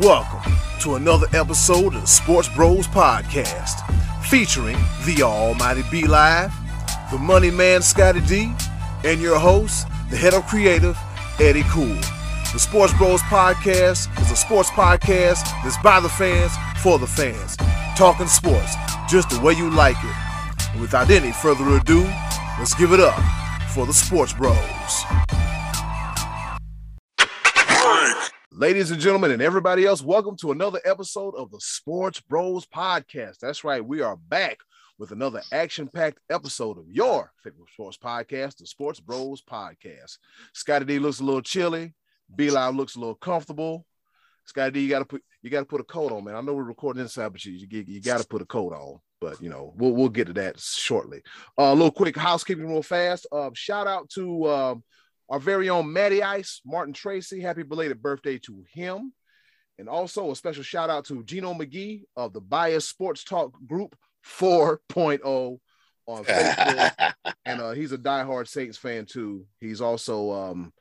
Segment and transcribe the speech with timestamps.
[0.00, 3.82] Welcome to another episode of the Sports Bros Podcast,
[4.24, 6.50] featuring the Almighty B Live,
[7.10, 8.50] the Money Man Scotty D,
[9.04, 10.96] and your host, the head of creative,
[11.38, 11.98] Eddie Cool.
[12.50, 17.58] The Sports Bros Podcast is a sports podcast that's by the fans, for the fans,
[17.94, 18.74] talking sports
[19.06, 20.70] just the way you like it.
[20.72, 22.04] And without any further ado,
[22.58, 23.20] let's give it up
[23.74, 25.04] for the Sports Bros.
[28.60, 33.38] Ladies and gentlemen, and everybody else, welcome to another episode of the Sports Bros Podcast.
[33.38, 34.58] That's right, we are back
[34.98, 40.18] with another action packed episode of your favorite sports podcast, the Sports Bros Podcast.
[40.52, 41.94] Scotty D looks a little chilly,
[42.36, 43.86] B Live looks a little comfortable.
[44.44, 46.34] Scotty D, you gotta put you gotta put a coat on, man.
[46.34, 49.00] I know we're recording inside, but you you, gotta put a coat on.
[49.22, 51.22] But you know, we'll we'll get to that shortly.
[51.58, 53.26] Uh, a little quick housekeeping, real fast.
[53.32, 54.84] Uh, shout out to um,
[55.30, 57.40] our very own Matty Ice, Martin Tracy.
[57.40, 59.12] Happy belated birthday to him.
[59.78, 63.96] And also a special shout out to Gino McGee of the Bias Sports Talk Group
[64.26, 65.58] 4.0
[66.06, 67.12] on Facebook.
[67.46, 69.46] and uh, he's a diehard Saints fan too.
[69.60, 70.72] He's also um,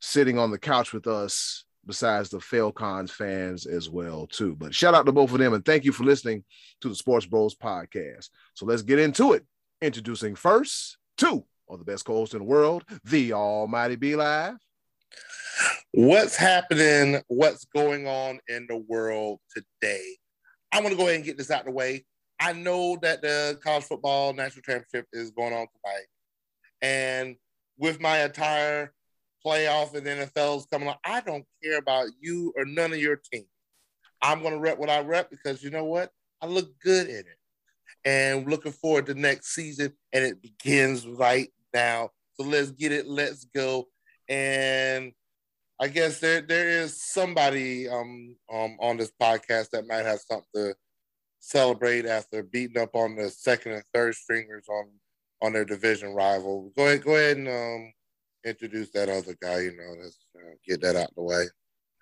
[0.00, 4.56] sitting on the couch with us besides the Falcons fans as well too.
[4.56, 6.44] But shout out to both of them and thank you for listening
[6.80, 8.28] to the Sports Bros podcast.
[8.54, 9.46] So let's get into it.
[9.80, 14.56] Introducing first two of the best co-hosts in the world, the Almighty B Live.
[15.92, 17.20] What's happening?
[17.28, 20.04] What's going on in the world today?
[20.72, 22.04] I want to go ahead and get this out of the way.
[22.40, 26.06] I know that the college football national championship is going on tonight,
[26.80, 27.36] and
[27.78, 28.92] with my entire
[29.44, 33.44] playoff and NFL's coming on, I don't care about you or none of your team.
[34.22, 36.10] I'm going to rep what I rep because you know what?
[36.40, 37.38] I look good in it,
[38.04, 42.10] and looking forward to next season, and it begins right now.
[42.34, 43.06] So let's get it.
[43.06, 43.88] Let's go.
[44.28, 45.12] And
[45.80, 50.46] I guess there there is somebody um, um on this podcast that might have something
[50.54, 50.74] to
[51.40, 54.88] celebrate after beating up on the second and third stringers on
[55.42, 56.72] on their division rival.
[56.76, 57.92] Go ahead, go ahead and um,
[58.44, 59.60] introduce that other guy.
[59.60, 61.46] You know, let's uh, get that out of the way.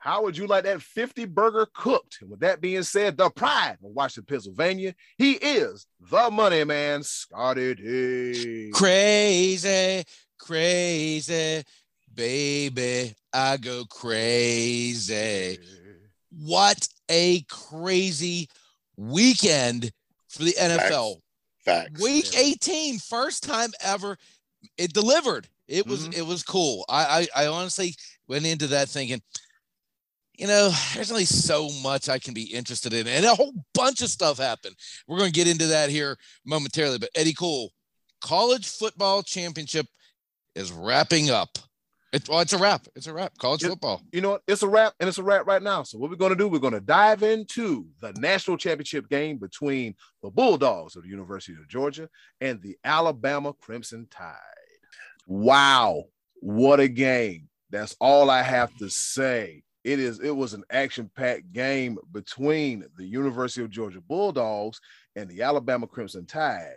[0.00, 2.18] How would you like that 50 burger cooked?
[2.22, 7.02] And with that being said, the pride of Washington, Pennsylvania, he is the money man,
[7.02, 8.70] Scotty D.
[8.72, 10.02] Crazy,
[10.38, 11.62] crazy,
[12.14, 13.14] baby.
[13.30, 15.58] I go crazy.
[16.30, 18.48] What a crazy
[18.96, 19.92] weekend
[20.28, 21.16] for the NFL.
[21.62, 21.90] Facts.
[21.90, 22.02] Facts.
[22.02, 22.40] Week yeah.
[22.40, 24.16] 18, first time ever.
[24.78, 25.46] It delivered.
[25.68, 26.18] It was mm-hmm.
[26.18, 26.84] it was cool.
[26.88, 27.94] I, I I honestly
[28.26, 29.22] went into that thinking,
[30.40, 34.00] you know, there's only so much I can be interested in, and a whole bunch
[34.00, 34.74] of stuff happened.
[35.06, 36.96] We're going to get into that here momentarily.
[36.96, 37.70] But Eddie Cool,
[38.22, 39.86] college football championship
[40.54, 41.58] is wrapping up.
[42.14, 42.86] It, well, it's a wrap.
[42.96, 43.36] It's a wrap.
[43.36, 44.00] College it, football.
[44.12, 45.82] You know, it's a wrap, and it's a wrap right now.
[45.82, 46.48] So what we're going to do?
[46.48, 51.52] We're going to dive into the national championship game between the Bulldogs of the University
[51.52, 52.08] of Georgia
[52.40, 54.36] and the Alabama Crimson Tide.
[55.26, 56.04] Wow,
[56.36, 57.50] what a game!
[57.68, 59.64] That's all I have to say.
[59.84, 60.20] It is.
[60.20, 64.80] It was an action-packed game between the University of Georgia Bulldogs
[65.16, 66.76] and the Alabama Crimson Tide.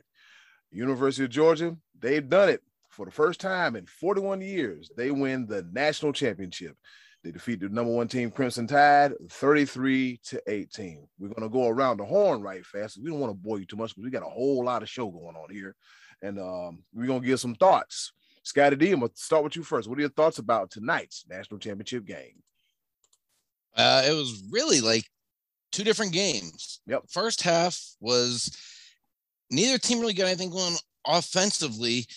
[0.71, 2.61] University of Georgia, they've done it
[2.93, 6.77] for the first time in 41 years, they win the national championship.
[7.23, 11.07] They defeat the number one team, Crimson Tide, 33 to 18.
[11.17, 12.99] We're going to go around the horn right fast.
[13.01, 14.89] We don't want to bore you too much because we got a whole lot of
[14.89, 15.75] show going on here.
[16.21, 18.11] And um, we're going to give some thoughts.
[18.43, 19.87] Scotty D, I'm going to start with you first.
[19.87, 22.43] What are your thoughts about tonight's national championship game?
[23.75, 25.03] Uh, it was really like
[25.71, 26.81] two different games.
[26.87, 27.03] Yep.
[27.09, 28.55] First half was
[29.49, 30.75] neither team really got anything going
[31.05, 32.07] offensively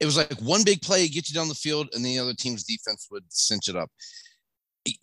[0.00, 2.64] it was like one big play get you down the field, and the other team's
[2.64, 3.90] defense would cinch it up.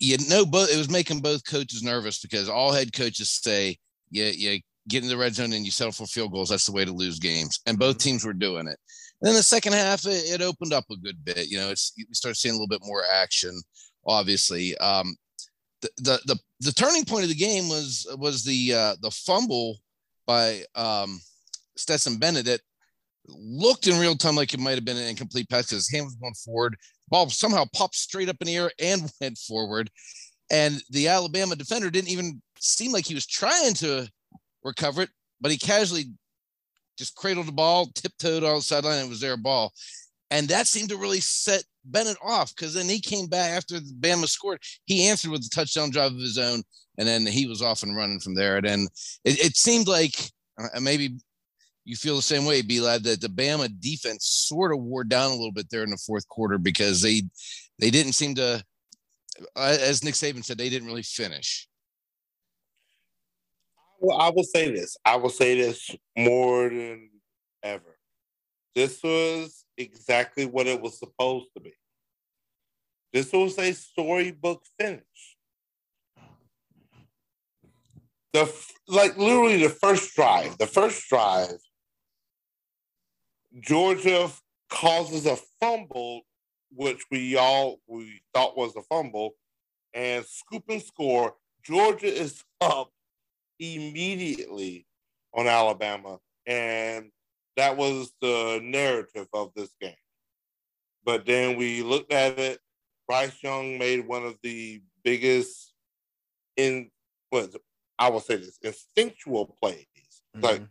[0.00, 3.78] You know, both it was making both coaches nervous because all head coaches say,
[4.10, 4.56] "Yeah, yeah,
[4.88, 6.48] get in the red zone and you settle for field goals.
[6.48, 8.08] That's the way to lose games." And both mm-hmm.
[8.10, 8.76] teams were doing it.
[9.20, 11.48] And then the second half, it, it opened up a good bit.
[11.48, 13.60] You know, it's you start seeing a little bit more action.
[14.04, 15.14] Obviously, um,
[15.80, 19.78] the, the the turning point of the game was was the uh, the fumble
[20.26, 21.20] by um,
[21.76, 22.60] Stetson Bennett that
[23.28, 26.06] looked in real time like it might have been an incomplete pass because his hand
[26.06, 26.76] was going forward.
[27.08, 29.90] Ball somehow popped straight up in the air and went forward.
[30.50, 34.08] And the Alabama defender didn't even seem like he was trying to
[34.64, 35.10] recover it,
[35.40, 36.06] but he casually
[36.96, 39.72] just cradled the ball, tiptoed on the sideline, and it was their ball.
[40.30, 43.94] And that seemed to really set Bennett off because then he came back after the
[44.00, 44.60] Bama scored.
[44.84, 46.62] He answered with a touchdown drive of his own,
[46.98, 48.56] and then he was off and running from there.
[48.56, 48.88] And then
[49.24, 50.14] it, it seemed like
[50.58, 51.16] uh, maybe
[51.84, 55.30] you feel the same way, B lad, that the Bama defense sort of wore down
[55.30, 57.22] a little bit there in the fourth quarter because they
[57.78, 58.62] they didn't seem to,
[59.56, 61.68] uh, as Nick Saban said, they didn't really finish.
[64.00, 64.96] Well, I will say this.
[65.04, 67.10] I will say this more than
[67.62, 67.98] ever.
[68.74, 71.72] This was exactly what it was supposed to be.
[73.12, 75.02] This was a storybook finish.
[78.32, 78.52] The
[78.86, 81.58] like literally the first drive, the first drive,
[83.60, 84.30] Georgia
[84.68, 86.22] causes a fumble,
[86.70, 89.32] which we all we thought was a fumble,
[89.94, 91.34] and scoop and score.
[91.64, 92.90] Georgia is up
[93.58, 94.86] immediately
[95.32, 97.10] on Alabama, and
[97.58, 99.92] that was the narrative of this game.
[101.04, 102.60] But then we looked at it.
[103.06, 105.74] Bryce Young made one of the biggest
[106.56, 106.90] in
[107.30, 107.50] what
[107.98, 109.86] I will say this instinctual plays.
[110.36, 110.44] Mm-hmm.
[110.44, 110.62] Like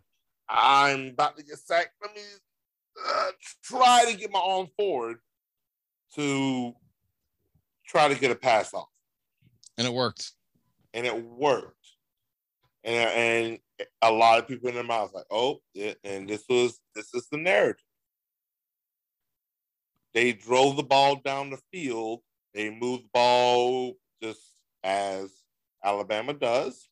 [0.48, 1.90] I'm about to get sacked.
[2.00, 2.22] Let me
[3.06, 3.30] uh,
[3.62, 5.18] try to get my arm forward
[6.14, 6.72] to
[7.86, 8.88] try to get a pass off.
[9.76, 10.32] And it worked.
[10.94, 11.77] And it worked.
[12.88, 16.80] And, and a lot of people in their mouths like, oh, yeah, and this was
[16.94, 17.84] this is the narrative.
[20.14, 22.20] They drove the ball down the field.
[22.54, 24.40] They moved the ball just
[24.82, 25.30] as
[25.84, 26.88] Alabama does,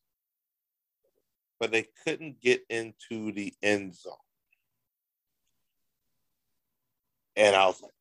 [1.58, 4.12] but they couldn't get into the end zone.
[7.36, 7.92] And I was like,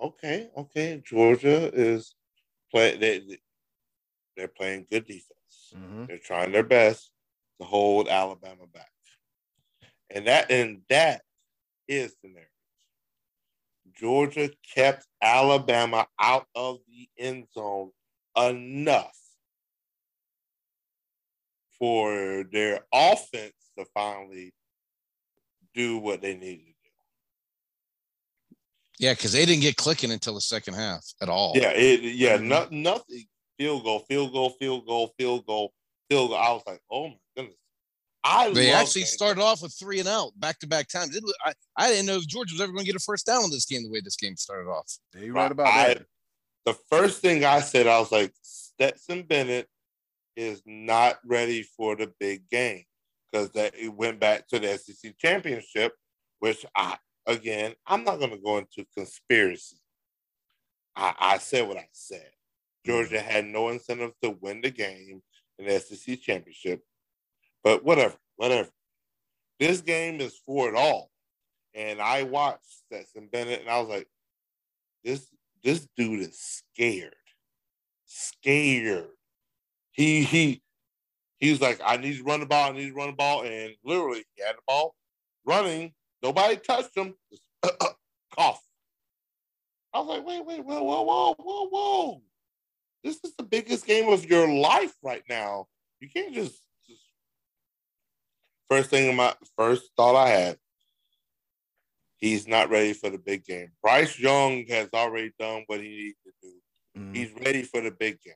[0.00, 2.14] okay, okay, Georgia is
[2.70, 3.38] play they
[4.36, 5.74] they're playing good defense.
[5.74, 6.04] Mm-hmm.
[6.06, 7.10] They're trying their best
[7.62, 8.90] to hold Alabama back.
[10.10, 11.22] And that and that
[11.88, 12.48] is the narrative.
[13.94, 17.90] Georgia kept Alabama out of the end zone
[18.36, 19.16] enough
[21.78, 24.52] for their offense to finally
[25.74, 26.72] do what they needed to do.
[28.98, 31.52] yeah, because they didn't get clicking until the second half at all.
[31.54, 32.48] Yeah, it, yeah, mm-hmm.
[32.48, 33.24] no, nothing.
[33.58, 35.72] Field goal, field goal, field goal, field goal,
[36.10, 36.38] field goal.
[36.38, 37.14] I was like, oh my.
[38.24, 41.18] I they actually started off with three and out back to back times.
[41.44, 43.50] I, I didn't know if Georgia was ever going to get a first down in
[43.50, 44.96] this game the way this game started off.
[45.14, 46.06] Yeah, you right about I, that.
[46.64, 49.66] The first thing I said, I was like, Stetson Bennett
[50.36, 52.84] is not ready for the big game
[53.32, 55.92] because that it went back to the SEC championship,
[56.38, 56.96] which I
[57.26, 59.78] again, I'm not going to go into conspiracy.
[60.96, 62.28] I, I said what I said.
[62.84, 65.22] Georgia had no incentive to win the game
[65.58, 66.82] in the SEC championship,
[67.62, 68.68] but whatever, whatever.
[69.58, 71.10] This game is for it all.
[71.74, 74.08] And I watched Stetson Bennett and I was like,
[75.04, 75.26] this
[75.64, 77.14] this dude is scared.
[78.06, 79.08] Scared.
[79.92, 80.62] He he
[81.38, 83.42] he was like, I need to run the ball, I need to run the ball.
[83.42, 84.94] And literally he had the ball
[85.44, 85.92] running
[86.22, 87.14] Nobody touched him.
[88.36, 88.62] Cough.
[89.92, 92.22] I was like, wait, wait, whoa, whoa, whoa, whoa, whoa.
[93.04, 95.66] This is the biggest game of your life right now.
[96.00, 96.54] You can't just...
[98.68, 100.58] first thing in my first thought I had.
[102.16, 103.72] He's not ready for the big game.
[103.82, 106.54] Bryce Young has already done what he needs to do.
[106.96, 107.14] Mm-hmm.
[107.14, 108.34] He's ready for the big game.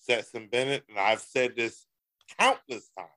[0.00, 1.86] Stetson Bennett, and I've said this
[2.38, 3.10] countless times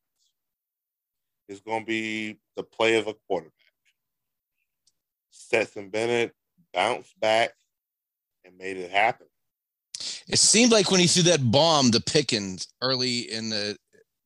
[1.48, 3.54] is going to be the play of a quarterback.
[5.30, 6.34] Stetson Bennett
[6.74, 7.52] bounced back
[8.46, 9.28] and made it happen.
[10.28, 13.78] It seemed like when he threw that bomb to Pickens early in the,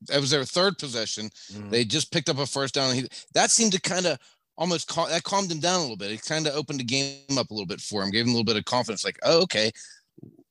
[0.08, 1.30] that was their third possession.
[1.52, 1.70] Mm-hmm.
[1.70, 2.94] They just picked up a first down.
[2.94, 4.18] He, that seemed to kind of
[4.58, 6.12] almost cal- that calmed him down a little bit.
[6.12, 8.34] It kind of opened the game up a little bit for him, gave him a
[8.34, 9.04] little bit of confidence.
[9.04, 9.72] Like, oh, okay,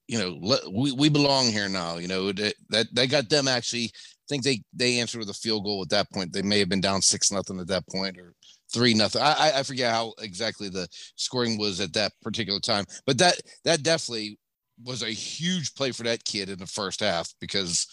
[0.08, 1.96] you know, let, we we belong here now.
[1.96, 5.34] You know that that that got them actually I think they they answered with a
[5.34, 6.32] field goal at that point.
[6.32, 8.34] They may have been down six nothing at that point or
[8.72, 9.22] three nothing.
[9.22, 13.82] I I forget how exactly the scoring was at that particular time, but that that
[13.82, 14.38] definitely
[14.84, 17.86] was a huge play for that kid in the first half because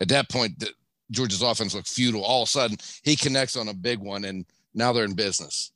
[0.00, 0.70] at that point the,
[1.10, 2.24] Georgia's offense looked futile.
[2.24, 4.44] All of a sudden he connects on a big one, and
[4.74, 5.72] now they're in business.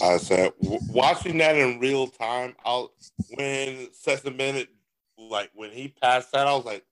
[0.00, 2.54] I said watching that in real time.
[2.64, 2.92] I'll
[3.34, 4.68] when Stetson Bennett
[5.18, 6.84] like when he passed that, I was like,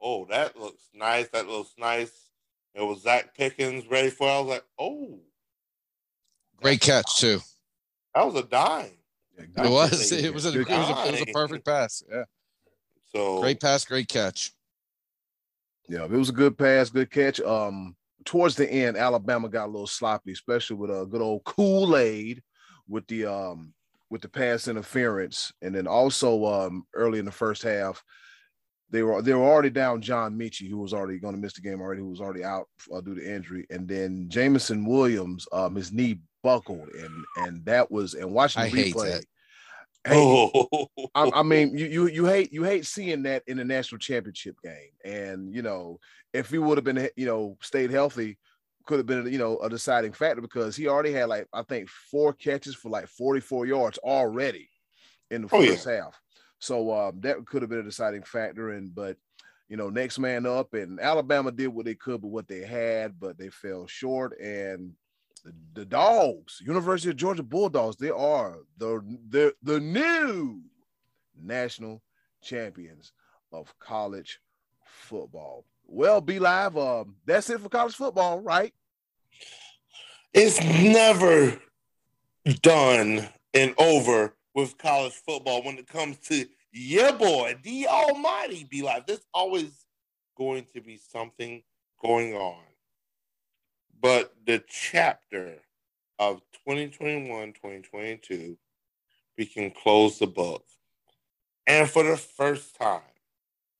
[0.00, 1.28] oh, that looks nice.
[1.28, 2.30] That looks nice.
[2.74, 4.30] It was Zach Pickens ready for it.
[4.30, 5.18] I was like, oh.
[6.60, 7.40] Great catch, too.
[8.14, 8.92] That was a dime.
[9.36, 10.12] it was.
[10.12, 12.02] It was, a, it, was a, it was a perfect pass.
[12.10, 12.24] Yeah.
[13.12, 14.52] So great pass, great catch.
[15.88, 17.40] Yeah, it was a good pass, good catch.
[17.40, 21.96] Um, towards the end, Alabama got a little sloppy, especially with a good old Kool
[21.96, 22.42] Aid
[22.88, 23.72] with the um
[24.10, 28.02] with the pass interference, and then also um early in the first half,
[28.90, 31.60] they were they were already down John Metchie, who was already going to miss the
[31.60, 35.74] game already, who was already out uh, due to injury, and then Jameson Williams, um,
[35.74, 39.22] his knee buckled, and and that was and watching the I replay,
[40.08, 43.64] Hey, oh, I, I mean, you, you you hate you hate seeing that in the
[43.64, 45.98] national championship game, and you know,
[46.32, 48.38] if he would have been you know stayed healthy,
[48.86, 51.88] could have been you know a deciding factor because he already had like I think
[51.88, 54.68] four catches for like 44 yards already
[55.30, 55.72] in the Oh, yeah.
[55.72, 56.20] first half.
[56.58, 58.70] So um, that could have been a deciding factor.
[58.72, 59.16] And but
[59.68, 63.20] you know, next man up, and Alabama did what they could with what they had,
[63.20, 64.38] but they fell short.
[64.40, 64.92] And
[65.48, 70.60] the, the dogs, University of Georgia Bulldogs, they are the the the new
[71.40, 72.02] national
[72.42, 73.12] champions
[73.52, 74.40] of college
[74.84, 75.64] football.
[75.86, 76.76] Well, B Live.
[76.76, 78.72] Um, that's it for college football, right?
[80.34, 81.58] it's never
[82.62, 88.82] done and over with college football when it comes to yeah, boy, the Almighty B
[88.82, 89.06] Live.
[89.06, 89.86] There's always
[90.36, 91.62] going to be something
[92.00, 92.62] going on,
[94.00, 95.56] but the chapter
[96.18, 98.56] of 2021 2022
[99.36, 100.64] we can close the book.
[101.66, 103.02] And for the first time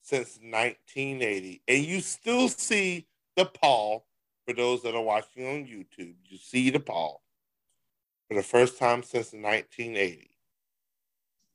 [0.08, 3.06] since 1980 and you still see
[3.37, 4.06] the paul
[4.46, 7.22] for those that are watching on youtube you see the paul
[8.26, 10.30] for the first time since 1980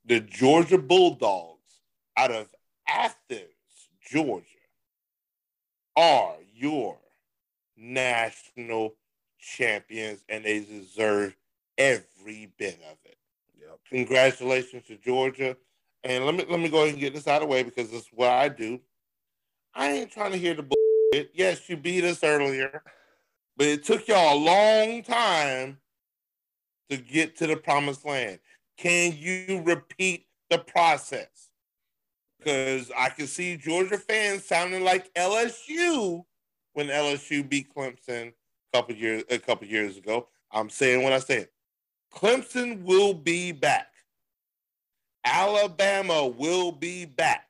[0.05, 1.79] the georgia bulldogs
[2.15, 2.53] out of
[2.87, 3.41] athens
[4.07, 4.45] georgia
[5.95, 6.99] are your
[7.77, 8.95] national
[9.39, 11.35] champions and they deserve
[11.77, 13.17] every bit of it.
[13.59, 13.79] Yep.
[13.89, 15.57] Congratulations to Georgia.
[16.03, 17.89] And let me let me go ahead and get this out of the way because
[17.89, 18.79] this is what I do.
[19.73, 21.31] I ain't trying to hear the bullshit.
[21.33, 22.83] Yes, you beat us earlier,
[23.57, 25.77] but it took y'all a long time
[26.89, 28.39] to get to the promised land.
[28.77, 31.49] Can you repeat the process?
[32.37, 36.25] Because I can see Georgia fans sounding like LSU
[36.73, 40.27] when LSU beat Clemson a couple years a couple years ago.
[40.51, 41.49] I'm saying what I said.
[42.13, 43.87] Clemson will be back.
[45.25, 47.47] Alabama will be back.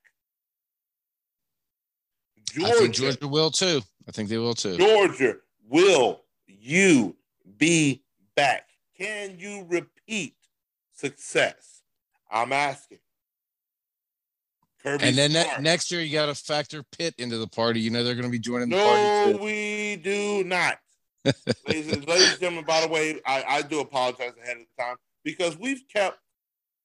[2.63, 3.81] I think Georgia will too.
[4.07, 4.77] I think they will too.
[4.77, 5.37] Georgia,
[5.67, 7.15] will you
[7.57, 8.03] be
[8.35, 8.69] back?
[8.97, 10.35] Can you repeat
[10.93, 11.81] success?
[12.29, 12.99] I'm asking.
[14.83, 17.79] Kirby And then ne- next year you got to factor Pitt into the party.
[17.79, 19.37] You know they're going to be joining the no, party too.
[19.37, 20.77] No, we do not.
[21.67, 24.97] ladies, and, ladies and gentlemen, by the way, I, I do apologize ahead of time
[25.23, 26.19] because we've kept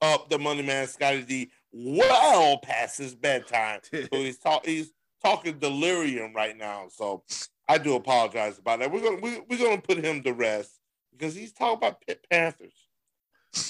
[0.01, 3.81] up the money man Scotty D well past his bedtime.
[3.93, 4.93] So he's talk, he's
[5.25, 6.87] talking delirium right now.
[6.91, 7.25] So
[7.69, 8.93] I do apologize about that.
[8.93, 10.79] We're gonna we, we're gonna put him to rest
[11.13, 12.89] because he's talking about Pitt Panthers.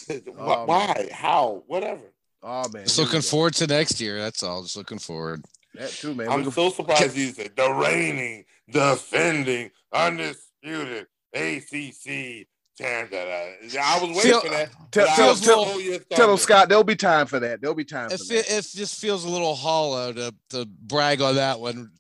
[0.34, 0.54] Why?
[0.54, 1.08] Um, why?
[1.12, 1.62] How?
[1.66, 2.12] Whatever.
[2.42, 4.18] Oh man, Just looking forward to next year.
[4.20, 4.62] That's all.
[4.62, 5.44] Just looking forward.
[5.74, 6.28] that too, man.
[6.28, 12.46] I'm so surprised you said the reigning, defending, undisputed ACC
[12.78, 13.12] champ.
[13.12, 14.70] I was waiting Feel- for that.
[14.92, 17.60] Tell- tell- tell- Tell them, Scott, there'll be time for that.
[17.60, 18.50] There'll be time for It, that.
[18.58, 21.90] it just feels a little hollow to, to brag on that one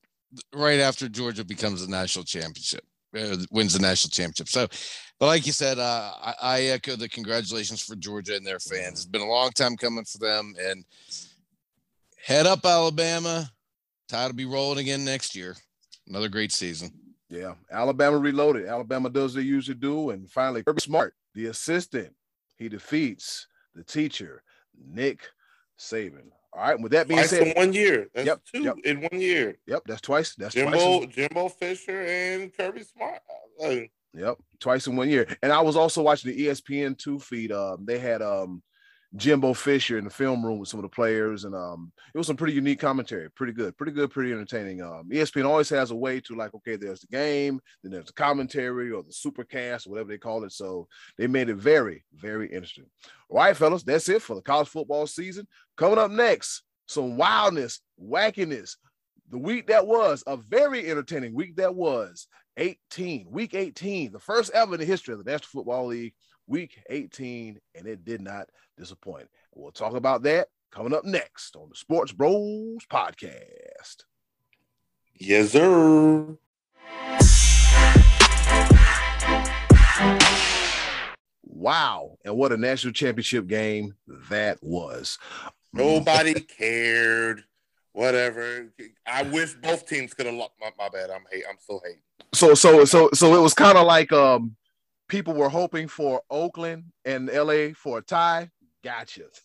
[0.54, 2.84] right after Georgia becomes a national championship,
[3.16, 4.48] uh, wins the national championship.
[4.48, 4.68] So,
[5.18, 9.00] but like you said, uh, I, I echo the congratulations for Georgia and their fans.
[9.00, 10.54] It's been a long time coming for them.
[10.60, 10.84] And
[12.24, 13.50] head up, Alabama.
[14.08, 15.56] Tide will be rolling again next year.
[16.08, 16.90] Another great season.
[17.28, 18.66] Yeah, Alabama reloaded.
[18.66, 22.14] Alabama does what they usually do, and finally, Kirby Smart, the assistant,
[22.56, 24.42] he defeats the teacher,
[24.90, 25.20] Nick
[25.78, 26.30] Saban.
[26.54, 26.80] All right.
[26.80, 28.08] With that being Twice in said, one year.
[28.14, 28.76] That's Yep, two yep.
[28.84, 29.58] in one year.
[29.66, 30.34] yep, that's twice.
[30.36, 30.64] That's twice.
[30.64, 33.20] Jimbo, In, Jimbo Fisher, and Kirby Smart.
[33.62, 33.74] Uh,
[34.14, 35.26] yep, twice in one year.
[35.42, 37.52] And I was also watching the ESPN two feed.
[37.52, 38.62] Um, they had um
[39.16, 42.26] Jimbo Fisher in the film room with some of the players, and um, it was
[42.26, 43.30] some pretty unique commentary.
[43.30, 44.82] Pretty good, pretty good, pretty entertaining.
[44.82, 48.12] Um, ESPN always has a way to like, okay, there's the game, then there's the
[48.12, 50.52] commentary or the supercast, whatever they call it.
[50.52, 52.84] So they made it very, very interesting.
[53.30, 55.46] All right, fellas, that's it for the college football season.
[55.78, 58.76] Coming up next, some wildness, wackiness.
[59.30, 62.26] The week that was a very entertaining week that was
[62.58, 66.12] 18, week 18, the first ever in the history of the National Football League,
[66.48, 69.28] week 18, and it did not disappoint.
[69.54, 74.04] We'll talk about that coming up next on the Sports Bros podcast.
[75.14, 76.36] yes, sir.
[81.44, 82.16] Wow.
[82.24, 83.94] And what a national championship game
[84.30, 85.18] that was.
[85.72, 87.44] Nobody cared.
[87.98, 88.72] Whatever.
[89.08, 90.52] I wish both teams could have lost.
[90.60, 91.10] My, my bad.
[91.10, 91.42] I'm hate.
[91.50, 91.98] I'm still hating.
[92.32, 94.54] So so so so it was kind of like um
[95.08, 98.50] people were hoping for Oakland and LA for a tie.
[98.84, 99.24] Gotcha.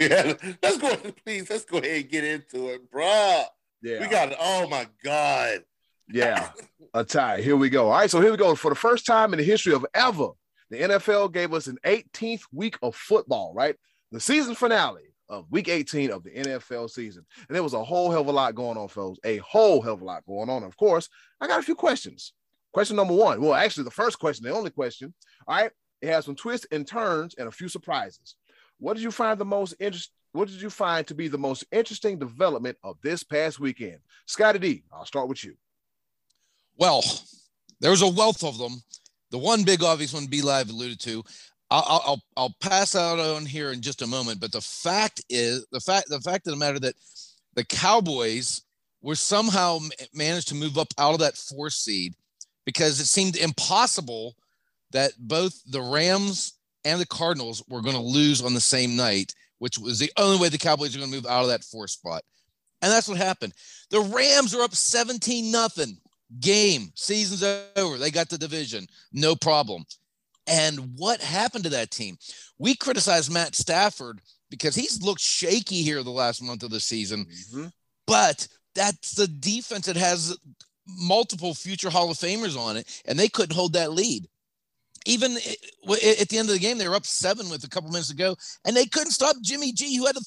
[0.00, 0.96] Yeah, let's go.
[1.26, 3.46] Please, let's go ahead and get into it, bruh.
[3.82, 4.00] yeah.
[4.00, 4.30] We got.
[4.30, 4.38] it.
[4.40, 5.64] Oh my god.
[6.08, 6.50] Yeah,
[6.94, 7.40] a tie.
[7.40, 7.86] Here we go.
[7.86, 8.54] All right, so here we go.
[8.54, 10.28] For the first time in the history of ever,
[10.70, 13.74] the NFL gave us an 18th week of football, right?
[14.12, 17.24] The season finale of week 18 of the NFL season.
[17.48, 19.18] And there was a whole hell of a lot going on, folks.
[19.24, 20.62] A whole hell of a lot going on.
[20.62, 21.08] Of course,
[21.40, 22.34] I got a few questions.
[22.72, 23.40] Question number one.
[23.40, 25.12] Well, actually, the first question, the only question.
[25.48, 25.70] All right.
[26.00, 28.34] It has some twists and turns and a few surprises.
[28.78, 30.12] What did you find the most interesting?
[30.32, 33.98] What did you find to be the most interesting development of this past weekend?
[34.26, 35.54] Scotty D, I'll start with you.
[36.76, 37.04] Well,
[37.80, 38.82] there's a wealth of them.
[39.30, 41.22] The one big obvious one B Live alluded to.
[41.72, 45.66] I'll, I'll I'll pass out on here in just a moment, but the fact is
[45.72, 46.94] the fact the fact of the matter that
[47.54, 48.62] the Cowboys
[49.00, 49.78] were somehow
[50.14, 52.14] managed to move up out of that four seed
[52.66, 54.36] because it seemed impossible
[54.92, 59.34] that both the Rams and the Cardinals were going to lose on the same night,
[59.58, 61.88] which was the only way the Cowboys are going to move out of that four
[61.88, 62.22] spot.
[62.82, 63.54] And that's what happened.
[63.90, 65.96] The Rams are up 17 nothing.
[66.40, 67.42] Game, season's
[67.76, 67.98] over.
[67.98, 68.86] They got the division.
[69.12, 69.84] No problem.
[70.46, 72.16] And what happened to that team?
[72.58, 74.20] We criticized Matt Stafford
[74.50, 77.26] because he's looked shaky here the last month of the season.
[77.26, 77.66] Mm-hmm.
[78.06, 80.36] But that's the defense that has
[80.86, 84.26] multiple future Hall of Famers on it, and they couldn't hold that lead.
[85.04, 88.08] Even at the end of the game, they were up seven with a couple minutes
[88.08, 90.20] to go, and they couldn't stop Jimmy G, who had a,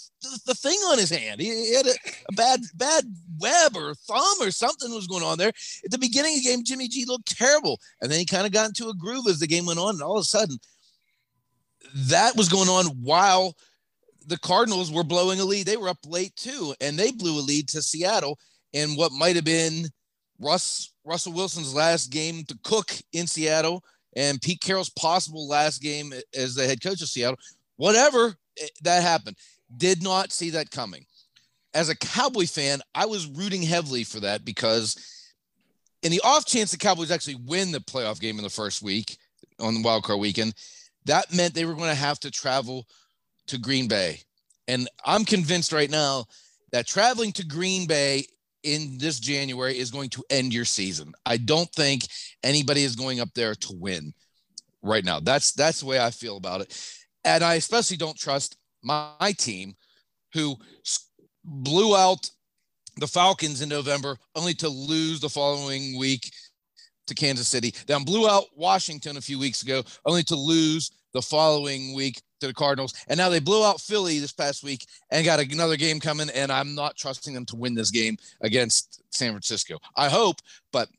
[0.46, 1.40] the thing on his hand.
[1.40, 1.94] He, had a,
[2.30, 3.06] a, bad bad
[3.40, 5.54] web or thumb or something was going on there.
[5.84, 8.52] At the beginning of the game, Jimmy G looked terrible, and then he kind of
[8.52, 10.58] got into a groove as the game went on, and all of a sudden,
[11.94, 13.56] that was going on while
[14.28, 15.68] the Cardinals were blowing a lead.
[15.68, 18.40] They were up late too, and they blew a lead to Seattle
[18.74, 19.88] in what might have been
[20.40, 23.84] Russ Russell Wilson's last game to cook in Seattle
[24.16, 27.40] and Pete Carroll's possible last game as the head coach of Seattle.
[27.78, 29.38] Whatever eh, that happened,
[29.76, 31.06] did not see that coming.
[31.74, 34.96] As a Cowboy fan, I was rooting heavily for that because
[36.04, 39.18] in the off chance the Cowboys actually win the playoff game in the first week
[39.60, 40.54] on the wild card weekend,
[41.06, 42.86] that meant they were going to have to travel
[43.48, 44.22] to Green Bay.
[44.68, 46.26] And I'm convinced right now
[46.72, 48.26] that traveling to Green Bay
[48.66, 51.14] in this January is going to end your season.
[51.26, 52.08] I don't think
[52.44, 54.12] anybody is going up there to win
[54.82, 55.20] right now.
[55.20, 56.98] That's that's the way I feel about it.
[57.24, 59.76] And I especially don't trust my, team
[60.34, 60.56] who
[61.44, 62.30] blew out
[62.98, 66.32] the Falcons in November only to lose the following week
[67.08, 67.74] to Kansas City.
[67.88, 72.48] Then blew out Washington a few weeks ago only to lose the following week to
[72.48, 72.94] the Cardinals.
[73.08, 76.30] And now they blew out Philly this past week and got another game coming.
[76.30, 79.80] And I'm not trusting them to win this game against San Francisco.
[79.96, 80.38] I hope,
[80.72, 80.90] but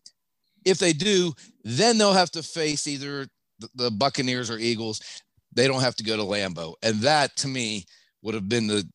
[0.65, 1.33] if they do,
[1.65, 3.27] then they'll have to face either
[3.75, 5.23] the Buccaneers or Eagles.
[5.53, 6.75] They don't have to go to Lambeau.
[6.83, 7.85] And that to me
[8.23, 8.87] would have been the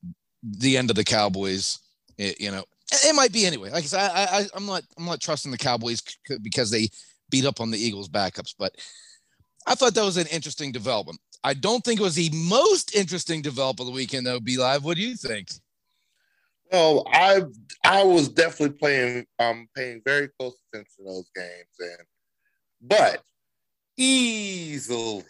[0.43, 1.79] the end of the Cowboys.
[2.17, 3.69] It, you know, it might be anyway.
[3.69, 6.03] Like I said, I, I, I'm not I'm not trusting the Cowboys
[6.41, 6.89] because they
[7.29, 8.75] beat up on the Eagles backups, but
[9.65, 11.19] I thought that was an interesting development.
[11.43, 14.39] I don't think it was the most interesting development of the weekend, though.
[14.39, 14.83] B Live.
[14.83, 15.49] What do you think?
[16.71, 17.43] Well, I
[17.83, 22.07] I was definitely playing um paying very close attention to those games, and
[22.81, 23.23] but
[23.97, 25.25] easily,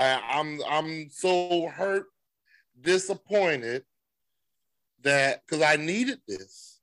[0.00, 2.06] I, I'm I'm so hurt,
[2.80, 3.84] disappointed
[5.02, 6.80] that because I needed this,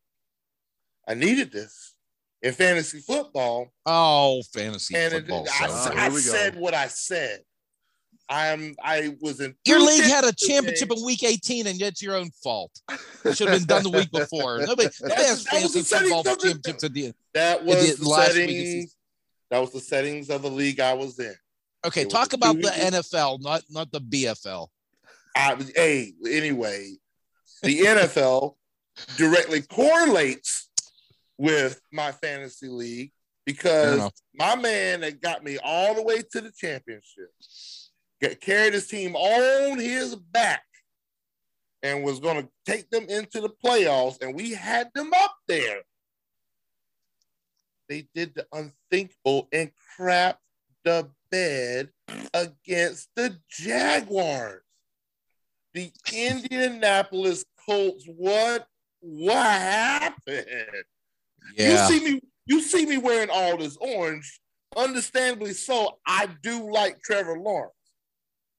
[1.07, 1.95] I needed this
[2.41, 3.73] in fantasy football.
[3.85, 5.43] Oh, fantasy and football.
[5.43, 7.41] It, I, I said what I said.
[8.33, 8.75] I'm.
[8.83, 9.53] I was in.
[9.65, 12.71] Your league had a championship in week 18, and it's your own fault.
[13.23, 14.57] It should have been done the week before.
[14.57, 17.13] Nobody, nobody has fantasy football championships at the.
[17.35, 18.95] That was the, the settings.
[19.51, 21.35] That was the settings of the league I was in.
[21.85, 24.67] Okay, it talk about the NFL, not not the BFL.
[25.35, 26.93] I, hey, anyway,
[27.61, 28.55] the NFL
[29.15, 30.69] directly correlates
[31.37, 33.11] with my fantasy league
[33.45, 37.29] because my man that got me all the way to the championship
[38.29, 40.63] carried his team on his back
[41.81, 45.81] and was going to take them into the playoffs, and we had them up there.
[47.89, 50.39] They did the unthinkable and crap
[50.85, 51.89] the bed
[52.33, 54.61] against the Jaguars.
[55.73, 58.67] The Indianapolis Colts, what
[59.01, 60.45] what happened?
[61.57, 61.89] Yeah.
[61.89, 64.39] You see me, you see me wearing all this orange.
[64.77, 67.73] Understandably so, I do like Trevor Lawrence.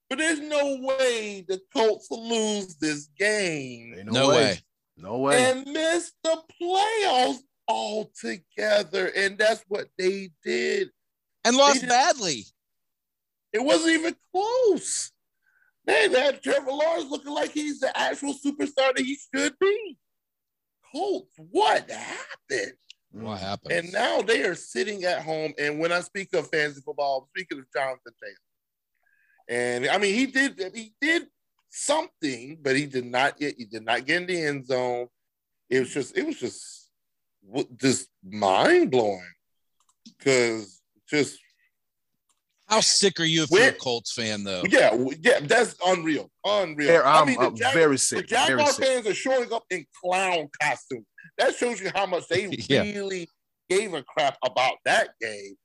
[0.09, 3.95] But there's no way the Colts will lose this game.
[4.05, 4.35] No, no way.
[4.35, 4.59] way.
[4.97, 5.51] No way.
[5.51, 9.07] And miss the playoffs altogether.
[9.17, 10.90] And that's what they did.
[11.45, 12.45] And lost badly.
[13.53, 15.11] It wasn't even close.
[15.87, 19.99] They had Trevor Lawrence looking like he's the actual superstar that he should be.
[20.93, 22.75] Colts, what happened?
[23.14, 23.23] Mm.
[23.23, 23.73] What happened?
[23.73, 25.53] And now they are sitting at home.
[25.59, 28.35] And when I speak of fantasy football, I'm speaking of Jonathan Taylor.
[29.49, 31.27] And I mean, he did he did
[31.71, 33.55] something, but he did not yet.
[33.57, 35.09] He did not get in the end zone.
[35.69, 36.91] It was just it was just
[37.77, 39.33] just mind blowing
[40.19, 41.39] because just
[42.67, 44.63] how sick are you if you're a Colts fan, though?
[44.69, 46.93] Yeah, yeah, that's unreal, unreal.
[46.93, 48.21] Yeah, I'm, I mean, I'm Jag- very sick.
[48.21, 49.07] The Jaguar fans sick.
[49.07, 51.05] are showing up in clown costumes.
[51.37, 52.83] That shows you how much they yeah.
[52.83, 53.29] really
[53.69, 55.57] gave a crap about that game.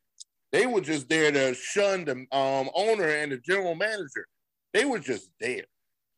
[0.52, 4.28] They were just there to shun the um, owner and the general manager.
[4.74, 5.66] They were just there,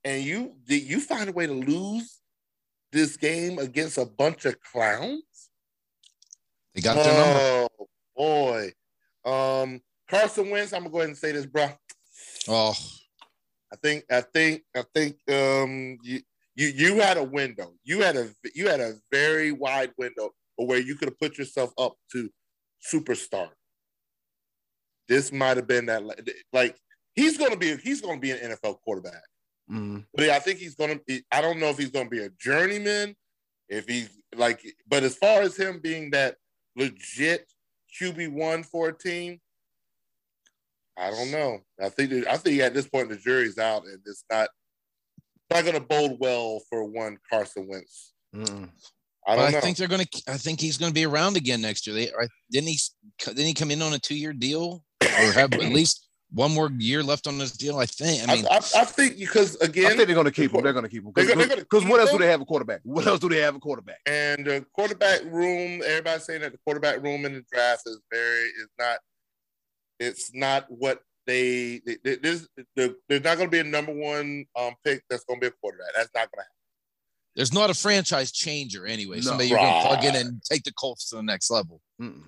[0.03, 2.19] and you did you find a way to lose
[2.91, 5.23] this game against a bunch of clowns?
[6.75, 7.67] They got their number.
[7.79, 8.71] Oh boy.
[9.23, 11.69] Um, Carson Wentz, I'm gonna go ahead and say this, bro.
[12.47, 12.75] Oh,
[13.71, 16.19] I think, I think, I think, um, you,
[16.55, 17.73] you, you had a window.
[17.83, 21.71] You had a, you had a very wide window where you could have put yourself
[21.77, 22.29] up to
[22.85, 23.49] superstar.
[25.07, 26.03] This might have been that,
[26.53, 26.77] like,
[27.15, 29.23] he's gonna be, he's gonna be an NFL quarterback.
[29.69, 29.99] Mm-hmm.
[30.13, 31.23] But I think he's gonna be.
[31.31, 33.15] I don't know if he's gonna be a journeyman,
[33.69, 34.61] if he's like.
[34.87, 36.35] But as far as him being that
[36.75, 37.51] legit
[37.99, 39.39] QB one for a team,
[40.97, 41.59] I don't know.
[41.81, 44.49] I think that, I think at this point the jury's out, and it's not
[45.51, 48.13] not going to bode well for one Carson Wentz.
[48.35, 48.69] Mm.
[49.27, 49.57] I don't but know.
[49.57, 50.23] I think they're going to.
[50.27, 51.95] I think he's going to be around again next year.
[51.95, 52.11] They
[52.51, 52.79] didn't he
[53.25, 56.71] didn't he come in on a two year deal or have at least one more
[56.77, 57.77] year left on this deal.
[57.77, 58.27] I think.
[58.27, 60.63] I mean, I, I, I think because again, I think they're going to keep him.
[60.63, 62.81] They're going to keep him because what else do they have a quarterback?
[62.83, 63.99] What else do they have a quarterback?
[64.05, 68.45] And the quarterback room, everybody's saying that the quarterback room in the draft is very
[68.45, 68.99] is not
[69.99, 74.45] it's not what they, they, they there's, there's not going to be a number one
[74.59, 75.93] um, pick that's going to be a quarterback.
[75.95, 76.55] That's not going to happen.
[77.35, 79.17] There's not a franchise changer anyway.
[79.17, 79.21] No.
[79.21, 81.81] Somebody you're going to plug in and take the Colts to the next level.
[82.01, 82.23] Mm-mm.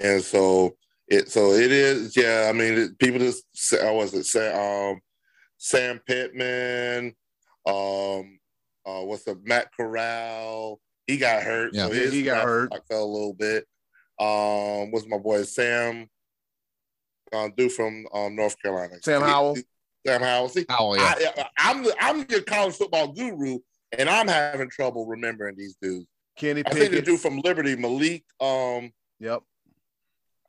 [0.00, 0.76] And so
[1.08, 2.16] it so it is.
[2.16, 3.44] Yeah, I mean, it, people just
[3.82, 5.00] I was it Sam, um,
[5.56, 7.14] Sam Pittman,
[7.66, 8.38] um,
[8.86, 10.80] uh, what's the Matt Corral?
[11.06, 11.74] He got hurt.
[11.74, 12.72] Yeah, so he got hurt.
[12.72, 13.64] I fell a little bit.
[14.20, 16.08] Um, what's my boy Sam?
[17.32, 18.94] uh, dude from um, North Carolina.
[19.02, 19.56] Sam Howell.
[20.06, 20.48] Sam Howell.
[20.48, 21.14] See, Howell, yeah.
[21.58, 23.58] I, am the, I'm your college football guru,
[23.96, 26.06] and I'm having trouble remembering these dudes.
[26.36, 28.24] Kenny I think the dude from Liberty, Malik.
[28.40, 29.42] Um, yep.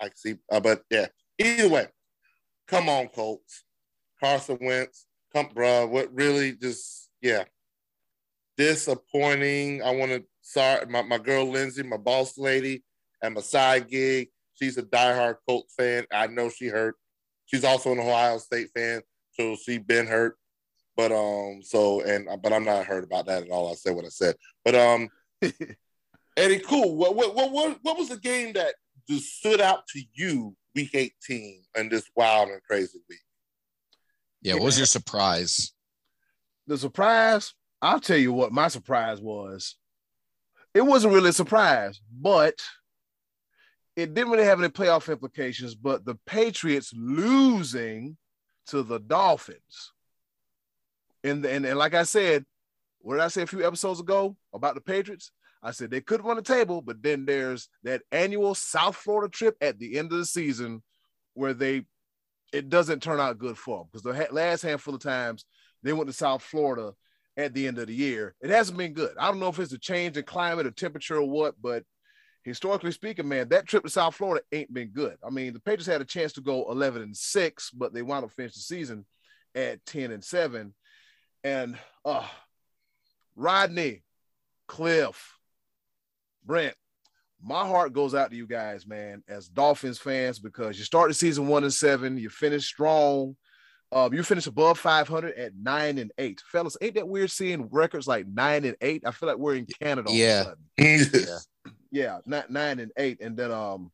[0.01, 1.07] I see, uh, but yeah.
[1.37, 1.87] Either way,
[2.67, 3.63] come on, Colts.
[4.19, 5.87] Carson Wentz, come, bro.
[5.87, 7.45] What really just yeah,
[8.57, 9.81] disappointing.
[9.81, 12.83] I want to sorry my, my girl Lindsay, my boss lady,
[13.21, 14.29] and my side gig.
[14.55, 16.05] She's a diehard Colts fan.
[16.11, 16.95] I know she hurt.
[17.45, 20.35] She's also an Ohio State fan, so she been hurt.
[20.97, 23.71] But um, so and but I'm not hurt about that at all.
[23.71, 24.35] I said what I said.
[24.65, 25.07] But um,
[26.37, 26.95] Eddie, cool.
[26.97, 28.75] What what what what was the game that
[29.09, 33.19] just stood out to you week 18 and this wild and crazy week?
[34.41, 35.73] Yeah, what was your surprise?
[36.67, 39.75] The surprise, I'll tell you what my surprise was.
[40.73, 42.55] It wasn't really a surprise, but
[43.95, 48.15] it didn't really have any playoff implications, but the Patriots losing
[48.67, 49.93] to the Dolphins.
[51.23, 52.45] And, and, and like I said,
[52.99, 55.31] what did I say a few episodes ago about the Patriots?
[55.61, 59.57] I said they could run the table, but then there's that annual South Florida trip
[59.61, 60.81] at the end of the season
[61.33, 61.85] where they
[62.51, 65.45] it doesn't turn out good for them because the last handful of times
[65.83, 66.93] they went to South Florida
[67.37, 69.15] at the end of the year, it hasn't been good.
[69.17, 71.83] I don't know if it's a change in climate or temperature or what, but
[72.43, 75.17] historically speaking, man, that trip to South Florida ain't been good.
[75.25, 78.25] I mean, the Patriots had a chance to go 11 and 6, but they wound
[78.25, 79.05] up finishing the season
[79.55, 80.73] at 10 and 7.
[81.43, 82.27] And uh
[83.35, 84.03] Rodney,
[84.67, 85.38] Cliff,
[86.45, 86.75] Brent,
[87.41, 91.47] my heart goes out to you guys, man, as Dolphins fans, because you started season
[91.47, 93.35] one and seven, you finished strong.
[93.91, 96.77] Um, you finished above 500 at nine and eight, fellas.
[96.79, 99.01] Ain't that weird seeing records like nine and eight?
[99.03, 100.11] I feel like we're in Canada.
[100.11, 100.53] Yeah.
[100.77, 101.39] yeah
[101.91, 103.91] yeah, not nine and eight, and then um,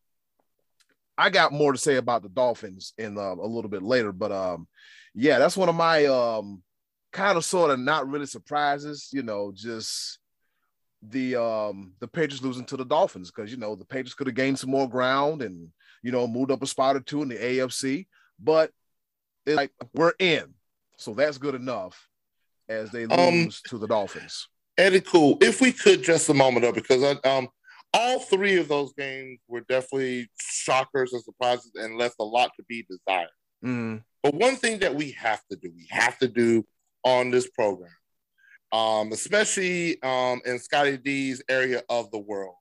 [1.17, 4.31] I got more to say about the Dolphins in uh, a little bit later, but
[4.31, 4.67] um,
[5.13, 6.61] yeah, that's one of my um,
[7.13, 10.19] kind of sort of not really surprises, you know, just
[11.09, 14.35] the um the Patriots losing to the Dolphins because you know the Patriots could have
[14.35, 15.69] gained some more ground and
[16.03, 18.07] you know moved up a spot or two in the AFC,
[18.39, 18.71] but
[19.45, 20.53] like we're in,
[20.97, 22.07] so that's good enough
[22.67, 24.47] as they um, lose um, to the Dolphins.
[24.77, 25.37] Eddie, cool.
[25.41, 27.47] If we could just a moment up because I, um
[27.93, 32.63] all three of those games were definitely shockers and surprises and left a lot to
[32.67, 33.29] be desired.
[33.63, 34.03] Mm.
[34.21, 36.65] But one thing that we have to do, we have to do
[37.05, 37.91] on this program,
[38.75, 42.55] um, especially um, in Scotty D's area of the world,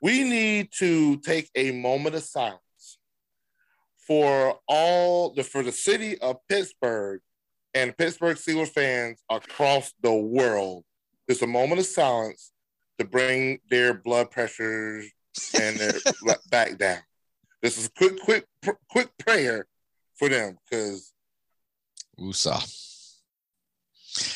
[0.00, 2.98] we need to take a moment of silence
[4.06, 7.20] for all the for the city of Pittsburgh
[7.74, 10.84] and Pittsburgh Steelers fans across the world.
[11.28, 12.52] Just a moment of silence
[12.98, 15.10] to bring their blood pressures
[15.60, 15.92] and their
[16.50, 17.00] back down.
[17.60, 18.46] This is a quick, quick,
[18.88, 19.66] quick prayer
[20.16, 21.12] for them because.
[22.16, 22.87] Usa.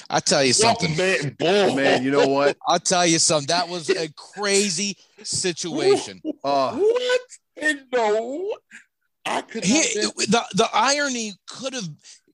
[0.09, 1.75] I tell you something, man, boy.
[1.75, 2.03] man.
[2.03, 2.57] You know what?
[2.69, 3.49] I'll tell you something.
[3.49, 6.21] That was a crazy situation.
[6.45, 7.21] Uh, what
[7.57, 8.57] in the?
[9.25, 9.65] I could.
[9.65, 11.89] He, the the irony could have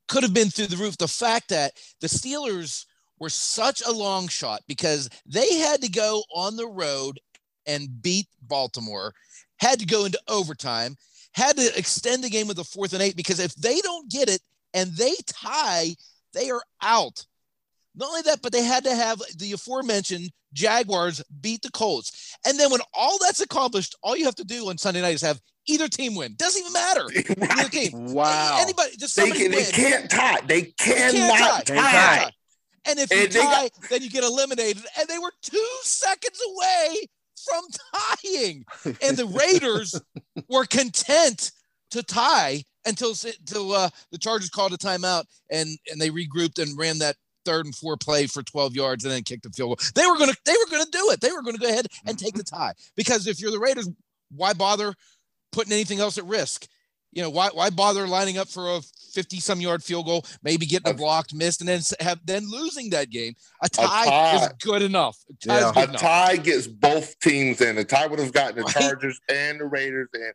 [0.07, 0.97] could have been through the roof.
[0.97, 2.87] The fact that the Steelers
[3.19, 7.21] were such a long shot because they had to go on the road
[7.67, 9.13] and beat Baltimore,
[9.59, 10.97] had to go into overtime,
[11.33, 14.29] had to extend the game with a fourth and eight because if they don't get
[14.29, 14.41] it
[14.75, 15.95] and they tie,
[16.33, 17.25] they are out.
[17.99, 22.37] Not only that, but they had to have the aforementioned Jaguars beat the Colts.
[22.47, 25.23] And then when all that's accomplished, all you have to do on Sunday night is
[25.23, 26.35] have either team win.
[26.37, 27.05] Doesn't even matter.
[27.51, 28.15] Either team.
[28.15, 28.59] Wow.
[28.61, 30.41] Anybody just they, can, they can't tie.
[30.47, 31.83] They cannot they tie.
[31.83, 32.31] tie.
[32.87, 34.83] And if you and tie, got- then you get eliminated.
[34.99, 37.07] And they were two seconds away
[37.45, 37.65] from
[38.25, 38.65] tying.
[39.03, 40.01] And the Raiders
[40.49, 41.51] were content
[41.91, 46.79] to tie until until uh, the Chargers called a timeout and and they regrouped and
[46.79, 47.17] ran that
[47.49, 49.89] third and four play for 12 yards and then kicked the field goal.
[49.95, 51.21] They were gonna they were gonna do it.
[51.21, 52.57] They were gonna go ahead and take the mm-hmm.
[52.57, 53.89] tie because if you're the Raiders,
[54.35, 54.95] why bother
[55.53, 56.67] putting anything else at risk?
[57.13, 58.81] You know why why bother lining up for a
[59.15, 62.91] 50 some yard field goal, maybe getting a blocked, missed, and then have then losing
[62.91, 63.35] that game.
[63.63, 64.37] A tie, a tie.
[64.37, 65.17] is good enough.
[65.31, 65.73] A, yeah.
[65.75, 66.01] good a enough.
[66.01, 67.79] tie gets both teams in.
[67.79, 68.75] A tie would have gotten the right?
[68.75, 70.33] Chargers and the Raiders in.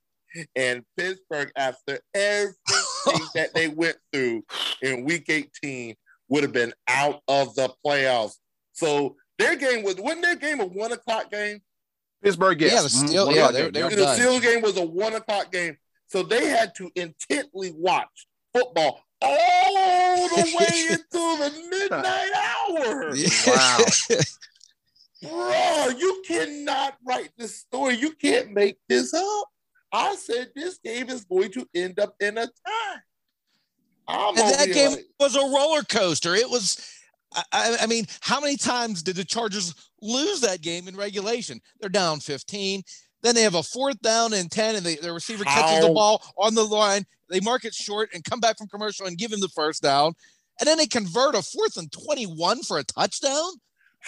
[0.56, 2.58] And Pittsburgh, after everything
[3.36, 4.44] that they went through
[4.82, 5.96] in week 18,
[6.30, 8.38] would have been out of the playoffs.
[8.74, 11.60] So their game was wasn't their game a one o'clock game?
[12.24, 12.74] Pittsburgh, yes.
[12.74, 13.36] Yeah, the Steel, mm-hmm.
[13.36, 15.78] yeah, they, they were the Steel game was a one o'clock game.
[16.08, 23.14] So they had to intently watch football all the way into the midnight hour.
[25.24, 25.90] Wow.
[25.90, 27.96] Bro, you cannot write this story.
[27.96, 29.48] You can't make this up.
[29.94, 33.00] I said this game is going to end up in a tie.
[34.06, 36.36] I'm and that game like, was a roller coaster.
[36.36, 36.86] It was,
[37.52, 41.62] I, I, mean, how many times did the Chargers lose that game in regulation?
[41.80, 42.84] They're down 15.
[43.22, 45.62] Then they have a fourth down and 10, and they, the receiver how?
[45.62, 47.06] catches the ball on the line.
[47.30, 50.14] They mark it short and come back from commercial and give him the first down.
[50.60, 53.54] And then they convert a fourth and 21 for a touchdown.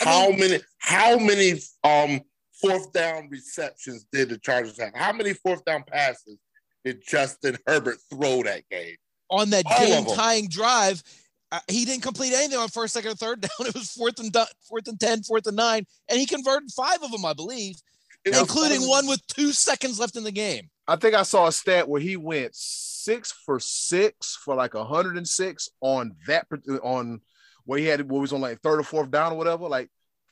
[0.02, 1.54] I how mean, many, how many
[1.86, 2.22] um
[2.62, 4.92] fourth down receptions did the Chargers have?
[4.94, 6.38] How many fourth down passes
[6.84, 8.98] did Justin Herbert throw that game?
[9.30, 11.04] On that game tying drive.
[11.52, 13.68] Uh, he didn't complete anything on first, second, or third down.
[13.68, 14.36] It was fourth and
[14.68, 17.76] fourth and ten, fourth and nine, and he converted five of them, I believe,
[18.26, 20.70] including one with two seconds left in the game.
[20.88, 25.18] I think I saw a stat where he went six for six for like hundred
[25.18, 26.48] and six on that
[26.84, 27.22] on
[27.66, 29.68] where he had what was on like third or fourth down or whatever.
[29.68, 29.90] Like,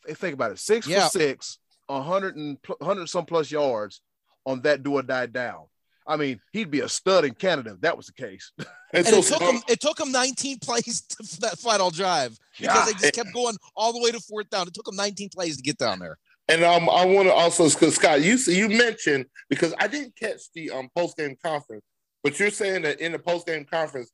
[0.08, 1.08] think about it, six yeah.
[1.08, 4.02] for six, hundred and hundred some plus yards
[4.46, 5.66] on that do or die down.
[6.06, 8.52] I mean, he'd be a stud in Canada if that was the case.
[8.96, 12.38] And, and so, it took him it took him 19 plays to that final drive
[12.60, 12.86] because yeah.
[12.86, 14.68] they just kept going all the way to fourth down.
[14.68, 16.20] It took him 19 plays to get down there.
[16.48, 20.42] And um, I want to also, because Scott, you you mentioned because I didn't catch
[20.54, 21.84] the um post game conference,
[22.24, 24.12] but you're saying that in the post game conference,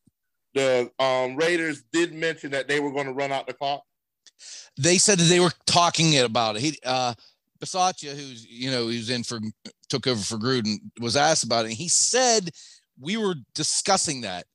[0.54, 3.84] the um Raiders did mention that they were going to run out the clock.
[4.78, 6.62] They said that they were talking about it.
[6.62, 7.16] He uh
[7.60, 9.40] Bisaccia, who's you know who's in for
[9.90, 11.70] took over for Gruden, was asked about it.
[11.70, 12.52] And he said
[13.00, 14.46] we were discussing that,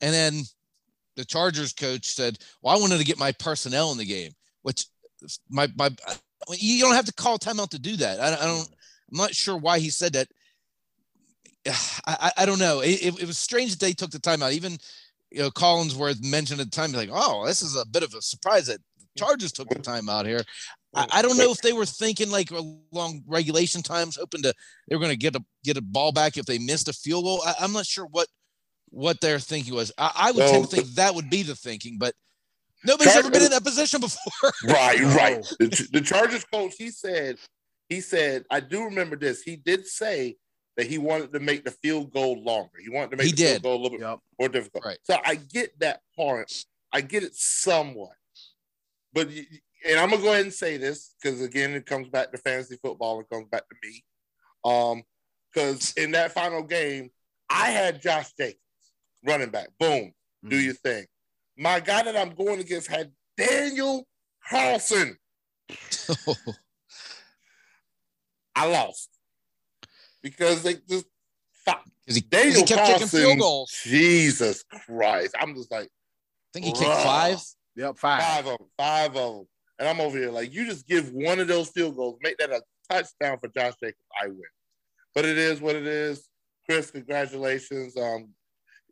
[0.00, 0.42] and then
[1.16, 4.86] the Chargers coach said, "Well, I wanted to get my personnel in the game," which
[5.48, 5.90] my my
[6.50, 8.20] you don't have to call timeout to do that.
[8.20, 8.68] I, I don't.
[9.10, 10.28] I'm not sure why he said that.
[12.06, 12.80] I, I, don't know.
[12.80, 14.52] It, it, it, was strange that they took the timeout.
[14.52, 14.78] Even
[15.30, 18.22] you know Collinsworth mentioned at the time, like, "Oh, this is a bit of a
[18.22, 18.80] surprise that
[19.16, 20.42] Chargers took the timeout here."
[20.94, 24.54] I, I, don't know if they were thinking like along regulation times, hoping to
[24.88, 27.24] they were going to get a get a ball back if they missed a field
[27.24, 27.42] goal.
[27.46, 28.28] I, am not sure what
[28.90, 29.90] what their thinking was.
[29.96, 32.14] I, I would well, tend to think that would be the thinking, but
[32.84, 34.52] nobody's ever been in that position before.
[34.64, 35.42] right, right.
[35.58, 37.36] The, the Chargers coach he said
[37.88, 39.42] he said I do remember this.
[39.42, 40.36] He did say
[40.76, 42.78] that he wanted to make the field goal longer.
[42.82, 43.50] He wanted to make he the did.
[43.50, 44.18] field goal a little bit yep.
[44.38, 44.84] more difficult.
[44.84, 44.98] Right.
[45.04, 46.52] So I get that part.
[46.92, 48.16] I get it somewhat,
[49.14, 49.28] but
[49.88, 52.76] and I'm gonna go ahead and say this because again, it comes back to fantasy
[52.82, 53.20] football.
[53.20, 54.04] It comes back to me.
[54.64, 55.02] Um,
[55.52, 57.10] because in that final game,
[57.50, 58.58] I had Josh Jacobs,
[59.24, 59.68] running back.
[59.78, 60.12] Boom,
[60.44, 60.50] mm.
[60.50, 61.04] do your thing.
[61.56, 64.06] My guy that I'm going against had Daniel
[64.48, 65.16] Carlson.
[68.54, 69.08] I lost
[70.22, 71.06] because they just
[71.64, 73.70] Because he, Daniel he kept kicking field goals.
[73.82, 75.34] Jesus Christ.
[75.40, 75.88] I'm just like, I
[76.52, 77.38] think he kicked five.
[77.76, 78.22] Yep, five.
[78.22, 79.46] five of them, five of them.
[79.82, 82.50] And I'm over here like, you just give one of those field goals, make that
[82.50, 84.38] a touchdown for Josh Jacobs, I win.
[85.12, 86.28] But it is what it is.
[86.66, 87.96] Chris, congratulations.
[87.96, 88.28] Um,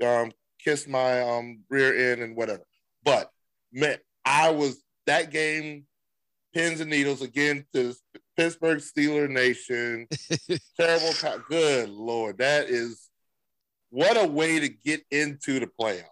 [0.05, 0.33] um,
[0.65, 2.65] kiss my um rear end and whatever.
[3.05, 3.31] But
[3.73, 5.85] man, I was that game,
[6.53, 7.95] pins and needles again to
[8.37, 10.09] Pittsburgh Steeler Nation.
[10.77, 11.13] Terrible.
[11.21, 13.09] Co- Good lord, that is
[13.91, 16.03] what a way to get into the playoffs.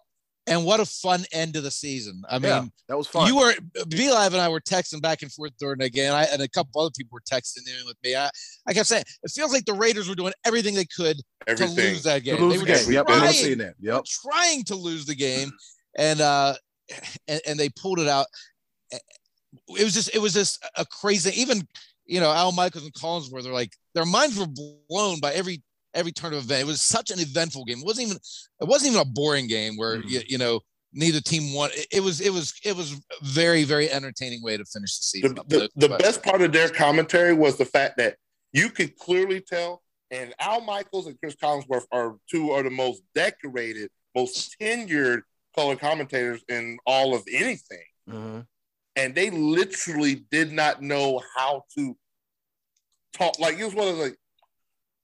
[0.48, 2.22] And what a fun end to the season.
[2.28, 3.26] I mean, yeah, that was fun.
[3.26, 3.52] you were
[3.88, 6.12] B Live and I were texting back and forth during the game.
[6.12, 8.16] I, and a couple other people were texting in with me.
[8.16, 8.30] I,
[8.66, 11.76] I kept saying it feels like the Raiders were doing everything they could to Everything.
[11.76, 12.40] lose that to game.
[12.40, 12.92] lose they the were game.
[12.92, 13.74] Yep, trying, seeing that.
[13.80, 14.04] Yep.
[14.04, 15.50] trying to lose the game,
[15.96, 16.54] and uh,
[17.26, 18.26] and, and they pulled it out.
[18.90, 21.30] It was just it was just a crazy.
[21.40, 21.62] Even
[22.06, 25.62] you know Al Michaels and Collinsworth are like their minds were blown by every
[25.94, 26.62] every turn of event.
[26.62, 27.78] It was such an eventful game.
[27.78, 28.18] It wasn't even
[28.60, 30.10] it wasn't even a boring game where Mhm.
[30.10, 30.60] you, you know
[30.92, 31.70] neither team won.
[31.74, 35.34] It, it was it was it was very very entertaining way to finish the season.
[35.34, 35.48] the, up.
[35.48, 38.16] the, the best part of their commentary was the fact that
[38.52, 43.02] you could clearly tell, and Al Michaels and Chris Collinsworth are two of the most
[43.14, 45.20] decorated, most tenured
[45.54, 47.84] color commentators in all of anything.
[48.08, 48.46] Mhm.
[48.96, 51.96] And they literally did not know how to
[53.12, 53.38] talk.
[53.38, 54.16] Like, it was one of like,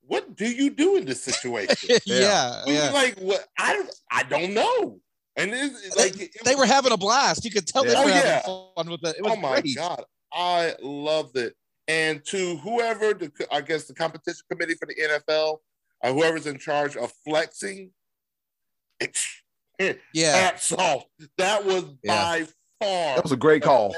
[0.06, 1.96] what do you do in this situation?
[2.06, 2.90] yeah, We yeah.
[2.90, 3.46] like, what?
[3.58, 5.00] I don't, I don't know.
[5.36, 7.44] And it's like, it They were having a blast.
[7.44, 7.94] You could tell Yeah.
[7.94, 8.72] they were Oh, having yeah.
[8.76, 9.16] fun with it.
[9.18, 9.76] It was oh my great.
[9.76, 11.54] god, I loved it.
[11.88, 15.58] And to whoever, the, I guess, the competition committee for the NFL,
[16.02, 17.90] uh, whoever's in charge of flexing,
[19.78, 19.96] Yeah,
[20.36, 21.04] hats off.
[21.38, 22.14] That was Yeah.
[22.14, 22.46] by
[22.80, 23.94] far That was a great call.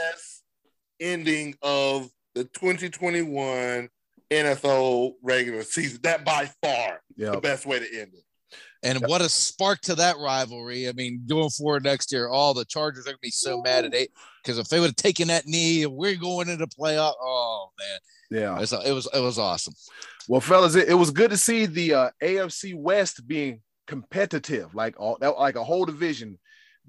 [1.00, 3.88] ending of the 2021
[4.30, 6.00] NFL regular season.
[6.02, 8.24] That by far the best way to end it.
[8.82, 10.88] and what a spark to that rivalry.
[10.88, 13.94] I mean, going forward next year, all the Chargers are gonna be so mad at
[13.94, 14.10] eight
[14.42, 17.14] because if they would have taken that knee, we're going into playoff.
[17.20, 18.56] Oh man, Yeah.
[18.56, 19.74] it was it was, it was awesome.
[20.28, 24.98] Well, fellas, it, it was good to see the uh, AFC West being competitive, like
[24.98, 26.38] all that, like a whole division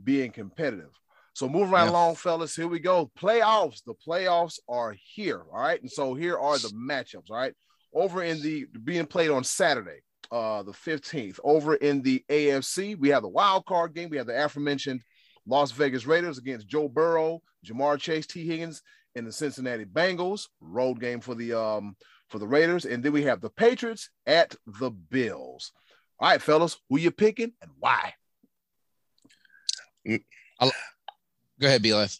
[0.03, 0.89] being competitive.
[1.37, 1.91] So moving right Yeah.
[1.91, 3.11] along, fellas, here we go.
[3.15, 3.83] Playoffs.
[3.83, 5.43] The playoffs are here.
[5.53, 5.79] All right.
[5.79, 7.29] And so here are the matchups.
[7.29, 7.53] All right.
[7.93, 9.99] Over in the being played on Saturday,
[10.31, 11.39] uh, the 15th.
[11.43, 14.09] Over in the AFC, we have the wild card game.
[14.09, 15.03] We have the aforementioned
[15.45, 18.81] Las Vegas Raiders against Joe Burrow, Ja'Marr Chase, Tee Higgins,
[19.13, 20.47] and the Cincinnati Bengals.
[20.59, 21.95] Road game for the um
[22.29, 25.71] for the Raiders, and then we have the Patriots at the Bills.
[26.19, 28.15] All right, fellas, who you picking and why?
[31.59, 32.17] Go ahead, B Live.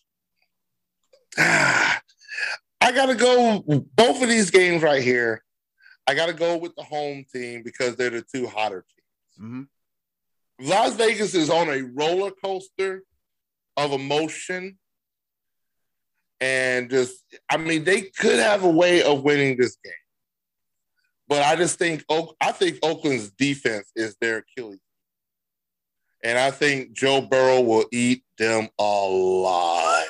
[1.38, 3.60] I gotta go
[3.96, 5.44] both of these games right here.
[6.08, 8.86] I gotta go with the home team because they're the two hotter
[9.38, 9.50] teams.
[9.50, 9.68] Mhm.
[10.60, 13.04] Las Vegas is on a roller coaster
[13.76, 14.78] of emotion.
[16.40, 19.94] And just, I mean, they could have a way of winning this game.
[21.28, 22.06] But I just think,
[22.40, 24.80] I think Oakland's defense is their Achilles.
[26.24, 30.08] And I think Joe Burrow will eat them alive.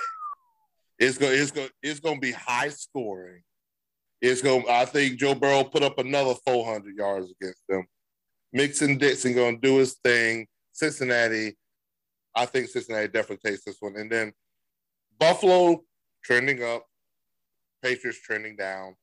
[0.99, 3.41] It's going it's going it's to be high scoring.
[4.21, 7.85] It's going I think Joe Burrow put up another 400 yards against them.
[8.53, 10.47] Mixon Dixon going to do his thing.
[10.71, 11.57] Cincinnati,
[12.35, 13.95] I think Cincinnati definitely takes this one.
[13.97, 14.31] And then
[15.19, 15.83] Buffalo
[16.23, 16.85] trending up,
[17.83, 18.95] Patriots trending down.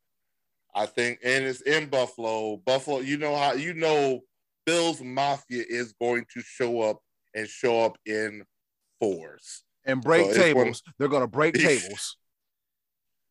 [0.74, 2.56] I think, and it's in Buffalo.
[2.56, 4.20] Buffalo, you know how you know
[4.66, 7.00] Bills Mafia is going to show up
[7.34, 8.44] and show up in
[9.00, 9.62] force.
[9.84, 10.82] And break So it's one- tables.
[10.98, 12.16] They're going to break tables.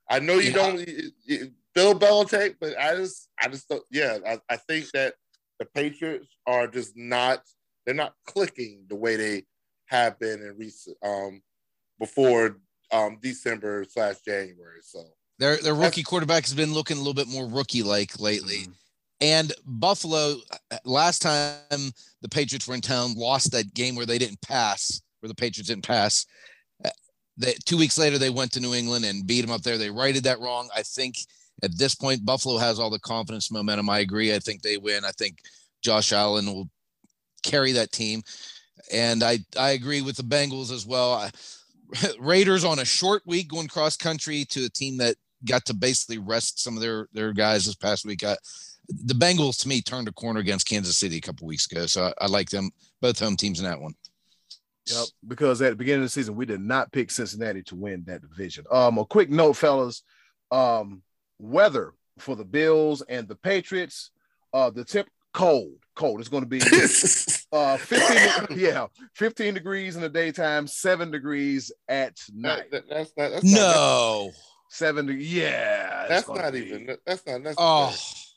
[0.09, 0.55] I know you Yeah.
[0.55, 4.91] don't it- it- Bill Belichick, but I just I just don't, yeah, I, I think
[4.91, 5.15] that
[5.57, 7.41] the Patriots are just not
[7.85, 9.45] they're not clicking the way they
[9.87, 11.41] have been in recent um
[11.99, 12.59] before
[12.91, 14.81] um December slash January.
[14.83, 15.03] So
[15.39, 18.67] Their their rookie quarterback has been looking a little bit more rookie like lately.
[19.23, 20.35] And Buffalo,
[20.83, 25.29] last time the Patriots were in town, lost that game where they didn't pass, where
[25.29, 26.25] the Patriots didn't pass.
[26.83, 26.89] Uh,
[27.37, 29.77] They, two weeks later, they went to New England and beat them up there.
[29.77, 30.67] They righted that wrong.
[30.75, 31.15] I think
[31.63, 33.89] at this point, Buffalo has all the confidence, momentum.
[33.89, 34.35] I agree.
[34.35, 35.05] I think they win.
[35.05, 35.37] I think
[35.81, 36.69] Josh Allen will
[37.43, 38.23] carry that team.
[38.91, 41.13] And I, I agree with the Bengals as well.
[41.13, 41.31] I,
[42.19, 45.15] Raiders on a short week going cross country to a team that
[45.45, 48.25] got to basically rest some of their their guys this past week.
[48.25, 48.35] I,
[48.87, 52.05] the Bengals to me turned a corner against Kansas City a couple weeks ago, so
[52.19, 52.69] I, I like them
[53.01, 53.93] both home teams in that one.
[54.87, 55.05] Yep.
[55.27, 58.21] Because at the beginning of the season, we did not pick Cincinnati to win that
[58.21, 58.65] division.
[58.69, 60.03] Um, a quick note, fellas.
[60.51, 61.01] Um,
[61.39, 64.11] weather for the Bills and the Patriots.
[64.53, 66.19] Uh, the tip cold, cold.
[66.19, 66.59] It's going to be
[67.53, 73.13] uh 15 yeah 15 degrees in the daytime 7 degrees at night That- that- that's
[73.17, 73.29] not.
[73.31, 74.31] That's No.
[74.69, 76.97] 7 yeah that's not be- even.
[77.05, 77.43] That's not.
[77.43, 77.95] That's Oh, yeah,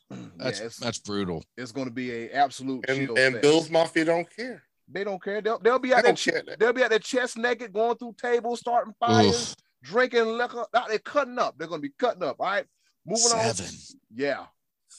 [0.37, 1.43] that's it's, that's brutal.
[1.57, 3.41] it's going to be a absolute and and.
[3.41, 4.63] Bills Mafia don't care.
[4.87, 6.43] they don't care they'll, they'll be They out there don't care.
[6.45, 10.65] that- they'll be out there chest naked going through tables starting fires Oof, drinking liquor
[10.87, 12.65] they're cutting up they're going to be cutting up all right
[13.05, 13.73] moving on seven.
[14.15, 14.45] yeah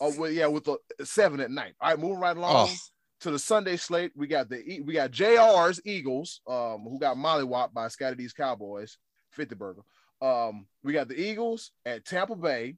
[0.01, 2.75] oh well, yeah with the 7 at night all right moving right along Oh,
[3.21, 7.73] to the Sunday slate, we got the we got JR's Eagles, um, who got mollywopped
[7.75, 8.97] by Scotty D's Cowboys,
[9.33, 9.81] 50 burger.
[10.23, 12.77] Um, we got the Eagles at Tampa Bay,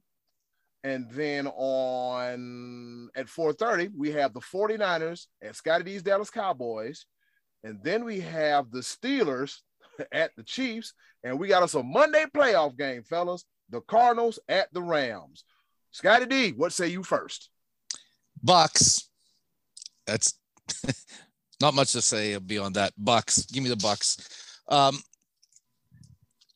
[0.83, 7.05] and then on at 4:30, we have the 49ers at Scotty D's Dallas Cowboys,
[7.63, 9.57] and then we have the Steelers
[10.11, 13.45] at the Chiefs, and we got us a Monday playoff game, fellas.
[13.69, 15.45] The Cardinals at the Rams.
[15.91, 17.49] Scotty D, what say you first?
[18.43, 19.07] Bucks.
[20.07, 20.33] That's
[21.61, 22.93] not much to say beyond that.
[22.97, 23.45] Bucks.
[23.45, 24.27] Give me the Bucks.
[24.67, 24.97] Um,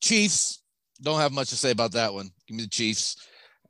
[0.01, 0.61] Chiefs.
[1.01, 2.29] Don't have much to say about that one.
[2.47, 3.17] Give me the Chiefs.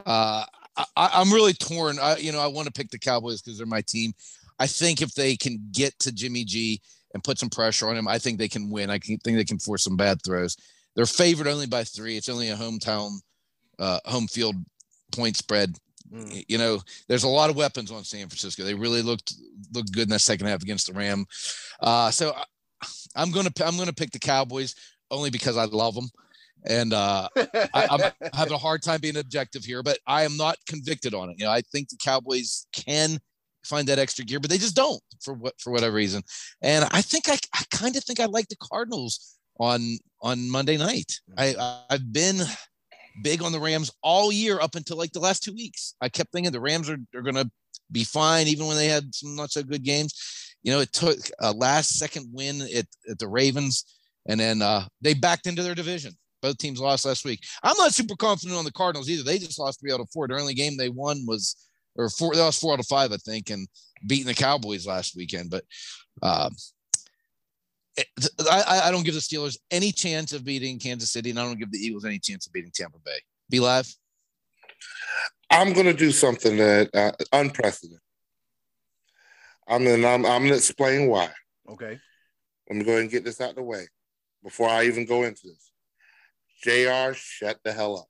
[0.06, 0.46] Uh,
[0.78, 2.00] I, I'm really torn.
[2.00, 4.14] I, you know, I want to pick the Cowboys because they're my team.
[4.60, 6.82] I think if they can get to Jimmy G
[7.14, 8.90] and put some pressure on him, I think they can win.
[8.90, 10.58] I can, think they can force some bad throws.
[10.96, 12.18] They're favored only by three.
[12.18, 13.20] It's only a hometown,
[13.80, 14.56] uh, home field
[15.14, 15.78] point spread.
[16.14, 16.46] Mm.
[16.48, 18.64] You know, there's a lot of weapons on San Francisco.
[18.64, 19.34] They really looked
[19.74, 21.26] looked good in that second half against the Ram.
[21.82, 22.44] Uh, so I,
[23.16, 24.76] I'm gonna I'm gonna pick the Cowboys
[25.12, 26.10] only because I love them,
[26.68, 30.58] and uh, I, I'm having a hard time being objective here, but I am not
[30.68, 31.36] convicted on it.
[31.40, 33.20] You know, I think the Cowboys can
[33.64, 36.24] find that extra gear, but they just don't for what for whatever reason.
[36.62, 40.78] And I think I, I kind of think I like the Cardinals on on Monday
[40.78, 41.20] night.
[41.38, 42.42] I I've been
[43.24, 45.96] big on the Rams all year up until like the last two weeks.
[46.02, 47.50] I kept thinking the Rams are, are gonna
[47.92, 50.14] be fine even when they had some not so good games.
[50.64, 53.86] You know, it took a last second win at, at the Ravens,
[54.28, 56.14] and then uh, they backed into their division.
[56.46, 57.44] Both teams lost last week.
[57.64, 59.24] I'm not super confident on the Cardinals either.
[59.24, 60.28] They just lost three out of four.
[60.28, 61.56] Their only game they won was,
[61.96, 63.68] or four, they lost four out of five, I think, and
[64.06, 65.50] beating the Cowboys last weekend.
[65.50, 65.64] But
[66.22, 66.56] um,
[67.98, 68.06] it,
[68.52, 71.46] I, I- I don't give the Steelers any chance of beating Kansas City, and I
[71.46, 73.18] don't give the Eagles any chance of beating Tampa Bay.
[73.50, 73.92] B Live.
[75.50, 78.02] I'm going to do something that uh, unprecedented.
[79.68, 81.30] I'm gonna I'm, I'm gonna explain why.
[81.68, 82.00] okay.
[82.70, 83.88] Let me go ahead and get this out of the way
[84.44, 85.72] before I even go into this.
[86.62, 87.14] Jr.
[87.14, 88.08] Shut the hell up.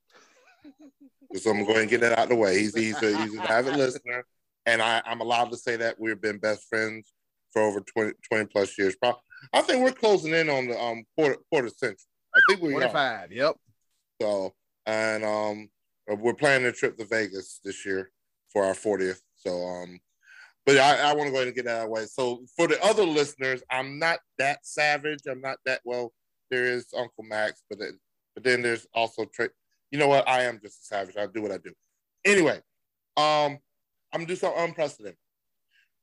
[1.38, 2.58] So I'm going to go ahead and get that out of the way.
[2.60, 4.26] He's he's a, he's an avid listener,
[4.66, 7.12] and I, I'm allowed to say that we've been best friends
[7.52, 8.96] for over 20, 20 plus years.
[8.96, 9.18] Pro-
[9.54, 11.98] I think we're closing in on the um quarter quarter century.
[12.36, 12.82] I think we are.
[12.82, 13.32] 25.
[13.32, 13.56] Yep.
[14.22, 14.54] So,
[14.86, 15.70] and um,
[16.08, 18.12] we're planning a trip to Vegas this year
[18.52, 19.20] for our 40th.
[19.36, 20.00] So, um,
[20.66, 22.06] but I, I want to go ahead and get that out of the way.
[22.06, 25.22] So, for the other listeners, I'm not that savage.
[25.30, 26.14] I'm not that well.
[26.52, 27.80] There is Uncle Max, but
[28.36, 29.50] but then there's also Trey.
[29.92, 30.28] You know what?
[30.28, 31.18] I am just a savage.
[31.18, 31.72] I do what I do.
[32.24, 32.58] Anyway,
[33.18, 33.58] um,
[34.12, 35.18] I'm gonna do something unprecedented.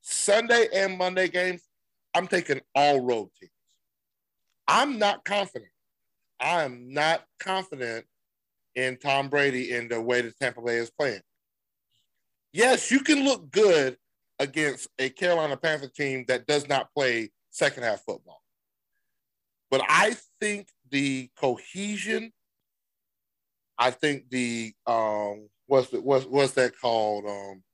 [0.00, 1.62] Sunday and Monday games,
[2.14, 3.52] I'm taking all road teams.
[4.66, 5.70] I'm not confident.
[6.40, 8.06] I am not confident
[8.74, 11.20] in Tom Brady in the way that Tampa Bay is playing.
[12.52, 13.96] Yes, you can look good
[14.38, 18.42] against a Carolina Panther team that does not play second half football.
[19.70, 22.32] But I think the cohesion,
[23.78, 27.24] I think the um what's the, what's what's that called?
[27.26, 27.64] Um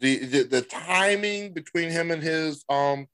[0.00, 3.06] the, the the timing between him and his um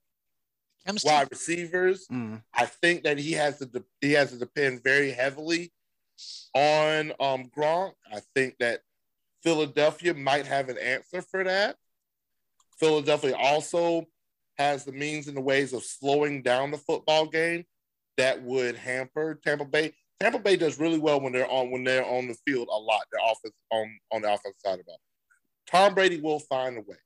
[1.04, 2.42] wide receivers Mm.
[2.54, 5.72] I think that he has to de- he has to depend very heavily
[6.54, 7.92] on um Gronk.
[8.12, 8.80] I think that
[9.42, 11.76] Philadelphia might have an answer for that.
[12.78, 14.06] Philadelphia also
[14.58, 17.64] has the means and the ways of slowing down the football game
[18.16, 19.92] that would hamper Tampa Bay.
[20.20, 23.02] Tampa Bay does really well when they're on when they're on the field a lot.
[23.10, 25.00] Their offense on on the offensive side of ball.
[25.66, 26.96] Tom Brady will find a way.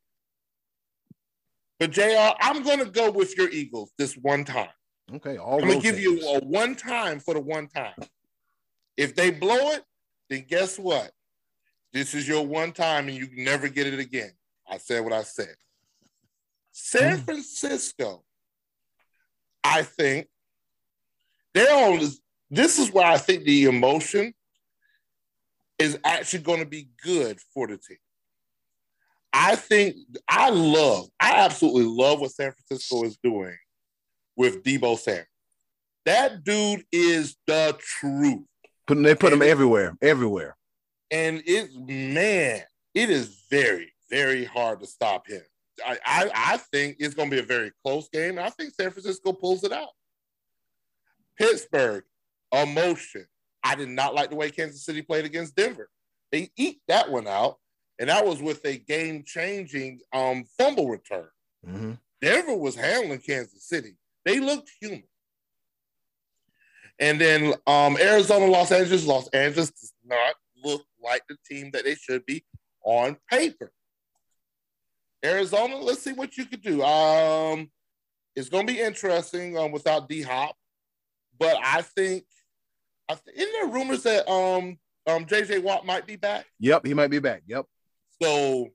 [1.78, 4.70] But JR, I'm going to go with your Eagles this one time.
[5.14, 5.36] Okay.
[5.36, 7.94] All I'm gonna road give you a one time for the one time.
[8.96, 9.84] If they blow it,
[10.28, 11.12] then guess what?
[11.92, 14.32] This is your one time and you never get it again.
[14.68, 15.54] I said what I said.
[16.72, 17.24] San mm.
[17.24, 18.24] Francisco,
[19.62, 20.26] I think
[21.56, 22.20] they're on this.
[22.50, 24.32] This is where I think the emotion
[25.78, 27.98] is actually going to be good for the team.
[29.32, 29.96] I think
[30.28, 33.56] I love, I absolutely love what San Francisco is doing
[34.36, 35.24] with Deebo Samuel.
[36.06, 38.44] That dude is the truth.
[38.88, 40.56] They put And- everywhere, everywhere.
[41.10, 42.62] And it, man,
[42.94, 45.42] it is very, very hard to stop him.
[45.84, 48.38] I, I, I think it's going to be a very close game.
[48.38, 49.90] I think San Francisco pulls it out.
[51.38, 52.04] Pittsburgh,
[52.52, 53.26] emotion.
[53.62, 55.88] I did not like the way Kansas City played against Denver.
[56.32, 57.56] They eat that one out,
[57.98, 61.28] and that was with a game-changing um, fumble return.
[61.66, 61.92] Mm-hmm.
[62.20, 63.96] Denver was handling Kansas City.
[64.24, 65.04] They looked human.
[66.98, 69.04] And then um, Arizona, Los Angeles.
[69.04, 70.34] Los Angeles does not
[70.64, 72.44] look like the team that they should be
[72.84, 73.70] on paper.
[75.24, 76.82] Arizona, let's see what you could do.
[76.82, 77.70] Um,
[78.34, 80.56] it's going to be interesting um, without D Hop,
[81.38, 82.24] but I think,
[83.08, 86.46] I th- isn't there rumors that um, um, JJ Watt might be back?
[86.60, 87.42] Yep, he might be back.
[87.46, 87.66] Yep.
[88.20, 88.68] So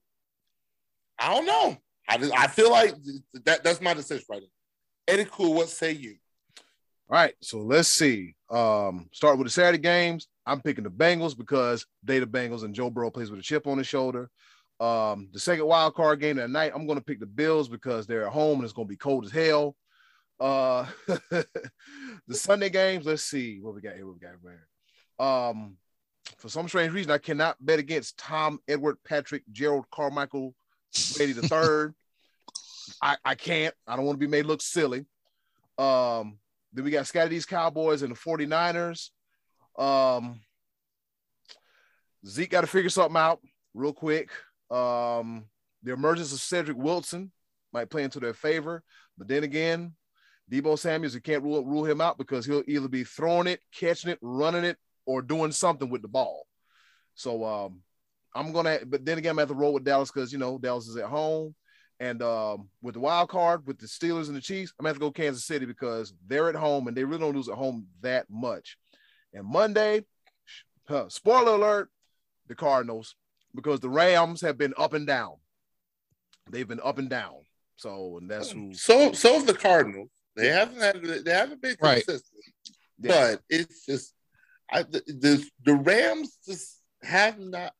[1.19, 1.77] I don't know.
[2.07, 2.95] I just, I feel like
[3.45, 4.47] that that's my decision right now.
[5.07, 6.15] Eddie Cool, what say you?
[7.09, 8.35] All right, so let's see.
[8.49, 10.27] Um, start with the Saturday games.
[10.45, 13.67] I'm picking the Bengals because they the Bengals and Joe Burrow plays with a chip
[13.67, 14.29] on his shoulder.
[14.79, 18.07] Um, the second wild card game that night, I'm going to pick the Bills because
[18.07, 19.75] they're at home and it's going to be cold as hell.
[20.41, 21.45] Uh, the
[22.31, 24.07] Sunday games, let's see what we got here.
[24.07, 24.67] What we got here.
[25.23, 25.77] Um,
[26.37, 30.55] for some strange reason, I cannot bet against Tom Edward Patrick Gerald Carmichael
[31.15, 31.93] Brady the third.
[33.03, 33.75] I, I can't.
[33.87, 35.05] I don't want to be made look silly.
[35.77, 36.39] Um,
[36.73, 39.09] then we got Scotty D's Cowboys and the 49ers.
[39.77, 40.41] Um,
[42.25, 43.41] Zeke got to figure something out
[43.75, 44.31] real quick.
[44.71, 45.45] Um,
[45.83, 47.31] the emergence of Cedric Wilson
[47.71, 48.83] might play into their favor,
[49.17, 49.93] but then again,
[50.49, 54.11] Deebo Samuels, you can't rule, rule him out because he'll either be throwing it, catching
[54.11, 56.45] it, running it, or doing something with the ball.
[57.15, 57.81] So um,
[58.35, 60.87] I'm gonna, but then again, I'm at the roll with Dallas because you know Dallas
[60.87, 61.55] is at home,
[61.99, 64.97] and um, with the wild card with the Steelers and the Chiefs, I'm gonna have
[64.97, 67.87] to go Kansas City because they're at home and they really don't lose at home
[68.01, 68.77] that much.
[69.33, 70.05] And Monday,
[70.87, 71.89] huh, spoiler alert,
[72.47, 73.15] the Cardinals
[73.55, 75.33] because the Rams have been up and down.
[76.49, 77.43] They've been up and down.
[77.75, 78.73] So and that's who.
[78.73, 80.09] So so have the Cardinals.
[80.35, 82.05] They haven't had they haven't been Right.
[82.05, 82.43] consistent,
[82.99, 83.31] Yeah.
[83.35, 84.13] but it's just
[84.71, 87.73] I the, the the Rams just have not.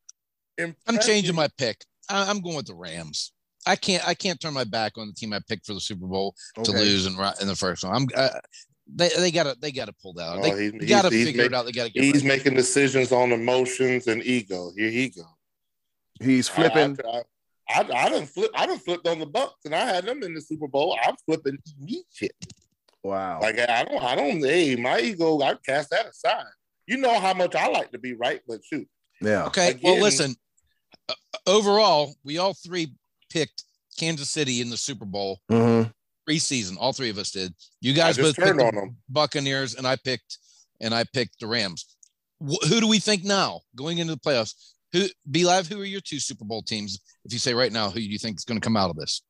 [0.60, 1.84] I'm changing my pick.
[2.10, 3.32] I, I'm going with the Rams.
[3.66, 4.06] I can't.
[4.08, 6.72] I can't turn my back on the team I picked for the Super Bowl to
[6.72, 7.95] lose in, in the first one.
[7.95, 8.08] I'm.
[8.16, 8.30] Uh,
[8.93, 10.39] they they got to they got to pull that out.
[10.39, 11.66] Oh, They he's- got to he's- he's figure it out.
[11.66, 12.04] They got to get.
[12.04, 12.28] He's ready.
[12.28, 14.72] making decisions on emotions and ego.
[14.76, 15.24] Here he go.
[16.20, 16.97] He's flipping.
[17.06, 17.22] I, I,
[17.76, 18.52] I, I done flip.
[18.56, 20.98] I done flipped on the Bucks, and I had them in the Super Bowl.
[21.06, 22.36] I'm flipping immediate.
[23.04, 23.40] Wow.
[23.42, 24.04] Like I don't.
[24.04, 24.40] I don't.
[24.44, 25.40] Hey, my ego.
[25.42, 26.46] I cast that aside.
[26.88, 28.88] You know how much I like to be right, but shoot.
[29.22, 29.46] yeah.
[29.46, 29.80] Okay.
[29.84, 30.36] well, listen.
[31.10, 31.14] Uh,
[31.48, 32.94] overall, we all three
[33.30, 33.64] picked
[33.98, 35.90] Kansas City in the Super Bowl Mm-hmm.
[36.30, 36.76] preseason.
[36.80, 37.54] All three of us did.
[37.82, 38.98] You guys both turned picked on them.
[39.10, 40.38] Buccaneers, and I picked
[40.80, 41.86] and I picked the Rams.
[42.42, 44.54] Wh- who do we think now going into the playoffs?
[44.94, 45.68] Who B Live?
[45.68, 47.00] Who are your two Super Bowl teams?
[47.26, 48.96] If you say right now, who do you think is going to come out of
[48.98, 49.22] this?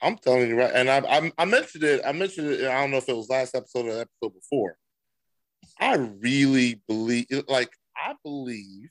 [0.00, 2.02] I'm telling you right, and I, I I mentioned it.
[2.04, 2.64] I mentioned it.
[2.66, 4.76] I don't know if it was last episode or episode before.
[5.78, 8.90] I really believe, like I believe,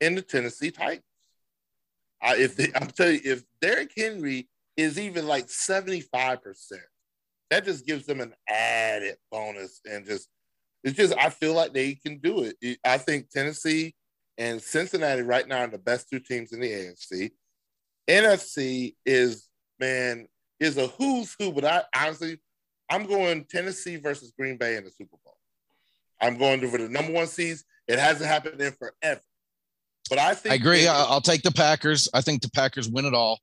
[0.00, 1.04] in the Tennessee Titans.
[2.22, 6.82] I, if they, I'm telling you, if Derrick Henry is even like 75 percent,
[7.48, 10.28] that just gives them an added bonus, and just
[10.84, 12.56] it's just I feel like they can do it.
[12.60, 13.94] It- I think Tennessee
[14.40, 17.30] and Cincinnati right now are the best two teams in the AFC.
[18.08, 20.26] NFC is man
[20.58, 22.40] is a who's who, but I honestly
[22.90, 25.36] I'm going Tennessee versus Green Bay in the Super Bowl.
[26.20, 27.64] I'm going to for the number one seeds.
[27.86, 29.20] It hasn't happened in forever,
[30.08, 30.84] but I think I agree.
[30.84, 32.08] that- I- I'll take the Packers.
[32.12, 33.40] I think the Packers win it all.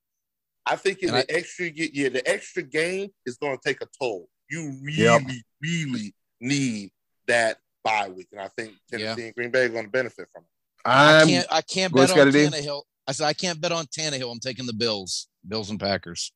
[0.65, 3.87] I think in And the extra yeah, the extra game is going to take a
[3.99, 4.27] toll.
[4.49, 5.21] You really, Yep.
[5.61, 6.91] really need
[7.27, 10.43] that bye week, and I think Tennessee and Green Bay are going to benefit from
[10.43, 10.49] it.
[10.87, 11.47] I I'm can't.
[11.51, 12.45] I can't bet on Scotty D.
[12.47, 12.83] Tannehill.
[13.07, 14.31] I said I can't bet on Tannehill.
[14.31, 15.27] I'm taking the Bills.
[15.47, 16.31] Bills and Packers.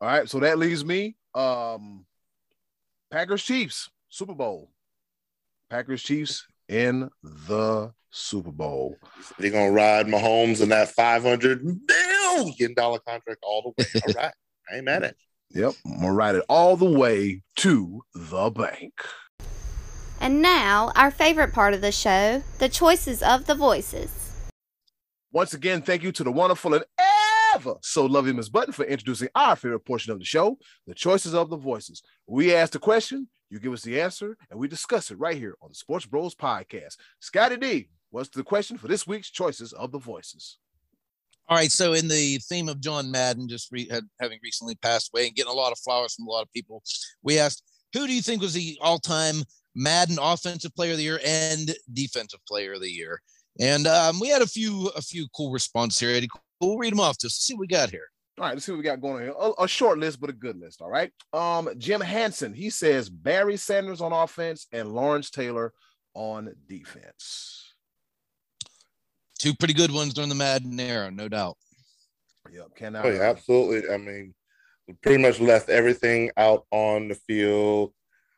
[0.00, 0.28] all right.
[0.28, 1.16] So that leaves me.
[1.34, 2.04] Um,
[3.10, 4.70] Packers Chiefs Super Bowl.
[5.70, 8.96] Packers Chiefs in the Super Bowl.
[9.38, 14.02] They're going to ride Mahomes and that five hundred million dollar contract all the way.
[14.06, 14.34] All right,
[14.70, 15.14] I ain't mad at
[15.50, 15.62] you.
[15.62, 18.92] Yep, I'm gonna ride it all the way to the bank.
[20.22, 24.30] And now, our favorite part of the show the choices of the voices.
[25.32, 26.84] Once again, thank you to the wonderful and
[27.56, 31.34] ever so lovely Miss Button for introducing our favorite portion of the show, the choices
[31.34, 32.04] of the voices.
[32.28, 35.56] We ask the question, you give us the answer, and we discuss it right here
[35.60, 36.98] on the Sports Bros podcast.
[37.18, 40.58] Scotty D, what's the question for this week's choices of the voices?
[41.48, 41.72] All right.
[41.72, 45.34] So, in the theme of John Madden just re- had, having recently passed away and
[45.34, 46.84] getting a lot of flowers from a lot of people,
[47.24, 49.42] we asked, who do you think was the all time
[49.74, 53.20] Madden Offensive Player of the Year and Defensive Player of the Year?
[53.60, 56.10] And um, we had a few a few cool responses here.
[56.10, 56.28] Eddie.
[56.60, 58.06] We'll read them off just to see what we got here.
[58.38, 59.34] All right, let's see what we got going on here.
[59.38, 60.80] A, a short list, but a good list.
[60.80, 61.12] All right.
[61.32, 65.72] Um, Jim Hanson, he says Barry Sanders on offense and Lawrence Taylor
[66.14, 67.74] on defense.
[69.38, 71.58] Two pretty good ones during the Madden era, no doubt.
[72.50, 73.04] Yep, cannot.
[73.04, 73.92] Oh, yeah, absolutely.
[73.92, 74.34] I mean,
[75.02, 77.92] pretty much left everything out on the field.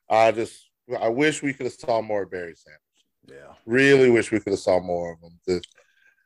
[0.09, 0.71] I just,
[1.01, 2.81] I wish we could have saw more of Barry Sanders.
[3.27, 3.55] Yeah.
[3.67, 5.39] Really wish we could have saw more of them.
[5.47, 5.63] The,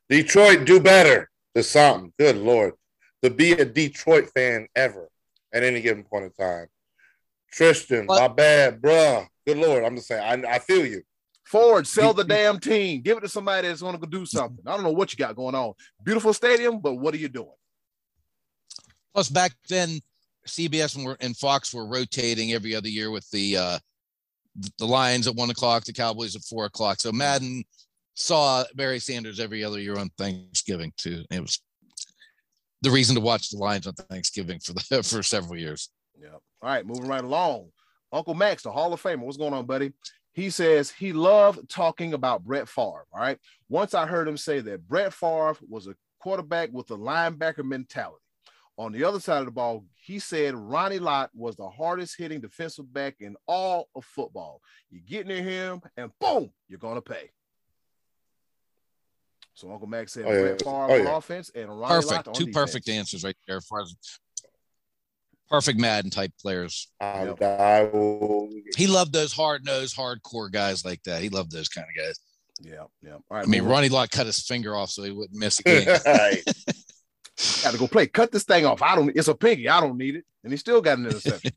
[0.09, 1.31] Detroit, do better.
[1.55, 2.13] There's something.
[2.19, 2.75] Good lord,
[3.23, 5.09] to be a Detroit fan ever
[5.53, 6.67] at any given point in time.
[7.51, 8.21] Tristan, What?
[8.21, 9.27] my bad, bruh.
[9.47, 10.45] Good lord, I'm just saying.
[10.45, 11.03] I, I feel you.
[11.45, 13.01] Ford, sell the damn team.
[13.01, 14.63] Give it to somebody that's going to do something.
[14.67, 15.73] I don't know what you got going on.
[16.05, 17.49] Beautiful stadium, but what are you doing?
[19.15, 20.01] Plus, back then,
[20.47, 23.79] CBS and, and Fox were rotating every other year with the uh,
[24.79, 27.01] the Lions at one o'clock, the Cowboys at four o'clock.
[27.01, 27.65] So Madden
[28.15, 31.25] saw Barry Sanders every other year on Thanksgiving too.
[31.31, 31.61] It was
[32.83, 35.91] the reason to watch the Lions on Thanksgiving for the for several years.
[36.21, 36.31] Yeah.
[36.31, 37.71] All right, moving right along.
[38.13, 39.21] Uncle Max, the Hall of Famer.
[39.21, 39.93] What's going on, buddy?
[40.33, 43.07] He says he loved talking about Brett Favre.
[43.13, 43.39] All right.
[43.69, 48.23] Once I heard him say that Brett Favre was a quarterback with a linebacker mentality.
[48.79, 52.41] On the other side of the ball, he said Ronnie Lott was the hardest hitting
[52.41, 54.63] defensive back in all of football.
[54.89, 57.31] You get near him and boom, you're gonna pay.
[59.55, 60.41] So Uncle Max said Oh, yeah.
[60.43, 61.17] Brett Favre Oh, on yeah.
[61.17, 62.57] offense and Ronnie Perfect, Lott on two defense.
[62.67, 63.57] perfect answers right there.
[63.57, 63.97] As
[65.51, 66.89] perfect Madden type players.
[67.01, 67.43] I, Yep.
[67.43, 68.49] I will.
[68.77, 71.21] He loved those hard nosed, hardcore guys like that.
[71.23, 72.21] He loved those kind of guys.
[72.61, 73.15] Yeah, yeah.
[73.15, 73.45] All right.
[73.45, 75.89] I mean, Ronnie Lott cut his finger off so he wouldn't miss a game.
[76.07, 76.43] Right.
[77.63, 78.07] Got to go play.
[78.07, 78.83] Cut this thing off.
[78.83, 79.17] I don't.
[79.17, 79.69] It's a pinky.
[79.69, 81.53] I don't need it, and he still got an interception.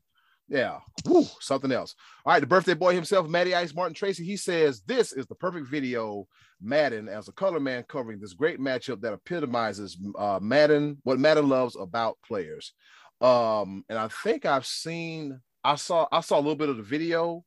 [0.48, 1.94] yeah, Woo, something else.
[2.24, 4.24] All right, the birthday boy himself, Matty Ice Martin Tracy.
[4.24, 6.26] He says this is the perfect video.
[6.64, 11.48] Madden as a color man covering this great matchup that epitomizes uh, Madden, what Madden
[11.48, 12.72] loves about players.
[13.20, 15.40] Um, and I think I've seen.
[15.64, 16.06] I saw.
[16.12, 17.44] I saw a little bit of the video.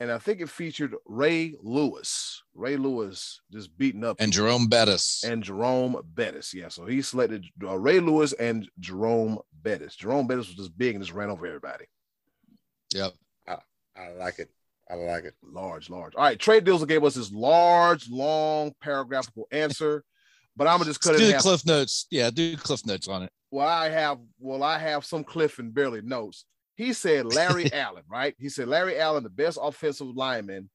[0.00, 2.42] And I think it featured Ray Lewis.
[2.54, 5.22] Ray Lewis just beating up and Jerome Bettis.
[5.24, 6.52] and Jerome Bettis.
[6.52, 9.94] Yeah, so he selected uh, Ray Lewis and Jerome Bettis.
[9.94, 11.84] Jerome Bettis was just big and just ran over everybody.
[12.94, 13.12] yep.
[13.96, 14.50] I like it.
[14.90, 15.34] I like it.
[15.42, 16.16] Large, large.
[16.16, 20.02] All right, Trey Dizzle gave us this large, long paragraphical answer,
[20.56, 22.06] but I'm gonna just cut Let's it do the cliff notes.
[22.10, 23.30] Yeah, do cliff notes on it.
[23.52, 26.44] Well, I have well, I have some Cliff and barely notes.
[26.74, 28.34] He said Larry Allen, right?
[28.38, 30.70] He said Larry Allen, the best offensive lineman,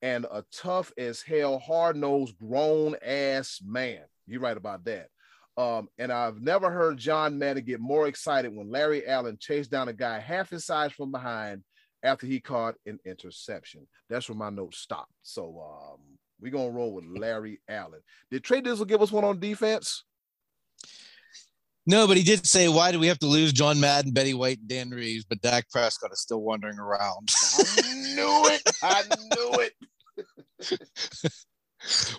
[0.00, 4.02] and a tough as hell, hard-nosed, grown ass man.
[4.26, 5.08] You're right about that.
[5.56, 9.88] Um, and I've never heard John Madden get more excited when Larry Allen chased down
[9.88, 11.62] a guy half his size from behind
[12.02, 13.86] after he caught an interception.
[14.08, 15.12] That's where my notes stopped.
[15.22, 16.00] So um,
[16.40, 18.00] we're gonna roll with Larry Allen.
[18.30, 20.04] Did Trey Dizzle give us one on defense?
[21.86, 24.58] No, but he did say, why do we have to lose John Madden, Betty White,
[24.58, 27.30] and Dan Reeves, but Dak Prescott is still wandering around.
[27.58, 28.62] I knew it.
[28.82, 29.02] I
[29.34, 29.68] knew
[30.70, 31.32] it.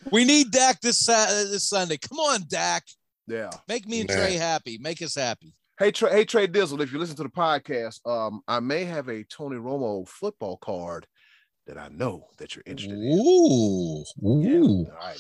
[0.12, 1.98] we need Dak this Sa- this Sunday.
[1.98, 2.84] Come on, Dak.
[3.28, 3.52] Yeah.
[3.70, 4.18] Make me and Man.
[4.18, 4.78] Trey happy.
[4.82, 5.54] Make us happy.
[5.80, 9.08] Hey, Trey, hey, Trey Dizzle, if you listen to the podcast, um, I may have
[9.08, 11.08] a Tony Romo football card
[11.68, 13.18] that I know that you're interested in.
[13.18, 14.04] Ooh.
[14.22, 14.58] Yeah.
[14.58, 14.86] Ooh.
[14.86, 15.20] All right.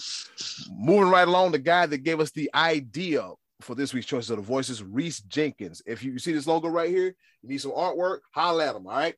[0.69, 3.31] Moving right along, the guy that gave us the idea
[3.63, 5.81] for this week's Choices of the Voices, Reese Jenkins.
[5.85, 8.87] If you see this logo right here, you need some artwork, holla at him.
[8.87, 9.15] All right.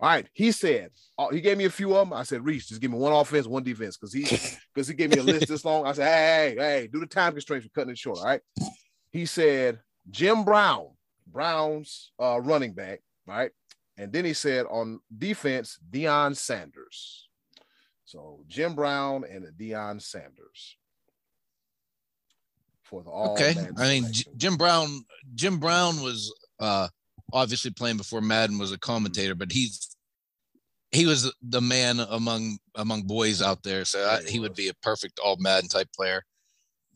[0.00, 0.26] All right.
[0.32, 2.18] He said, uh, he gave me a few of them.
[2.18, 3.96] I said, Reese, just give me one offense, one defense.
[3.96, 4.22] Because he
[4.74, 5.86] because he gave me a list this long.
[5.86, 8.18] I said, hey, hey, hey, do the time constraints for cutting it short.
[8.18, 8.40] All right.
[9.10, 10.88] He said, Jim Brown,
[11.26, 13.50] Brown's uh, running back, right?
[13.96, 17.28] And then he said on defense, Deion Sanders.
[18.04, 20.76] So Jim Brown and Deion Sanders
[22.94, 23.32] for the all.
[23.32, 23.54] Okay.
[23.78, 25.04] I mean, J- Jim Brown.
[25.34, 26.88] Jim Brown was uh,
[27.32, 29.96] obviously playing before Madden was a commentator, but he's
[30.92, 33.84] he was the man among among boys out there.
[33.84, 36.22] So I, he he would be a perfect all Madden type player.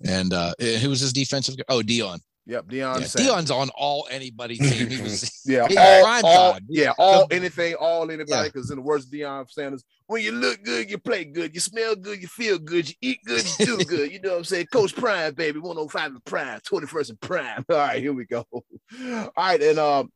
[0.05, 1.57] And uh, who was his defensive?
[1.68, 2.20] Oh, Deion.
[2.49, 3.01] Yep, Deion.
[3.01, 3.14] Yeah, Sanders.
[3.14, 4.88] Deion's on all anybody team.
[4.88, 6.66] He was Yeah, he all, prime all- time.
[6.68, 8.30] yeah, all anything, all anybody.
[8.32, 8.44] Yeah.
[8.44, 11.61] Because in the words of Deion Sanders, when you look good, you play good, you
[11.61, 14.11] smell good, you feel good, you eat good, you do good.
[14.11, 14.66] You know what I'm saying?
[14.72, 17.64] Coach Prime, baby, 105 in Prime, 21st in Prime.
[17.68, 18.46] All right, here we go.
[18.51, 20.11] All right, and um,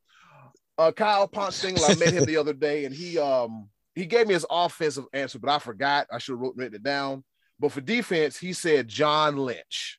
[0.78, 4.32] uh, Kyle Pontingle, I met him the other day, and he um he gave me
[4.32, 6.06] his offensive answer, but I forgot.
[6.10, 7.24] I should have wrote written it down.
[7.60, 9.98] But for defense, he said John Lynch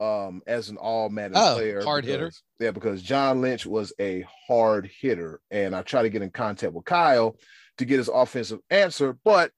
[0.00, 1.82] um as an all Madden Oh, player.
[1.82, 2.30] hard hitter.
[2.60, 6.72] Yeah, because John Lynch was a hard hitter, and I tried to get in contact
[6.72, 7.36] with Kyle
[7.78, 9.50] to get his offensive answer, but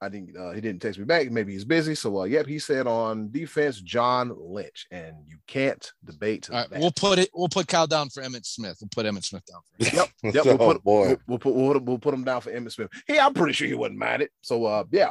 [0.00, 1.30] I think uh, he didn't text me back.
[1.30, 1.94] Maybe he's busy.
[1.94, 6.50] So, uh, yep, he said on defense, John Lynch, and you can't debate.
[6.50, 6.80] All right, that.
[6.80, 7.30] we'll put it.
[7.32, 8.76] We'll put Kyle down for Emmitt Smith.
[8.82, 9.60] We'll put Emmitt Smith down.
[9.80, 10.06] For him.
[10.22, 10.46] Yep, yep.
[10.46, 11.06] oh, We'll put, boy.
[11.06, 12.90] We'll, we'll put we'll, we'll, we'll put him down for Emmitt Smith.
[13.06, 14.30] Hey, I'm pretty sure he wouldn't mind it.
[14.42, 15.10] So, uh, yeah.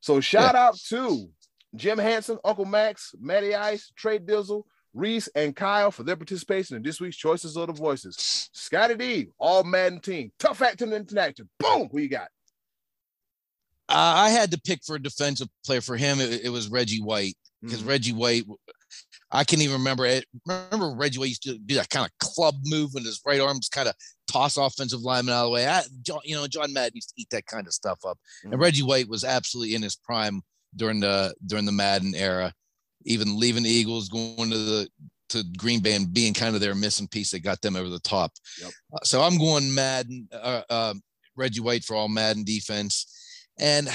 [0.00, 1.28] So, shout out to
[1.74, 4.64] Jim Hanson, Uncle Max, Matty Ice, Trey Dizzle,
[4.94, 8.50] Reese, and Kyle for their participation in this week's Choices of the Voices.
[8.52, 11.48] Scotty D, all Madden team, tough acting and interaction.
[11.58, 12.28] Boom, who you got?
[13.88, 16.20] Uh, I had to pick for a defensive player for him.
[16.20, 17.88] It, it was Reggie White because Mhm.
[17.88, 18.44] Reggie White,
[19.30, 20.24] I can't even remember it.
[20.46, 23.68] Remember Reggie White used to do that kind of club move when his right arms
[23.68, 23.94] kind of
[24.30, 25.66] toss offensive linemen out of the way.
[25.66, 28.52] I, John, you know, John Madden used to eat that kind of stuff up, Mhm.
[28.52, 30.42] and Reggie White was absolutely in his prime
[30.76, 32.52] during the during the Madden era.
[33.04, 34.88] Even leaving the Eagles, going to the
[35.30, 38.00] to Green Bay and being kind of their missing piece that got them over the
[38.00, 38.32] top.
[38.60, 38.70] Yep.
[38.92, 40.94] Uh, so I'm going Madden, uh, uh,
[41.36, 43.06] Reggie White for all Madden defense.
[43.58, 43.88] And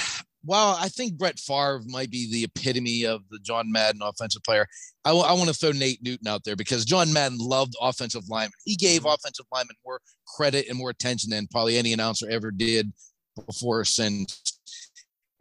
[0.44, 4.66] while I think Brett Favre might be the epitome of the John Madden offensive player,
[5.04, 8.52] I want to throw Nate Newton out there because John Madden loved offensive linemen.
[8.64, 10.00] He gave offensive linemen more
[10.36, 12.92] credit and more attention than probably any announcer ever did
[13.46, 14.42] before or since.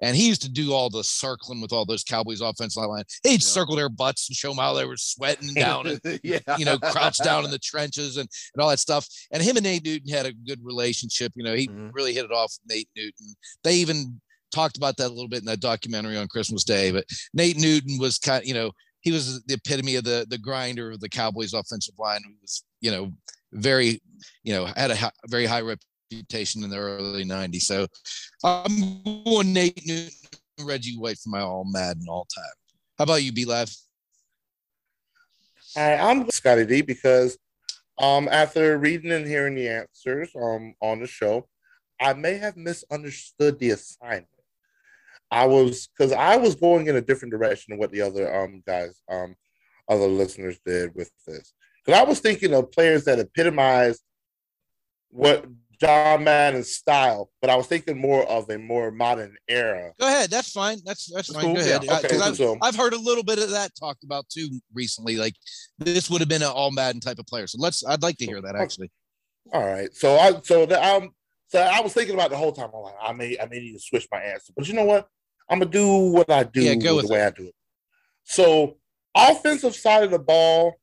[0.02, 3.04] And he used to do all the circling with all those Cowboys offensive line.
[3.24, 3.48] He'd Yeah.
[3.48, 6.78] circle their butts and show them how they were sweating down and yeah, you know,
[6.78, 9.08] crouched down in the trenches and, and all that stuff.
[9.32, 11.32] And him and Nate Newton had a good relationship.
[11.36, 11.90] You know, he Mhm.
[11.94, 13.36] really hit it off with Nate Newton.
[13.64, 14.22] They even
[14.52, 16.92] talked about that a little bit in that documentary on Christmas Day.
[16.92, 18.72] But Nate Newton was kind of, you know,
[19.02, 22.22] he was the epitome of the the grinder of the Cowboys offensive line.
[22.26, 23.14] Who was, you know,
[23.54, 24.02] very,
[24.44, 25.62] you know, had a hi- very high
[26.12, 27.62] reputation in the early '90s.
[27.62, 27.88] So
[28.44, 30.12] I'm going Nate Newton,
[30.62, 32.46] Reggie White for my all Madden all time.
[32.98, 33.74] How about you, B Live?
[35.78, 37.38] I'm Scotty D because
[38.00, 41.48] um, after reading and hearing the answers um, on the show,
[42.00, 44.28] I may have misunderstood the assignment.
[45.30, 48.64] I was because I was going in a different direction than what the other um
[48.66, 49.36] guys um
[49.90, 51.54] other listeners did with this.
[51.84, 54.00] Because I was thinking of players that epitomize
[55.10, 55.46] what
[55.80, 59.94] John Madden style, but I was thinking more of a more modern era.
[60.00, 60.30] Go ahead.
[60.32, 60.80] That's fine.
[60.86, 61.42] That's that's That's fine.
[61.46, 61.54] cool.
[61.56, 61.88] Go ahead.
[61.88, 64.60] Uh, okay, 'cause I've, so- I've heard a little bit of that talked about too
[64.74, 65.18] recently.
[65.18, 65.36] Like
[65.78, 67.46] this would have been an all Madden type of player.
[67.48, 67.86] So let's.
[67.86, 68.92] I'd like to hear that actually.
[69.54, 69.94] All right.
[69.96, 71.12] So I so the, um
[71.48, 72.70] so I was thinking about the whole time.
[72.74, 75.08] I'm like, I may I may need to switch my answer, but you know what?
[75.50, 77.56] I'm gonna do what I do Yeah, go with with the way I do it.
[78.24, 78.78] So
[79.16, 80.74] offensive side of the ball,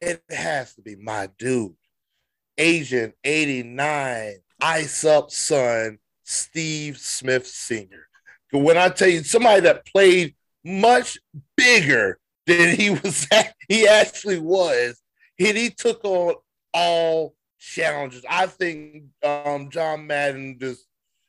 [0.00, 1.74] it has to be my dude,
[2.58, 8.08] Agent 89, Ice Up Son, Steve Smith Sr.
[8.52, 10.34] When I tell you somebody that played
[10.64, 11.18] much
[11.56, 13.28] bigger than he was,
[13.68, 15.00] he actually was,
[15.38, 16.34] and he took on
[16.74, 18.24] all challenges.
[18.28, 20.86] I think um, John Madden just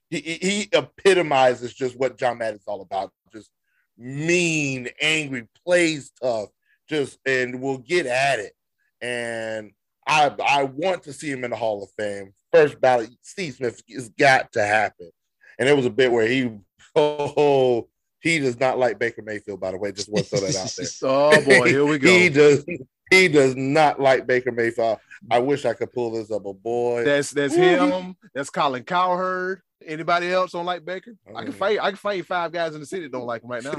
[0.09, 3.11] he, he epitomizes just what John Madden's all about.
[3.31, 3.49] Just
[3.97, 6.49] mean, angry, plays tough,
[6.89, 8.53] just and will get at it.
[9.01, 9.71] And
[10.11, 12.33] I I want to see him in the Hall of Fame.
[12.51, 15.09] First ballot, Steve Smith has got to happen.
[15.57, 16.51] And it was a bit where he
[16.95, 17.87] oh
[18.19, 19.91] he does not like Baker Mayfield, by the way.
[19.91, 20.87] Just want to throw that out there.
[21.03, 22.09] Oh boy, here we go.
[22.09, 22.65] he does
[23.09, 24.99] he does not like Baker Mayfield.
[25.29, 28.15] I wish I could pull this up, but boy, That's that's him.
[28.35, 29.61] That's Colin Cowherd.
[29.85, 31.15] Anybody else don't like Baker?
[31.35, 31.55] I can Mm.
[31.55, 33.63] find I can find you five guys in the city that don't like him right
[33.63, 33.75] now.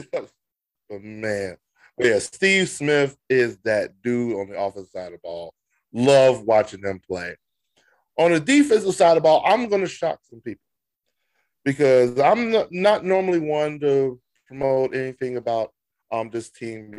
[0.89, 1.57] but man,
[1.97, 5.55] but yeah, Steve Smith is that dude on the offensive side of the ball.
[5.93, 7.37] Love watching them play.
[8.19, 10.63] On the defensive side of the ball, I'm going to shock some people
[11.65, 15.73] because I'm not, normally one to promote anything about
[16.11, 16.91] um this team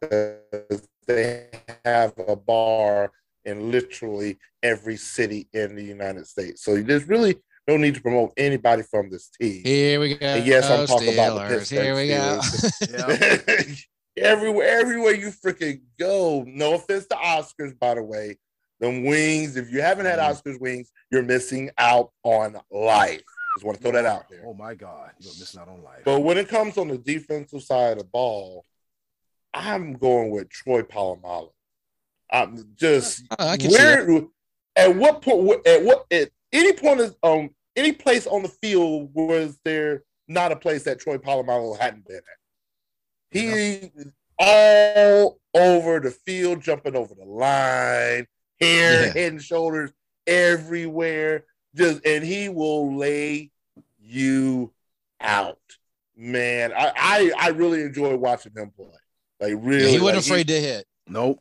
[0.00, 1.48] because they
[1.84, 3.12] have a bar
[3.44, 6.62] in literally every city in the United States.
[6.62, 7.36] So there's really
[7.66, 9.62] no need to promote anybody from this team.
[9.64, 10.26] Here we go.
[10.26, 11.70] And yes, I'm talking about the Steelers.
[11.70, 13.74] Here we go.
[14.20, 14.28] Yeah.
[14.28, 16.44] everywhere, everywhere you freaking go.
[16.46, 18.38] No offense to Oscars, by the way.
[18.80, 20.30] Them wings, if you haven't had Mhm.
[20.30, 23.22] Oscars wings, you're missing out on life.
[23.56, 24.42] Just want to throw that out there.
[24.46, 26.02] Oh my God, you're missing out on life.
[26.04, 28.64] But when it comes on the defensive side of the ball,
[29.52, 31.50] I'm going with Troy Polamalu.
[32.30, 34.06] I'm just I can see that.
[34.06, 34.22] where
[34.76, 39.10] at what point at what at any point is um any place on the field
[39.12, 42.22] was there not a place that Troy Polamalu hadn't been at?
[43.30, 43.90] He
[44.38, 48.26] all over the field, jumping over the line,
[48.60, 49.12] hair, Yeah.
[49.12, 49.92] head and shoulders
[50.26, 51.44] everywhere.
[51.74, 53.50] Just and he will lay
[54.00, 54.72] you
[55.20, 55.58] out.
[56.16, 58.86] Man, I I, I really enjoy watching him play.
[59.40, 60.86] Like really, he wasn't like, afraid to hit.
[61.06, 61.40] nope.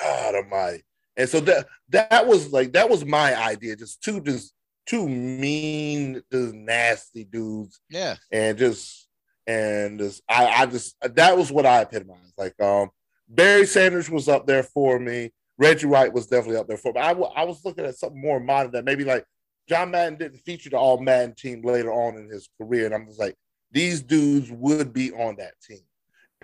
[0.00, 0.84] God Almighty.
[1.16, 4.54] And so that that was like that was my idea, just two just
[4.86, 8.16] two mean, just nasty dudes, Yeah.
[8.30, 9.07] and just
[9.48, 12.34] and I, I just that was what I epitomized.
[12.36, 12.90] Like um,
[13.28, 15.32] Barry Sanders was up there for me.
[15.56, 17.00] Reggie White was definitely up there for me.
[17.00, 19.24] I, was looking at something more modern that maybe like
[19.68, 23.06] John Madden didn't feature the All Madden team later on in his career, and I'm
[23.06, 23.34] just like
[23.72, 25.80] these dudes would be on that team,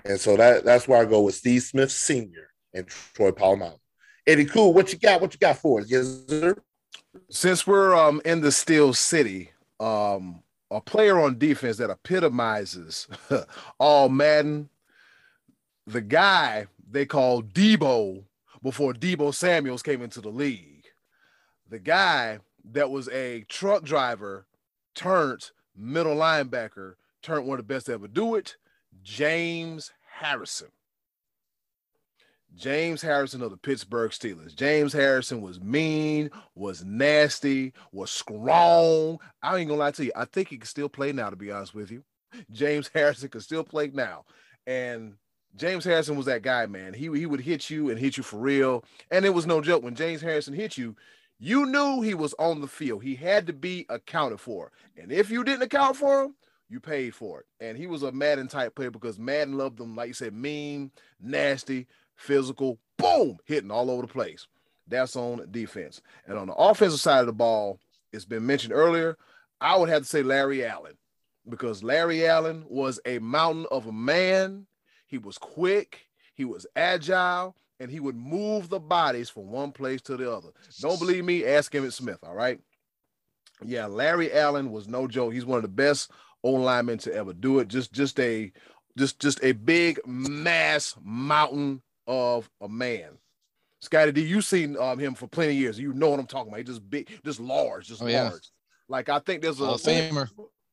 [0.04, 3.78] and so that that's where I go with Steve Smith Senior and Troy Polamalu.
[4.26, 5.20] Eddie Cool, what you got?
[5.20, 5.90] What you got for us?
[5.90, 6.56] Yes, sir.
[7.28, 13.06] Since we're um in the Steel City, um, a player on defense that epitomizes
[13.78, 14.68] all Madden,
[15.86, 18.24] the guy they call Deebo
[18.62, 20.86] before Deebo Samuels came into the league,
[21.68, 22.38] the guy
[22.72, 24.46] that was a truck driver
[24.94, 28.56] turned middle linebacker, turned one of the best to ever do it,
[29.02, 30.68] James Harrison.
[32.56, 34.54] James Harrison of the Pittsburgh Steelers.
[34.54, 39.18] James Harrison was mean, was nasty, was strong.
[39.42, 40.12] I ain't gonna lie to you.
[40.14, 42.04] I think he can still play now, to be honest with you.
[42.52, 44.24] James Harrison can still play now.
[44.66, 45.14] And
[45.56, 46.94] James Harrison was that guy, man.
[46.94, 48.84] He, he would hit you and hit you for real.
[49.10, 49.82] And it was no joke.
[49.82, 50.96] When James Harrison hit you,
[51.38, 53.02] you knew he was on the field.
[53.02, 54.72] He had to be accounted for.
[54.96, 56.34] And if you didn't account for him,
[56.68, 57.46] you paid for it.
[57.60, 60.90] And he was a Madden type player because Madden loved him, like you said, mean,
[61.20, 61.86] nasty,
[62.16, 64.46] physical, boom, hitting all over the place.
[64.86, 66.00] That's on defense.
[66.26, 67.78] And on the offensive side of the ball,
[68.12, 69.16] it's been mentioned earlier.
[69.60, 70.94] I would have to say Larry Allen
[71.48, 74.66] because Larry Allen was a mountain of a man.
[75.06, 80.00] He was quick, he was agile, and he would move the bodies from one place
[80.02, 80.50] to the other.
[80.80, 81.44] Don't believe me?
[81.44, 82.18] Ask Emmitt Smith.
[82.22, 82.60] All right.
[83.64, 85.32] Yeah, Larry Allen was no joke.
[85.32, 86.10] He's one of the best
[86.42, 87.68] O linemen to ever do it.
[87.68, 88.52] Just, just a,
[88.98, 93.10] just, just a big mass mountain of a man.
[93.80, 95.78] Scotty D, you've seen um, him for plenty of years.
[95.78, 96.58] You know what I'm talking about.
[96.60, 98.30] He's just big, just large, just Oh, yeah.
[98.30, 98.50] large.
[98.88, 100.28] Like I think there's a Hall Famer.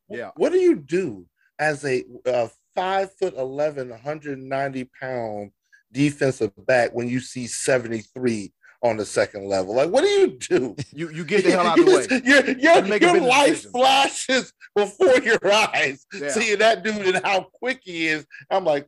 [0.10, 0.32] Yeah.
[0.36, 1.26] What do you do
[1.60, 5.52] as a uh, five foot 11, 190 pound
[5.92, 8.52] defensive back when you see 73
[8.84, 9.76] on the second level?
[9.76, 10.76] Like, what do you do?
[10.94, 12.22] You you get the hell out of the way.
[12.24, 13.72] Your, your, make a your life decision.
[13.72, 16.30] flashes before your eyes, Yeah.
[16.30, 18.26] seeing that dude and how quick he is.
[18.50, 18.88] I'm like,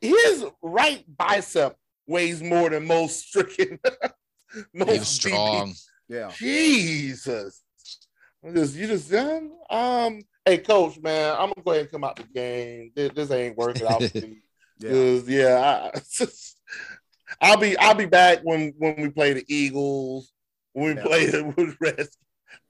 [0.00, 1.76] his right bicep
[2.06, 3.78] weighs more than most stricken.
[4.74, 5.74] most He was DB strong.
[6.08, 6.30] Yeah.
[6.36, 7.62] Jesus.
[8.44, 12.04] I'm just you just um, um hey coach man, I'm gonna go ahead and come
[12.04, 12.92] out the game.
[12.94, 14.42] This, this ain't working out for me.
[14.78, 14.90] Yeah.
[14.90, 16.26] 'Cause, yeah, I,
[17.40, 20.30] I'll be I'll be back when when we play the Eagles,
[20.72, 21.06] when we Yeah.
[21.06, 22.18] play the with Reds.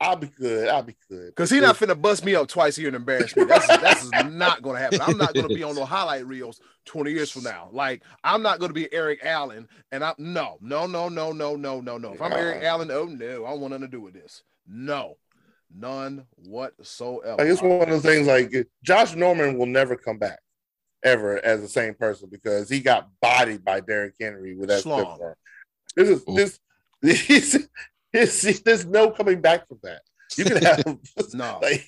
[0.01, 0.69] I'll be good.
[0.69, 1.29] I'll be good.
[1.29, 3.45] Because he's not finna bust me up twice a year and embarrass me.
[3.45, 5.01] That's that's not gonna happen.
[5.01, 7.69] I'm not gonna be on no highlight reels 20 years from now.
[7.73, 9.69] Like I'm not gonna be Eric Allen.
[9.93, 12.13] And I'm no, no, no, no, no, no, no, no.
[12.13, 14.43] If I'm Eric Allen, oh no, I don't want nothing to do with this.
[14.67, 15.17] No,
[15.75, 17.37] none whatsoever.
[17.39, 20.41] Like it's one of those things like Josh Norman will never come back
[21.05, 25.07] ever as the same person because he got bodied by Derrick Henry with that stiff
[25.95, 26.35] This is Ooh.
[26.35, 26.59] this
[27.03, 27.69] this,
[28.43, 30.03] this there's no coming back from that.
[30.37, 30.85] You can have
[31.35, 31.59] no.
[31.63, 31.85] like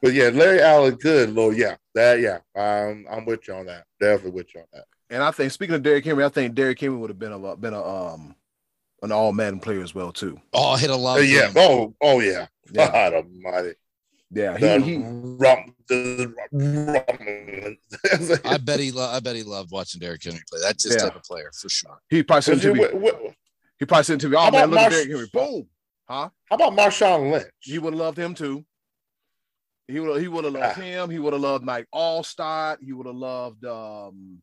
[0.00, 1.56] but yeah, Larry Allen, good Lord.
[1.56, 2.38] Yeah, that yeah.
[2.54, 3.84] Um, I'm with you on that.
[4.00, 4.84] Definitely with you on that.
[5.10, 7.56] And I think speaking of Derrick Henry, I think Derrick Henry would have been a
[7.56, 8.36] been a um
[9.02, 10.40] an all Madden player as well too.
[10.52, 11.18] Oh, I hit a lot.
[11.18, 11.46] Uh, of yeah.
[11.48, 11.54] them.
[11.56, 12.46] Oh, oh yeah.
[12.72, 13.74] Yeah, God almighty.
[14.30, 14.56] yeah.
[14.78, 17.76] He, he rum, the rum.
[18.44, 18.92] I bet he.
[18.92, 20.60] Lo- I bet he loved watching Derrick Henry play.
[20.62, 21.04] That's his Yeah.
[21.04, 21.98] type of player for sure.
[22.10, 22.80] he probably sent it to me.
[22.80, 23.34] What- what-
[23.78, 24.36] He probably sent it to me.
[24.36, 25.30] How Oh man, about look at Marsh- Derrick Henry.
[25.32, 25.68] Boom.
[26.08, 26.28] Huh?
[26.50, 27.44] How about Marshawn Lynch?
[27.60, 28.64] He would have loved him too.
[29.86, 30.80] He would he would have loved Ah.
[30.80, 31.10] him.
[31.10, 32.78] He would have loved Mike Alstott.
[32.80, 34.42] He would have loved um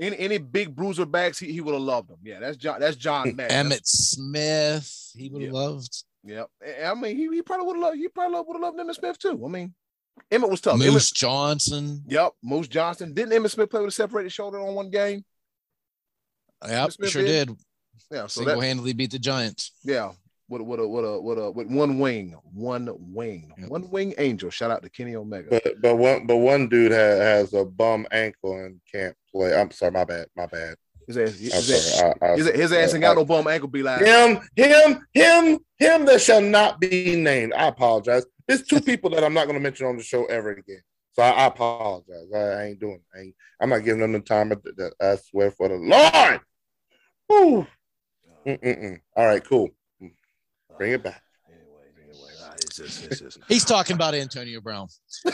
[0.00, 1.38] any any big bruiser backs.
[1.38, 2.18] He, he would have loved them.
[2.22, 2.80] Yeah, that's John.
[2.80, 3.70] That's John Madden.
[3.70, 5.10] Emmitt Smith.
[5.16, 5.58] He would have Yeah.
[5.58, 6.02] loved.
[6.24, 6.50] Yep.
[6.84, 7.96] I mean, he, he probably would have loved.
[7.98, 9.40] He probably would have loved Emmitt Smith too.
[9.44, 9.74] I mean,
[10.30, 10.78] Emmitt was tough.
[10.78, 12.02] Moose Emmitt, Johnson.
[12.08, 12.32] yep.
[12.42, 13.14] Moose Johnson.
[13.14, 15.24] Didn't Emmitt Smith play with a separated shoulder on one game?
[16.66, 17.48] Yep, Smith sure did?
[17.48, 17.58] did.
[18.10, 18.26] Yeah.
[18.26, 19.72] So that Single-handedly beat the Giants.
[19.84, 20.12] yeah.
[20.48, 23.68] With with a with a with a with one wing, one wing, Yep.
[23.68, 24.48] one wing angel.
[24.48, 25.48] Shout out to Kenny Omega.
[25.50, 29.52] But but one but one dude has, has a bum ankle and can't play.
[29.58, 30.76] I'm sorry, my bad, my bad.
[31.08, 32.14] His ass, I'm his ass.
[32.22, 33.66] I, I, his, his ass ain't got no bum ankle.
[33.68, 37.52] Be like, him, him, him, him that shall not be named.
[37.52, 38.24] I apologize.
[38.46, 40.82] There's two people that I'm not going to mention on the show ever again.
[41.14, 42.28] So I, I apologize.
[42.32, 43.00] I, I ain't doing.
[43.16, 44.52] I ain't, I'm not giving them the time.
[44.52, 46.40] Of the, I swear for the Lord.
[47.28, 47.66] Whew.
[48.46, 49.00] Mm-mm-mm.
[49.16, 49.70] All right, cool.
[50.78, 51.22] Bring it back.
[51.48, 51.64] Anyway,
[51.98, 53.38] anyway, nah, it's just, it's just.
[53.48, 54.88] He's talking about Antonio Brown.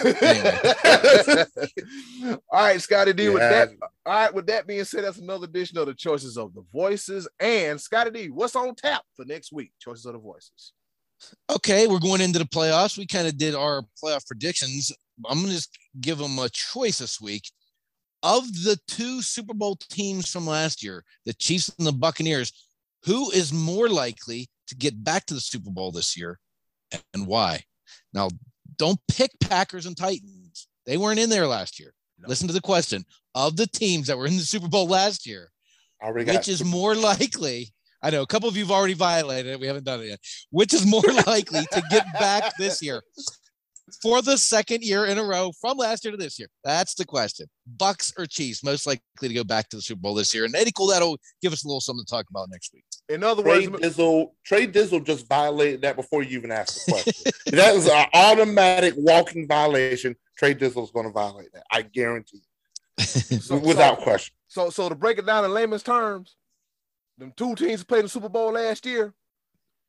[2.32, 3.28] All right, Scotty D.
[3.28, 3.70] With that,
[4.06, 4.32] all right.
[4.32, 7.28] With that being said, that's another edition of the Choices of the Voices.
[7.40, 9.72] And Scotty D, what's on tap for next week?
[9.80, 10.72] Choices of the Voices.
[11.50, 12.96] Okay, we're going into the playoffs.
[12.96, 14.92] We kind of did our playoff predictions.
[15.26, 17.44] I'm going to just give them a choice this week.
[18.24, 22.52] Of the two Super Bowl teams from last year, the Chiefs and the Buccaneers,
[23.04, 26.38] who is more likely to get back to the Super Bowl this year
[27.14, 27.62] and why?
[28.12, 28.28] Now,
[28.78, 30.68] don't pick Packers and Titans.
[30.86, 31.92] They weren't in there last year.
[32.18, 32.28] No.
[32.28, 35.50] Listen to the question of the teams that were in the Super Bowl last year,
[36.36, 37.72] which is more likely?
[38.02, 39.60] I know a couple of you have already violated it.
[39.60, 40.20] We haven't done it yet.
[40.50, 43.02] Which is more likely to get back this year
[44.02, 46.48] for the second year in a row from last year to this year?
[46.64, 47.46] That's the question.
[47.76, 50.44] Bucs or Chiefs most likely to go back to the Super Bowl this year.
[50.44, 52.84] And Eddie Cool, that'll give us a little something to talk about next week.
[53.08, 56.92] In other Trey words, Dizzle, Trey Dizzle just violated that before you even asked the
[56.92, 57.32] question.
[57.46, 60.16] that is an automatic walking violation.
[60.36, 61.64] Trey Dizzle is going to violate that.
[61.70, 62.38] I guarantee
[62.98, 63.04] you.
[63.04, 64.34] so, without so, question.
[64.48, 66.36] so so to break it down in layman's terms,
[67.18, 69.14] them two teams that played the Super Bowl last year.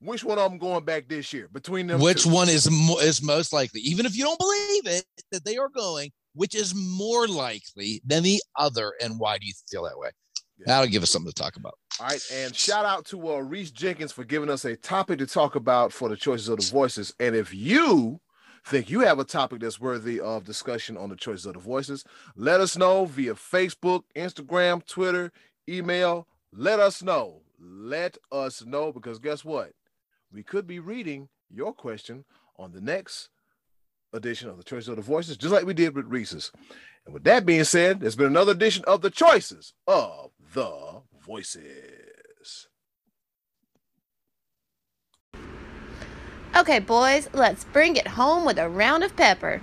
[0.04, 1.48] Which one of them going back this year?
[1.52, 2.30] Between them, Which two?
[2.30, 5.70] one is mo- is most likely, even if you don't believe it, that they are
[5.70, 6.12] going?
[6.36, 10.10] Which is more likely than the other, and why do you feel that way?
[10.58, 10.66] Yeah.
[10.68, 11.74] That'll give us something to talk about.
[12.00, 15.28] All right, and shout out to uh, Reese Jenkins for giving us a topic to
[15.28, 17.14] talk about for the choices of the voices.
[17.20, 18.20] And if you
[18.66, 22.04] think you have a topic that's worthy of discussion on the choices of the voices,
[22.36, 25.32] let us know via Facebook, Instagram, Twitter,
[25.70, 26.28] email.
[26.52, 27.42] Let us know.
[27.60, 29.72] Let us know because guess what?
[30.34, 32.26] We could be reading your question
[32.58, 33.30] on the next
[34.14, 36.52] edition of the Choices of the Voices, just like we did with Reese's.
[37.06, 42.68] And with that being said, there's been another edition of the Choices of the Voices.
[46.56, 49.62] Okay, boys, let's bring it home with a round of pepper.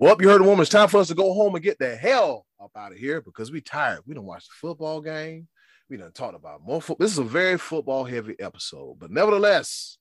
[0.00, 0.62] Well, you heard the woman.
[0.62, 3.20] It's time for us to go home and get the hell up out of here
[3.20, 4.00] because we tired.
[4.04, 5.46] We don't watch the football game.
[5.88, 7.04] We done talked about more football.
[7.04, 9.98] This is a very football heavy episode, but nevertheless,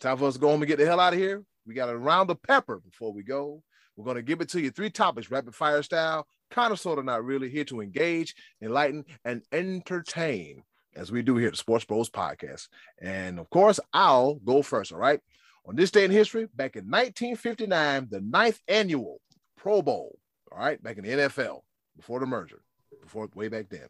[0.00, 1.44] time for us to go home and get the hell out of here.
[1.66, 3.62] We got a round of pepper before we go.
[3.96, 6.98] We're going to give it to you three topics, rapid fire style, kind of, sort
[6.98, 10.62] of, not really, here to engage, enlighten, and entertain
[10.96, 12.68] as we do here at the Sports Bros podcast.
[13.00, 14.92] And of course, I'll go first.
[14.92, 15.20] All right.
[15.66, 19.20] On this day in history, back in 1959, the ninth annual
[19.56, 20.18] Pro Bowl,
[20.52, 21.62] all right, back in the NFL
[21.96, 22.60] before the merger,
[23.02, 23.88] before way back then.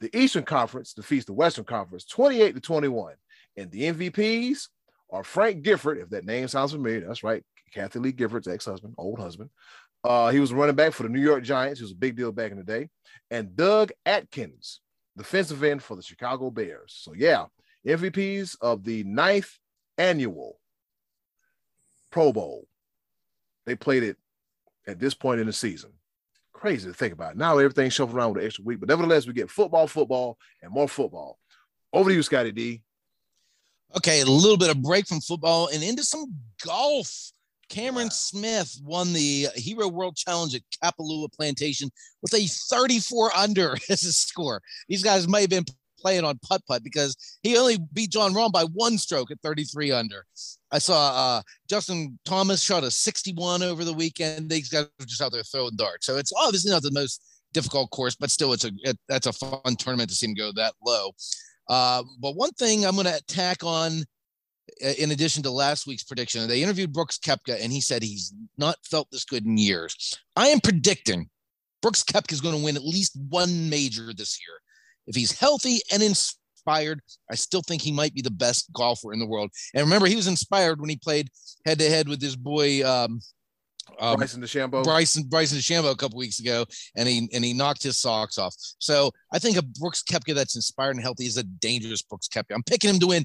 [0.00, 3.14] The Eastern Conference defeats the Western Conference 28 to 21.
[3.56, 4.68] And the MVPs
[5.10, 7.06] are Frank Gifford, if that name sounds familiar.
[7.06, 7.42] That's right.
[7.72, 9.50] Kathie Lee Gifford's ex-husband, old husband.
[10.04, 11.80] Uh, he was running back for the New York Giants.
[11.80, 12.88] He was a big deal back in the day.
[13.30, 14.80] And Doug Atkins,
[15.16, 16.94] defensive end for the Chicago Bears.
[16.96, 17.46] So yeah,
[17.86, 19.50] MVPs of the ninth
[19.98, 20.58] annual
[22.10, 22.66] Pro Bowl.
[23.64, 24.16] They played it
[24.86, 25.90] at this point in the season.
[26.56, 27.36] Crazy to think about.
[27.36, 30.72] Now everything's shuffled around with an extra week, but nevertheless, we get football, football, and
[30.72, 31.38] more football.
[31.92, 32.82] Over to you, Scotty D.
[33.94, 36.34] Okay, a little bit of break from football and into some
[36.64, 37.30] golf.
[37.68, 41.90] Cameron Smith won the Hero World Challenge at Kapalua Plantation
[42.22, 44.62] with a 34 under as a score.
[44.88, 45.66] These guys may have been
[46.06, 49.90] playing on putt putt because he only beat Jon Rahm by one stroke at 33
[49.90, 50.24] under.
[50.70, 54.48] I saw uh, Justin Thomas shot a 61 over the weekend.
[54.48, 56.06] These guys were just out there throwing darts.
[56.06, 57.20] So it's obviously not the most
[57.52, 60.52] difficult course, but still, it's a it, that's a fun tournament to see him go
[60.54, 61.10] that low.
[61.68, 64.04] Uh, but one thing I'm going to tack on,
[64.84, 68.32] uh, in addition to last week's prediction, they interviewed Brooks Koepka, and he said he's
[68.58, 70.16] not felt this good in years.
[70.36, 71.28] I am predicting
[71.82, 74.60] Brooks Koepka is going to win at least one major this year.
[75.06, 77.00] If he's healthy and inspired,
[77.30, 79.50] I still think he might be the best golfer in the world.
[79.74, 81.28] And remember, he was inspired when he played
[81.64, 82.86] head to head with his boy.
[82.86, 83.20] Um,
[84.00, 84.82] um, Bryson DeChambeau.
[84.82, 86.64] Bryson Bryson DeChambeau a couple weeks ago,
[86.96, 88.54] and he and he knocked his socks off.
[88.78, 92.54] So I think a Brooks Koepka that's inspired and healthy is a dangerous Brooks Koepka.
[92.54, 93.24] I'm picking him to win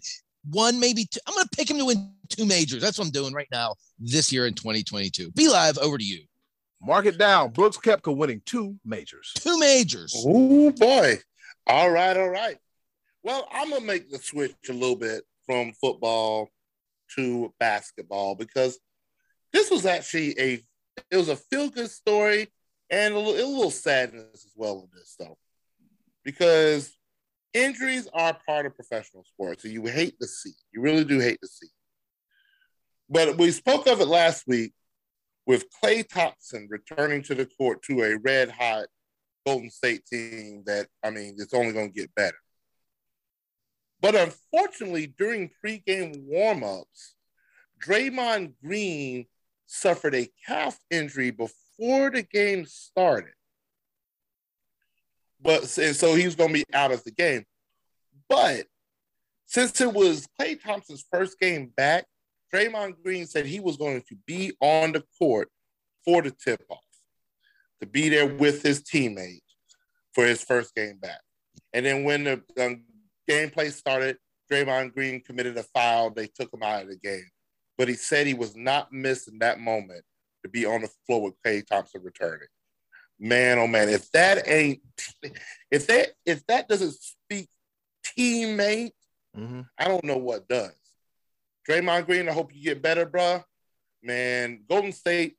[0.50, 1.20] one, maybe two.
[1.28, 2.82] I'm going to pick him to win two majors.
[2.82, 5.32] That's what I'm doing right now this year in 2022.
[5.32, 5.78] B Live.
[5.78, 6.24] Over to you.
[6.82, 7.52] Mark it down.
[7.52, 9.34] Brooks Koepka winning two majors.
[9.36, 10.16] Two majors.
[10.26, 11.20] Oh boy.
[11.68, 12.58] All right, all right.
[13.24, 16.50] Well, I'm gonna make the switch a little bit from football
[17.16, 18.80] to basketball because
[19.54, 20.64] this was actually a
[21.10, 22.48] it was a feel good story
[22.90, 25.38] and a little, a little sadness as well in this though
[26.24, 26.96] because
[27.54, 31.40] injuries are part of professional sports and you hate to see you really do hate
[31.42, 31.68] to see
[33.10, 34.74] but we spoke of it last week
[35.46, 38.86] with Klay Thompson returning to the court to a red hot
[39.46, 42.38] Golden State team that I mean it's only going to get better
[44.00, 47.14] but unfortunately during pregame warmups
[47.82, 49.26] Draymond Green
[49.66, 53.34] suffered a calf injury before the game started.
[55.42, 57.46] But and so he was going to be out of the game.
[58.30, 58.66] But
[59.46, 62.06] since it was Klay Thompson's first game back,
[62.54, 65.50] Draymond Green said he was going to be on the court
[66.06, 66.80] for the tip off,
[67.82, 69.42] to be there with his teammate
[70.14, 71.20] for his first game back.
[71.74, 72.84] And then when the um,
[73.30, 74.18] gameplay started,
[74.52, 76.12] Draymond Green committed a foul.
[76.12, 77.30] They took him out of the game.
[77.78, 80.04] But he said he was not missing that moment
[80.44, 82.48] to be on the floor with Klay Thompson returning.
[83.20, 84.82] Man, oh man, if that ain't
[85.70, 87.48] if that if that doesn't speak
[88.18, 88.92] teammate,
[89.38, 89.62] mm-hmm.
[89.78, 90.72] I don't know what does.
[91.70, 93.44] Draymond Green, I hope you get better, bro.
[94.02, 95.38] Man, Golden State,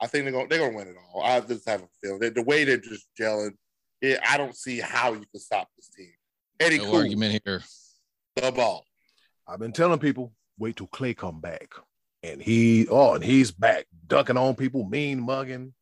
[0.00, 1.22] I think they're gonna they're gonna win it all.
[1.22, 3.52] I just have a feeling the, the way they're just gelling.
[4.00, 6.12] It, I don't see how you can stop this team.
[6.60, 7.62] Eddie, no cool, argument here.
[8.36, 8.84] The ball.
[9.46, 11.74] I've been telling people, wait till Klay come back,
[12.22, 15.74] and he oh, and he's back, dunking on people, mean mugging,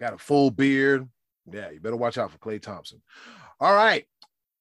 [0.00, 1.08] got a full beard.
[1.50, 3.02] Yeah, you better watch out for Klay Thompson.
[3.58, 4.04] All right.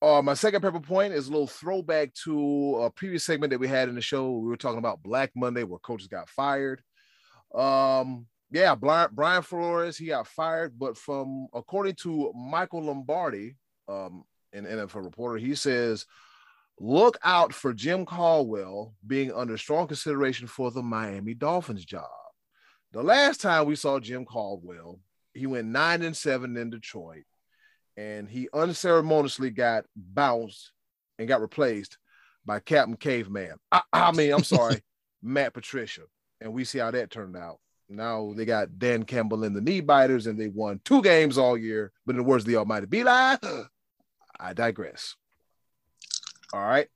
[0.01, 3.67] Uh, my second pepper point is a little throwback to a previous segment that we
[3.67, 4.31] had in the show.
[4.31, 6.81] We were talking about Black Monday, where coaches got fired.
[7.53, 13.55] Um, yeah, Brian, Brian Flores, he got fired, but from according to Michael Lombardi,
[13.87, 14.23] um,
[14.53, 16.05] an NFL reporter, he says,
[16.79, 22.09] look out for Jim Caldwell being under strong consideration for the Miami Dolphins job.
[22.91, 24.99] The last time we saw Jim Caldwell,
[25.33, 27.25] he went nine and seven in Detroit,
[27.97, 30.71] and he unceremoniously got bounced
[31.19, 31.99] and got replaced
[32.45, 33.57] by Captain Caveman.
[33.71, 34.81] I, I mean, I'm sorry,
[35.21, 36.01] Matt Patricia,
[36.41, 37.59] and we see how that turned out.
[37.89, 41.57] Now they got Dan Campbell in the knee biters, and they won two games all
[41.57, 41.91] year.
[42.05, 43.03] But in the words of the Almighty Be
[44.39, 45.15] I digress.
[46.53, 46.87] All right.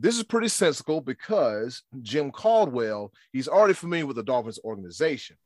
[0.00, 5.36] This is pretty sensible because Jim Caldwell, he's already familiar with the Dolphins organization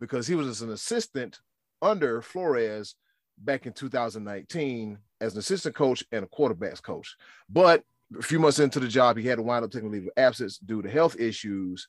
[0.00, 1.40] because he was as an assistant
[1.80, 2.94] under Flores
[3.38, 7.16] back in 2019 as an assistant coach and a quarterbacks coach.
[7.48, 7.84] But
[8.18, 10.58] a few months into the job, he had to wind up taking leave of absence
[10.58, 11.88] due to health issues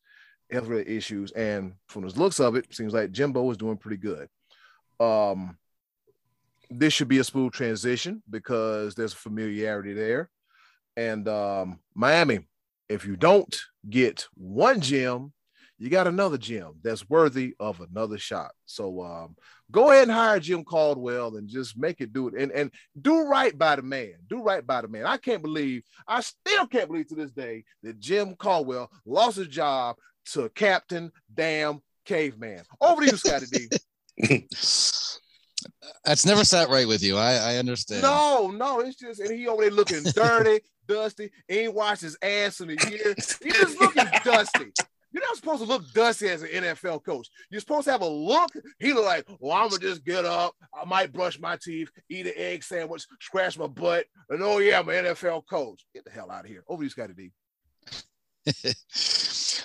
[0.53, 1.31] health issues.
[1.31, 4.27] And from the looks of it, seems like Jimbo is doing pretty good.
[4.99, 5.57] Um,
[6.69, 10.29] this should be a smooth transition because there's familiarity there.
[10.95, 12.47] And um, Miami,
[12.89, 13.55] if you don't
[13.89, 15.33] get one Jim,
[15.79, 18.51] you got another Jim that's worthy of another shot.
[18.65, 19.35] So um,
[19.71, 23.23] go ahead and hire Jim Caldwell and just make it do it and, and do
[23.23, 24.13] right by the man.
[24.29, 25.05] Do right by the man.
[25.05, 29.47] I can't believe, I still can't believe to this day that Jim Caldwell lost his
[29.47, 29.97] job
[30.31, 32.63] to Captain Damn Caveman.
[32.81, 33.69] Over to you, Scotty D.
[36.05, 37.17] That's never sat right with you.
[37.17, 38.01] I, I understand.
[38.01, 41.31] No, no, it's just and he over there looking dirty, dusty.
[41.49, 43.13] Ain't washed his ass in a year.
[43.15, 44.71] He's just looking dusty.
[45.11, 47.29] You're not supposed to look dusty as an NFL coach.
[47.51, 48.49] You're supposed to have a look.
[48.79, 50.55] He look like, well, I'm gonna just get up.
[50.73, 54.79] I might brush my teeth, eat an egg sandwich, scratch my butt, and oh yeah,
[54.79, 55.85] I'm an NFL coach.
[55.93, 56.63] Get the hell out of here.
[56.67, 57.31] Over to you, Scotty D.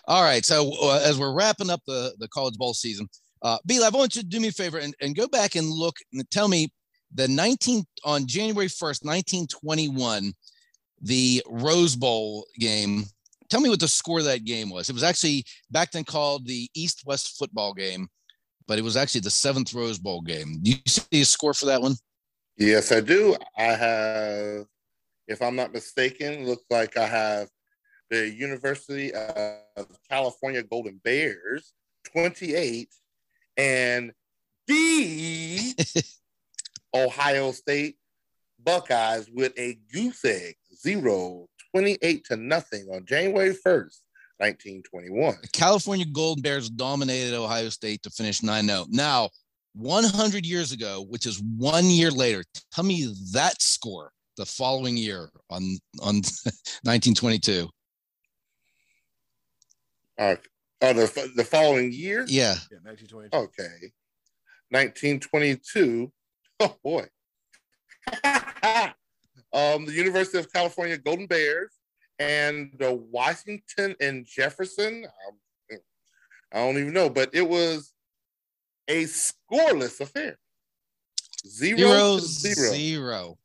[0.09, 0.45] All right.
[0.45, 3.09] So uh, as we're wrapping up the, the college bowl season,
[3.43, 5.69] uh, B I want you to do me a favor and, and go back and
[5.69, 6.73] look and tell me
[7.15, 10.33] the 19 on January 1st, 1921,
[11.03, 13.05] the Rose Bowl game.
[13.51, 14.89] Tell me what the score of that game was.
[14.89, 18.09] It was actually back then called the East West football game,
[18.67, 20.59] but it was actually the seventh Rose Bowl game.
[20.63, 21.95] Do you see the score for that one?
[22.57, 23.37] Yes, I do.
[23.57, 24.67] I have,
[25.29, 27.49] if I'm not mistaken, looks like I have
[28.11, 29.59] the University of
[30.09, 31.73] California Golden Bears
[32.13, 32.89] 28
[33.57, 34.13] and
[34.67, 35.75] the
[36.95, 37.97] Ohio State
[38.63, 44.01] Buckeyes with a goose egg zero 28 to nothing on January 1st.
[44.39, 45.37] 1921.
[45.43, 48.87] The California Golden Bears dominated Ohio State to finish 9 0.
[48.89, 49.31] Now,
[49.75, 55.31] 100 years ago, which is one year later, tell me that score the following year
[55.51, 55.63] on,
[56.01, 56.15] on
[56.85, 57.69] 1922.
[60.19, 60.37] Uh,
[60.83, 62.25] oh, the, the following year?
[62.29, 62.57] Yeah.
[62.71, 63.37] Yeah, 1922.
[63.37, 63.93] Okay.
[64.71, 66.13] 1922.
[66.61, 67.07] Oh, boy.
[68.25, 71.71] um, the University of California Golden Bears
[72.19, 75.05] and the Washington and Jefferson.
[75.05, 75.79] Um,
[76.53, 77.93] I don't even know, but it was
[78.89, 80.37] a scoreless affair.
[81.47, 82.73] Zero, zero, zero.
[82.73, 83.39] zero.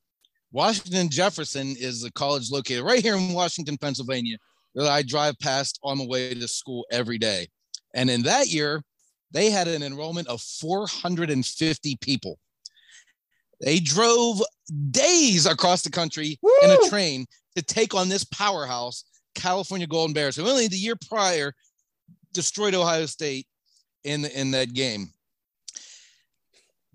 [0.51, 4.37] Washington Jefferson is a college located right here in Washington, Pennsylvania,
[4.75, 7.47] that I drive past on the way to school every day.
[7.93, 8.83] And in that year,
[9.31, 12.39] they had an enrollment of 450 people.
[13.61, 14.41] They drove
[14.91, 16.51] days across the country Woo!
[16.63, 17.25] in a train
[17.55, 19.03] to take on this powerhouse,
[19.35, 21.53] California Golden Bears, who only the year prior
[22.33, 23.47] destroyed Ohio State
[24.03, 25.11] in in that game.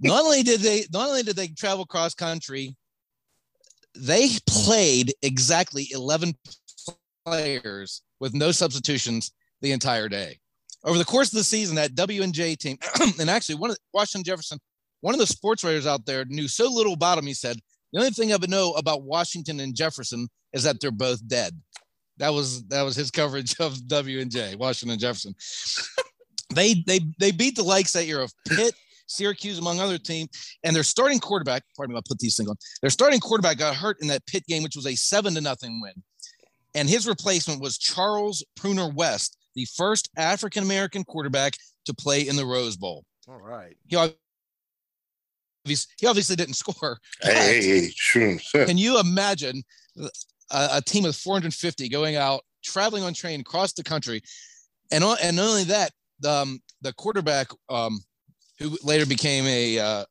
[0.00, 2.76] Not only did they not only did they travel cross country,
[3.94, 6.34] they played exactly 11
[7.28, 10.38] players with no substitutions the entire day.
[10.84, 12.78] Over the course of the season, that W and J team,
[13.20, 14.58] and actually one of the, Washington Jefferson,
[15.00, 17.26] one of the sports writers out there knew so little about him.
[17.26, 17.58] He said
[17.92, 21.60] the only thing I would know about Washington and Jefferson is that they're both dead.
[22.18, 25.34] That was that was his coverage of W and J, Washington Jefferson.
[26.54, 28.74] they they they beat the likes that year of Pitt,
[29.06, 30.30] Syracuse, among other teams,
[30.64, 31.62] and their starting quarterback.
[31.76, 32.56] Pardon me, I'll put these things on.
[32.82, 35.80] Their starting quarterback got hurt in that Pitt game, which was a seven to nothing
[35.80, 36.02] win,
[36.78, 41.54] and his replacement was Charles Pruner West, the first African American quarterback
[41.86, 43.04] to play in the Rose Bowl.
[43.28, 43.76] All right.
[43.88, 43.96] He
[45.98, 46.98] he obviously didn't score.
[47.20, 48.64] Hey, hey, hey, sure.
[48.64, 49.62] Can you imagine
[49.98, 50.08] a,
[50.50, 54.22] a, team of 450 going out, traveling on train across the country,
[54.92, 55.90] and and not only that,
[56.26, 57.98] um, the quarterback, um,
[58.60, 60.04] who later became a, uh,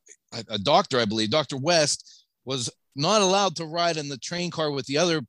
[0.50, 4.72] a doctor, I believe, Doctor West, was not allowed to ride in the train car
[4.72, 5.22] with the other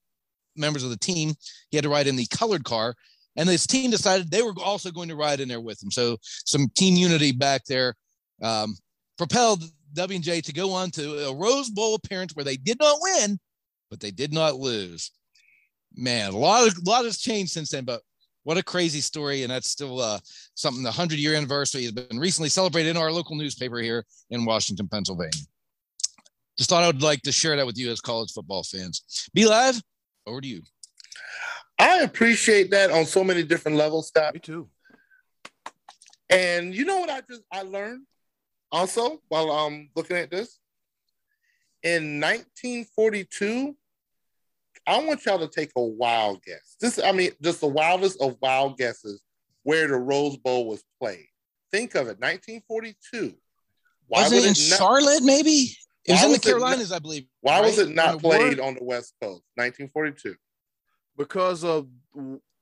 [0.59, 1.35] members of the team.
[1.71, 2.95] He had to ride in the colored car.
[3.37, 5.91] And this team decided they were also going to ride in there with him.
[5.91, 7.95] So some team unity back there
[8.43, 8.77] um,
[9.17, 9.63] propelled
[9.95, 13.39] W&J to go on to a Rose Bowl appearance where they did not win,
[13.91, 15.13] but they did not lose.
[15.95, 18.03] Man, a lot of a lot has changed since then, but
[18.43, 19.43] what a crazy story.
[19.43, 20.19] And that's still uh,
[20.55, 24.45] something the 100 year anniversary has been recently celebrated in our local newspaper here in
[24.45, 25.43] Washington, Pennsylvania.
[26.57, 29.29] Just thought I would like to share that with you as college football fans.
[29.33, 29.81] B Live,
[30.29, 30.63] over to you.
[31.79, 34.35] I appreciate that on so many different levels, Scott.
[34.35, 34.69] Me too.
[36.31, 38.05] And you know what I just I learned
[38.71, 40.59] also while I'm looking at this?
[41.83, 43.77] In 1942,
[44.87, 46.77] I want y'all to take a wild guess.
[46.81, 49.23] This, I mean, just the wildest of wild guesses
[49.63, 51.27] where the Rose Bowl was played.
[51.71, 53.35] Think of it, 1942.
[54.07, 55.23] Why was it in not, Charlotte?
[55.23, 55.77] Maybe
[56.09, 57.27] it was in the Carolinas, not, I believe.
[57.41, 57.67] Why right?
[57.67, 59.43] was it not played on the West Coast?
[59.55, 60.35] 1942.
[61.17, 61.89] Because of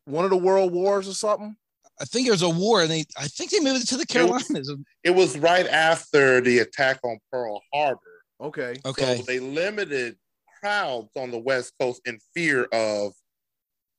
[0.05, 1.56] one of the world wars or something.
[2.01, 4.06] I think it was a war, and they I think they moved it to the
[4.06, 4.51] Carolinas.
[4.51, 8.01] It was, it was right after the attack on Pearl Harbor.
[8.40, 8.77] Okay.
[8.85, 9.16] Okay.
[9.16, 10.16] So they limited
[10.60, 13.12] crowds on the West Coast in fear of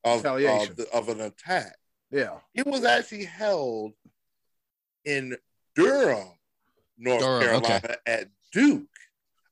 [0.03, 1.75] of, of, the, of an attack.
[2.11, 2.37] Yeah.
[2.53, 3.93] It was actually held
[5.05, 5.35] in
[5.75, 6.27] Durham,
[6.97, 7.95] North Durham, Carolina, okay.
[8.05, 8.87] at Duke.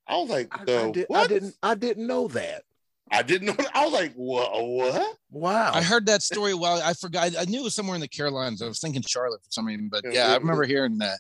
[0.07, 2.63] I was like, I, I, did, I didn't I didn't know that.
[3.11, 3.53] I didn't know.
[3.53, 3.75] That.
[3.75, 4.51] I was like, what?
[4.53, 5.17] What?
[5.29, 5.71] Wow.
[5.73, 6.53] I heard that story.
[6.53, 7.35] Well, I forgot.
[7.37, 8.61] I knew it was somewhere in the Carolinas.
[8.61, 11.19] I was thinking Charlotte for some reason, but yeah, I remember hearing that.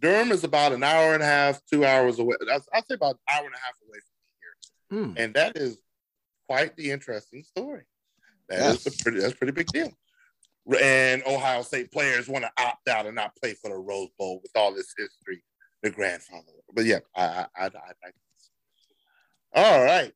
[0.00, 2.34] Durham is about an hour and a half, two hours away.
[2.50, 3.98] I'd say about an hour and a half away
[4.90, 5.12] from here, hmm.
[5.16, 5.78] and that is
[6.48, 7.82] quite the interesting story.
[8.48, 8.70] That yeah.
[8.72, 9.20] is a pretty.
[9.20, 9.92] That's a pretty big deal.
[10.80, 14.40] And Ohio State players want to opt out and not play for the Rose Bowl
[14.42, 15.42] with all this history,
[15.82, 16.52] the grandfather.
[16.72, 17.70] But yeah, I, I, I,
[18.04, 18.10] I,
[19.54, 20.12] all right.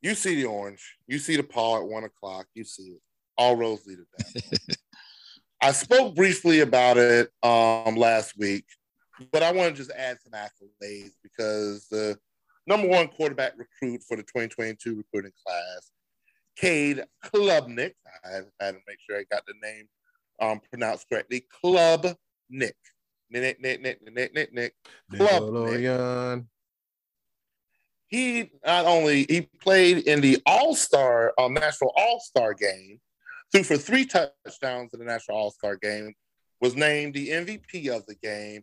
[0.00, 0.96] You see the orange.
[1.06, 2.46] You see the paw at one o'clock.
[2.54, 3.00] You see it.
[3.36, 4.76] All roads lead to that.
[5.60, 8.64] I spoke briefly about it um, last week,
[9.32, 12.16] but I want to just add some accolades because the
[12.66, 15.90] number one quarterback recruit for the 2022 recruiting class,
[16.56, 19.88] Cade Klubnik, I had to make sure I got the name
[20.40, 22.06] um, pronounced correctly, Club
[22.50, 22.76] Nick.
[23.30, 24.74] Nick, Nick, Nick, Nick, Nick, Nick,
[25.14, 26.44] Club Nick.
[28.08, 33.00] He not only he played in the All Star um, National All Star game,
[33.50, 36.14] threw for three touchdowns in the National All Star game,
[36.60, 38.62] was named the MVP of the game,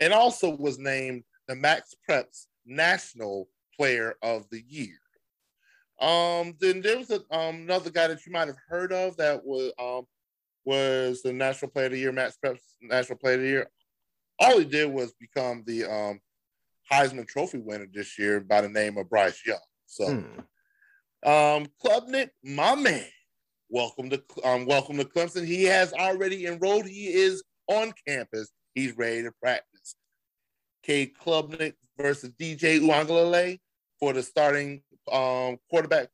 [0.00, 4.98] and also was named the Max Preps National Player of the Year.
[6.00, 9.44] Um, then there was a, um, another guy that you might have heard of that
[9.44, 10.06] was um,
[10.64, 13.70] was the National Player of the Year, Max Preps National Player of the Year.
[14.40, 16.20] All he did was become the um,
[16.90, 19.58] Heisman Trophy winner this year by the name of Bryce Young.
[19.86, 21.28] So, hmm.
[21.28, 23.04] um, Klubnik, my man,
[23.68, 25.46] welcome to um, welcome to Clemson.
[25.46, 26.86] He has already enrolled.
[26.86, 28.50] He is on campus.
[28.74, 29.96] He's ready to practice.
[30.82, 33.58] Cade Klubnik versus DJ Uiagalelei
[34.00, 36.08] for the starting um, quarterback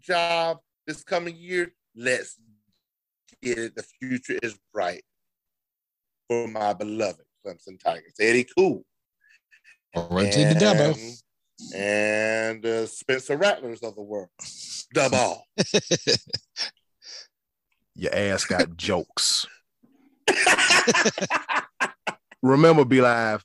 [0.00, 1.72] job this coming year.
[1.96, 2.36] Let's
[3.44, 3.76] get it.
[3.76, 5.04] The future is bright
[6.28, 8.14] for my beloved Clemson Tigers.
[8.18, 8.84] Eddie Cool
[9.94, 11.22] all right, take the Dabo.
[11.74, 14.28] And uh, Spencer Rattlers of the world.
[14.92, 15.44] Double.
[17.94, 19.46] Your ass got jokes.
[22.42, 23.44] Remember, B Live.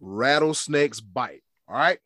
[0.00, 1.42] Rattlesnakes bite.
[1.68, 1.98] All right.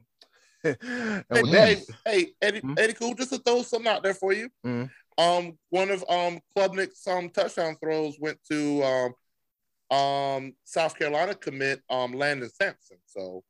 [1.31, 2.75] hey, hey, hey, Eddie, mm-hmm.
[2.79, 3.15] Eddie, cool.
[3.15, 4.49] Just to throw something out there for you.
[4.65, 5.23] Mm-hmm.
[5.23, 11.83] Um, one of um Klubnik's um touchdown throws went to um um South Carolina commit
[11.89, 12.99] um Landon Sampson.
[13.07, 13.43] So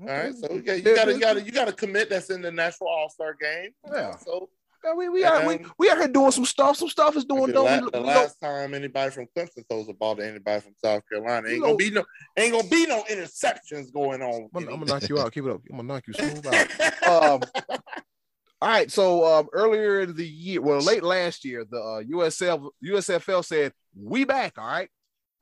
[0.00, 2.08] all right, so yeah, you gotta, you gotta, you gotta commit.
[2.08, 3.72] That's in the National All Star game.
[3.92, 4.16] Yeah.
[4.16, 4.48] So
[4.82, 6.76] Man, we we are we, we out here doing some stuff.
[6.76, 7.48] Some stuff is doing.
[7.48, 10.16] the, Don't la- we, the we don't- last time anybody from Clemson throws a ball
[10.16, 12.04] to anybody from South Carolina, ain't You gonna be no
[12.36, 14.48] ain't gonna be no interceptions going on.
[14.54, 15.32] I'm, gonna- I'm gonna knock you out.
[15.32, 15.60] Keep it up.
[15.70, 16.68] I'm gonna knock you smooth out.
[17.10, 17.40] Um,
[18.62, 18.90] all right.
[18.90, 23.72] So um, earlier in the year, well, late last year, the uh, USF USFL said
[23.98, 24.58] we back.
[24.58, 24.88] All right.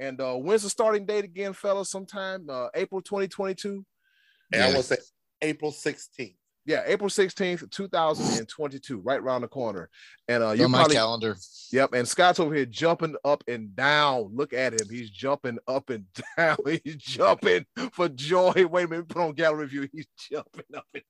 [0.01, 1.91] And uh, when's the starting date again, fellas?
[1.91, 3.85] Sometime uh, April 2022.
[4.53, 4.75] and I Yeah.
[4.77, 4.97] will say
[5.43, 6.37] April 16th.
[6.69, 9.89] Yeah, April 16th, 2022, right around the corner.
[10.29, 11.35] And uh, you on my calendar.
[11.73, 14.29] Yep, and Scott's over here jumping up and down.
[14.35, 14.87] Look at him.
[14.91, 16.05] He's jumping up and
[16.37, 16.59] down.
[16.85, 18.53] He's jumping for joy.
[18.71, 19.89] Wait a minute, put on gallery view.
[19.91, 21.03] He's jumping up and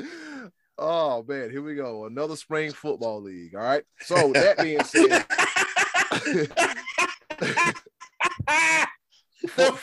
[0.00, 0.50] down.
[0.76, 2.06] Oh man, here we go.
[2.06, 3.54] Another spring football league.
[3.54, 3.84] All right.
[4.00, 5.24] So that being said,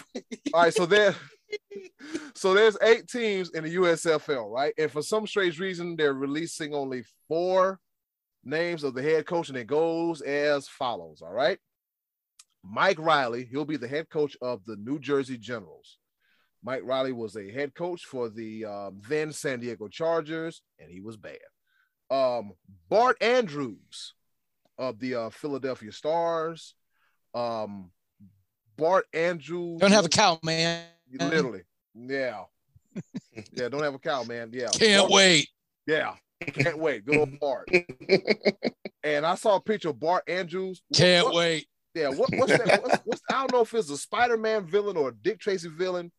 [0.54, 1.16] all right, so there
[2.36, 4.74] so there's eight teams in the USFL, right?
[4.78, 7.80] And for some strange reason, they're releasing only four
[8.44, 11.22] names of the head coach, and it goes as follows.
[11.22, 11.60] All right.
[12.64, 15.98] Mike Riley, he'll be the head coach of the New Jersey Generals.
[16.64, 21.02] Mike Riley was a head coach for the um, then San Diego Chargers, and he
[21.02, 21.40] was bad.
[22.12, 22.52] Um,
[22.90, 24.14] Bart Andrus
[24.78, 26.76] of the uh, Philadelphia Stars.
[27.34, 27.92] Um,
[28.78, 30.84] Bart Andrus Don't have a cow, man.
[31.20, 31.62] Literally,
[31.96, 32.44] yeah,
[33.54, 33.70] yeah.
[33.70, 34.50] Don't have a cow, man.
[34.54, 35.50] Yeah, Can't Bart- wait.
[35.88, 36.16] Yeah,
[36.54, 37.06] can't wait.
[37.06, 37.68] Good old Bart.
[39.04, 40.82] and I saw a picture of Bart Andrus.
[40.94, 41.68] Can't What- wait.
[41.94, 42.82] Yeah, what, what's that?
[42.84, 46.10] What's, what's, I don't know if it's a Spider-Man villain or a Dick Tracy villain,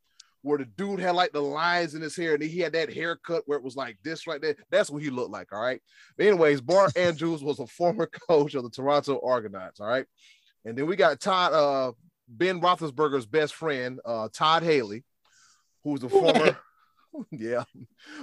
[0.42, 3.44] where the dude had like the lines in his hair and he had that haircut
[3.46, 4.54] where it was like this right there.
[4.70, 5.50] That's what he looked like.
[5.50, 5.80] All right.
[6.18, 9.80] But anyways, Bart Andrus was a former coach of the Toronto Argonauts.
[9.80, 10.04] All right.
[10.66, 11.92] And then we got Todd, uh,
[12.32, 15.04] Ben Roethlisberger's best friend, uh, Todd Haley,
[15.84, 16.56] who's a former,
[17.30, 17.64] yeah,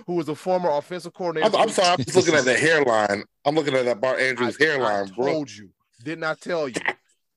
[0.07, 1.55] who was a former offensive coordinator.
[1.55, 3.23] I'm, I'm sorry, I'm just looking at the hairline.
[3.45, 5.45] I'm looking at that Bart Andrus I- hairline, I bro.
[5.47, 5.69] you.
[6.03, 6.75] Didn't I tell you?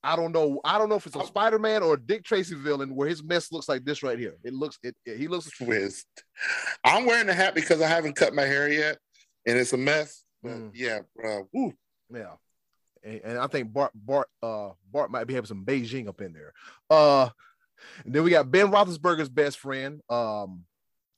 [0.05, 0.61] I don't know.
[0.65, 3.53] I don't know if it's a Spider-Man or a Dick Tracy villain where his mess
[3.53, 4.37] looks like this right here.
[4.45, 6.07] It looks it, it- he looks Twist.
[6.85, 8.99] I'm wearing a hat because I haven't cut my hair yet,
[9.47, 10.25] and it's a mess.
[10.43, 10.71] But Mm.
[10.75, 11.49] yeah, bro.
[11.53, 11.73] Woo.
[12.13, 12.33] yeah.
[13.03, 16.33] And, and I think Bart Bart uh Bart might be having some Beijing up in
[16.33, 16.53] there.
[16.91, 17.31] Uh
[18.05, 20.65] and then we got Ben Roethlisberger's best friend, um,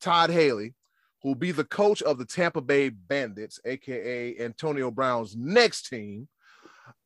[0.01, 0.75] Todd Haley,
[1.23, 6.29] who'll be the coach of the Tampa Bay Bandits, aka Antonio Brown's next team.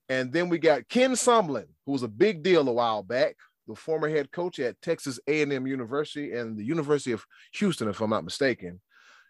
[0.08, 3.36] And then we got Ken Sumlin, who was a big deal a while back,
[3.66, 7.24] the former head coach at Texas A&M University and the University of
[7.54, 8.80] Houston, if I'm not mistaken.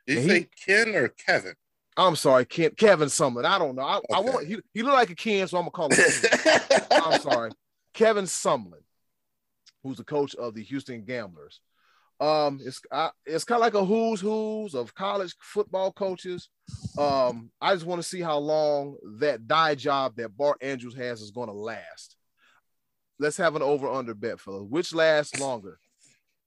[0.06, 1.54] Did you he- say Ken or Kevin?
[1.98, 3.44] I'm sorry, Ken, Kevin Sumlin.
[3.44, 3.82] I don't know.
[3.82, 6.80] I, I want he, he looked like a Ken, so I'm gonna call him.
[6.92, 7.50] I'm sorry,
[7.92, 8.84] Kevin Sumlin,
[9.82, 11.60] who's the coach of the Houston Gamblers.
[12.20, 16.48] Um, it's I, it's kind of like a who's who's of college football coaches.
[16.96, 21.20] Um, I just want to see how long that die job that Bart Andrus has
[21.20, 22.16] is going to last.
[23.18, 24.68] Let's have an over under bet, fellas.
[24.68, 25.80] Which lasts longer?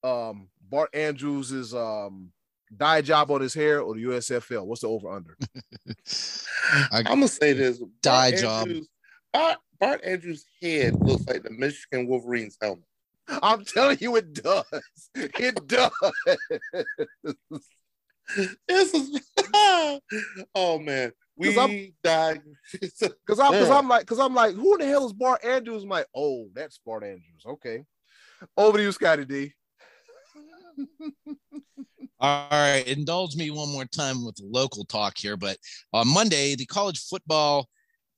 [0.02, 2.32] Um, Bart Andrus is um
[2.78, 4.66] dye job on his hair or the USFL?
[4.66, 5.38] What's the over under?
[6.92, 7.80] I'm gonna say this.
[8.02, 8.62] Dye Bart job.
[8.68, 8.88] Andrews,
[9.34, 12.84] Bart, Bart Andrus' head looks like the Michigan Wolverines helmet.
[13.28, 14.66] I'm telling you, it does.
[15.16, 15.92] It does.
[18.68, 19.20] This is
[20.56, 21.12] oh man.
[21.42, 22.42] 'Cause I'm- We died.
[23.28, 25.84] Cause I'm, cause I'm like, cause I'm like, who in the hell is Bart Andrus?
[25.84, 27.44] I'm like, oh, that's Bart Andrus.
[27.46, 27.84] Okay,
[28.56, 29.54] over to you, Scotty D.
[32.20, 35.38] All right, indulge me one more time with local talk here.
[35.38, 35.58] But
[35.92, 37.68] on Monday, the college football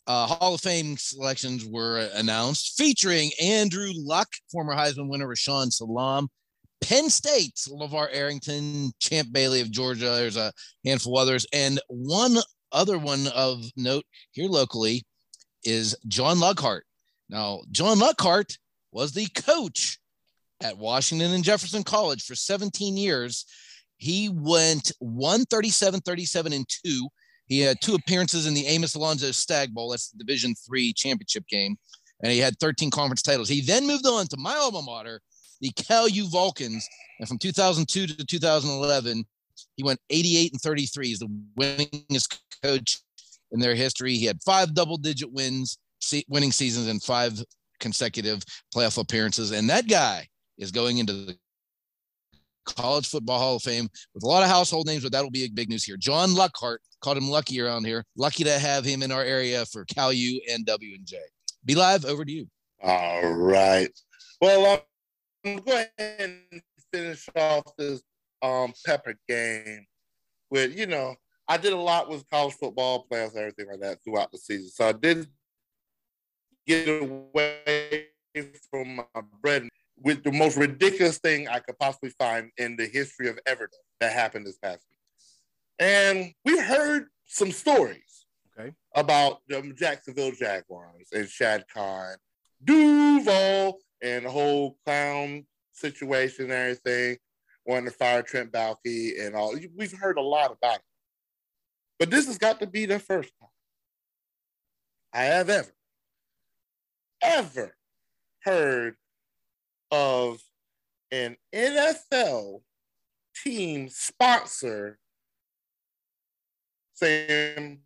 [0.07, 6.27] uh, Hall of Fame selections were announced, featuring Andrew Luck, former Heisman winner Rashaan Salaam,
[6.81, 10.15] Penn State's LaVar Arrington, Champ Bailey of Georgia.
[10.17, 10.51] There's a
[10.85, 12.37] handful of others, and one
[12.73, 15.05] other one of note here locally
[15.63, 16.81] is John Luckhardt.
[17.29, 18.57] Now, John Luckhardt
[18.91, 19.97] was the coach
[20.63, 23.45] at Washington and Jefferson College for 17 years.
[23.97, 27.07] He went 137, 37, and 2.
[27.47, 29.89] He had two appearances in the Amos Alonzo Stagg Bowl.
[29.89, 31.75] That's the Division three championship game.
[32.23, 33.49] And he had 13 conference titles.
[33.49, 35.21] He then moved on to my alma mater,
[35.59, 36.87] the Cal U Vulcans.
[37.19, 39.25] And from 2002 to 2011,
[39.75, 41.07] he went 88 and 33.
[41.07, 42.99] He's the winningest coach
[43.51, 44.15] in their history.
[44.15, 45.77] He had five double digit wins,
[46.29, 47.41] winning seasons, and five
[47.79, 48.41] consecutive
[48.73, 49.51] playoff appearances.
[49.51, 50.27] And that guy
[50.57, 51.37] is going into the
[52.65, 55.49] College Football Hall of Fame with a lot of household names, but that'll be a
[55.49, 55.97] big news here.
[55.97, 58.05] John Luckhardt called him lucky around here.
[58.15, 61.17] Lucky to have him in our area for Cal U and W and J.
[61.65, 62.05] B Live.
[62.05, 62.47] Over to you.
[62.81, 63.91] All right.
[64.41, 64.81] Well,
[65.45, 66.61] um, go ahead and
[66.93, 68.01] finish off this
[68.41, 69.85] um Pepper game
[70.49, 71.15] with you know
[71.47, 74.69] I did a lot with college football, playoffs, and everything like that throughout the season.
[74.69, 75.27] So I didn't
[76.65, 78.07] get away
[78.71, 79.67] from my bread
[79.97, 84.13] with the most ridiculous thing I could possibly find in the history of Everton that
[84.13, 84.99] happened this past week.
[85.79, 88.25] And we heard some stories
[88.57, 88.71] Okay.
[88.93, 92.15] about the Jacksonville Jaguars and Shad Khan,
[92.63, 97.17] Duval, and the whole clown situation and everything,
[97.65, 99.55] wanting to fire Trent Baalke and all.
[99.75, 100.83] We've heard a lot about it.
[101.97, 103.49] But this has got to be the first time
[105.13, 105.73] I have ever,
[107.21, 107.75] ever
[108.43, 108.95] heard
[109.93, 110.41] of
[111.11, 112.61] an NFL
[113.43, 114.97] team sponsor
[116.95, 117.79] saying,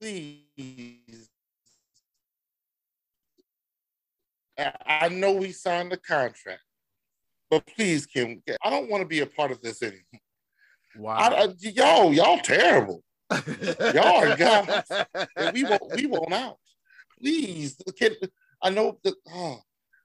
[0.00, 1.28] please.
[4.86, 6.60] I know we signed the contract,
[7.50, 10.02] but please, Kim, I don't want to be a part of this anymore.
[10.96, 11.16] Wow.
[11.16, 13.02] I, I, y'all, y'all terrible.
[13.94, 14.94] Y'all are.
[15.36, 16.58] And we won't, we won't out.
[17.18, 18.30] Please, the kid.
[18.62, 19.14] I know that.
[19.26, 19.58] Oh.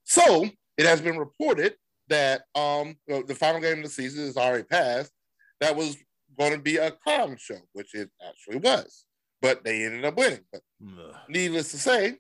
[0.08, 1.76] So it has been reported
[2.08, 5.12] that um the final game of the season is already passed.
[5.60, 5.98] That was
[6.40, 9.06] going to be a clown show, which it actually was,
[9.42, 10.46] but they ended up winning.
[10.52, 11.16] But Ugh.
[11.28, 12.18] needless to say,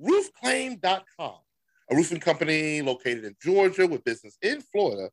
[0.00, 1.38] roofclaim.com,
[1.90, 5.10] a roofing company located in Georgia with business in Florida,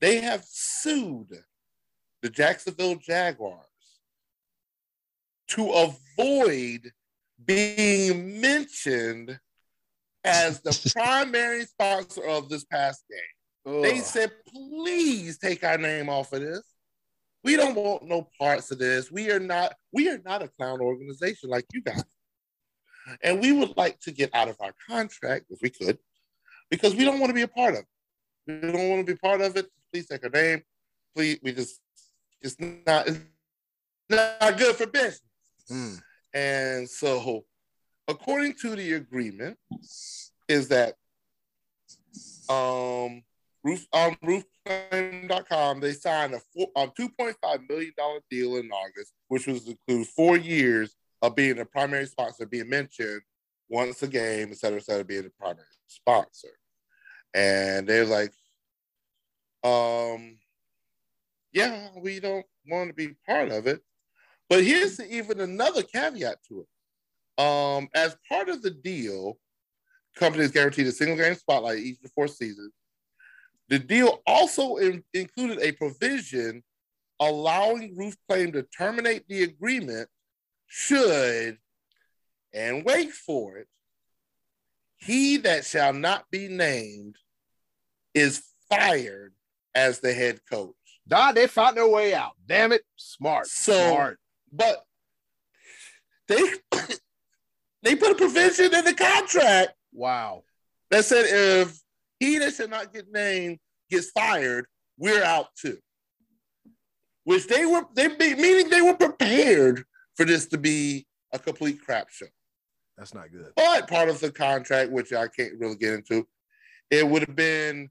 [0.00, 1.28] they have sued
[2.22, 3.62] the Jacksonville Jaguars
[5.48, 6.90] to avoid
[7.44, 9.38] being mentioned
[10.24, 13.82] as the primary sponsor of this past game.
[13.82, 16.62] They said, please take our name off of this.
[17.44, 19.12] We don't want no parts of this.
[19.12, 22.02] We are not, we are not a clown organization like you guys.
[23.22, 25.98] And we would like to get out of our contract if we could,
[26.70, 27.86] because we don't want to be a part of it.
[28.64, 29.66] We don't want to be part of it.
[29.92, 30.62] Please take our name.
[31.14, 31.80] Please, we just
[32.42, 33.18] it's not it's
[34.08, 35.20] not good for business.
[35.68, 35.94] Hmm.
[36.34, 37.44] And so,
[38.08, 39.58] according to the agreement,
[40.48, 40.94] is that
[42.48, 43.22] um
[43.62, 49.46] roof um roofclaim.com they signed a four, a 2.5 million dollar deal in August, which
[49.46, 53.20] was include four years of being a primary sponsor, being mentioned
[53.68, 56.48] once a game, et cetera, et cetera, being a primary sponsor.
[57.34, 58.32] And they're like,
[59.62, 60.38] um,
[61.52, 63.82] yeah, we don't want to be part of it.
[64.48, 66.66] But here's even another caveat to it.
[67.38, 69.38] Um, as part of the deal,
[70.16, 72.72] companies guaranteed a single game spotlight each of the four seasons.
[73.68, 76.64] The deal also in- included a provision
[77.20, 80.08] allowing Roof Claim to terminate the agreement
[80.66, 81.58] should,
[82.52, 83.68] and wait for it,
[84.96, 87.16] he that shall not be named
[88.14, 89.34] is fired
[89.74, 90.74] as the head coach.
[91.06, 92.32] Dog, they found their way out.
[92.46, 92.82] Damn it.
[92.96, 93.46] Smart.
[93.46, 94.18] So- Smart.
[94.52, 94.82] But
[96.26, 96.42] they
[97.82, 100.44] they put a provision in the contract Wow.
[100.90, 101.78] that said if
[102.20, 103.58] he that should not get named
[103.90, 104.66] gets fired,
[104.98, 105.78] we're out too.
[107.24, 109.84] Which they were they be, meaning they were prepared
[110.16, 112.26] for this to be a complete crap show.
[112.96, 113.52] That's not good.
[113.54, 116.26] But part of the contract, which I can't really get into,
[116.90, 117.90] it would have been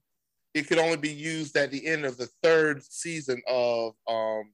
[0.53, 4.51] it could only be used at the end of the third season of um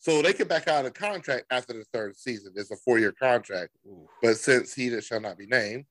[0.00, 2.52] so they could back out of the contract after the third season.
[2.56, 4.08] It's a four-year contract, Ooh.
[4.22, 5.84] but since he that shall not be named,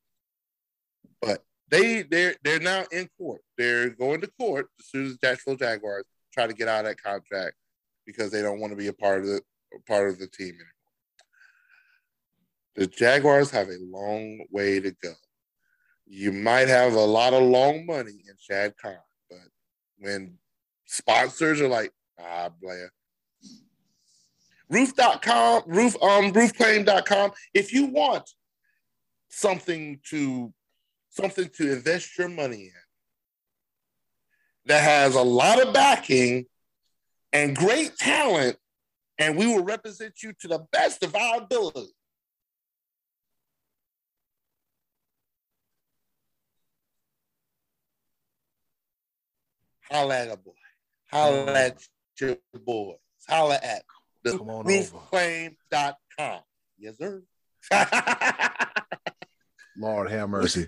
[1.22, 3.41] but they they're they're now in court.
[3.57, 7.02] They're going to court to sue the Jacksonville Jaguars, try to get out of that
[7.02, 7.56] contract
[8.06, 9.41] because they don't want to be a part of the
[9.88, 10.65] part of the team anymore.
[12.76, 15.14] The Jaguars have a long way to go.
[16.07, 18.95] You might have a lot of long money in Shad Khan,
[19.30, 19.40] but
[19.99, 20.40] when
[20.86, 22.91] sponsors are like, ah, Blair.
[24.70, 27.32] Roof.com, roof, um, roofclaim.com.
[27.54, 28.30] If you want
[29.30, 30.54] something to
[31.10, 32.72] something to invest your money in
[34.66, 36.46] that has a lot of backing
[37.34, 38.58] and great talent,
[39.18, 41.91] and we will represent you to the best of our ability.
[49.91, 50.52] Holla at a boy.
[51.12, 51.82] Holla at
[52.20, 52.98] your boys.
[53.28, 53.84] Holla at
[54.24, 56.40] the Come on roofclaim.com.
[56.78, 57.24] Yes, sir.
[59.78, 60.68] Lord have mercy.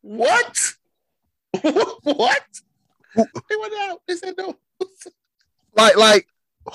[0.00, 0.72] what?
[1.62, 2.44] what?
[3.14, 4.00] They went out.
[4.06, 4.56] They said no.
[5.76, 6.28] Like, like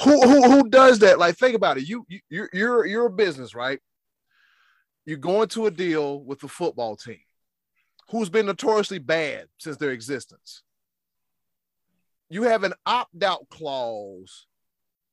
[0.03, 1.19] who who who does that?
[1.19, 1.87] Like, think about it.
[1.87, 3.79] You you you're you're you're a business, right?
[5.05, 7.21] You're going to a deal with the football team,
[8.09, 10.63] who's been notoriously bad since their existence.
[12.29, 14.45] you have an opt-out clause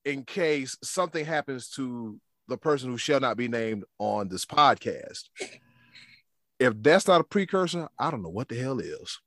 [0.06, 2.18] in case something happens to
[2.48, 5.24] the person who shall not be named on this podcast.
[6.60, 9.18] If that's not a precursor, I don't know what the hell is.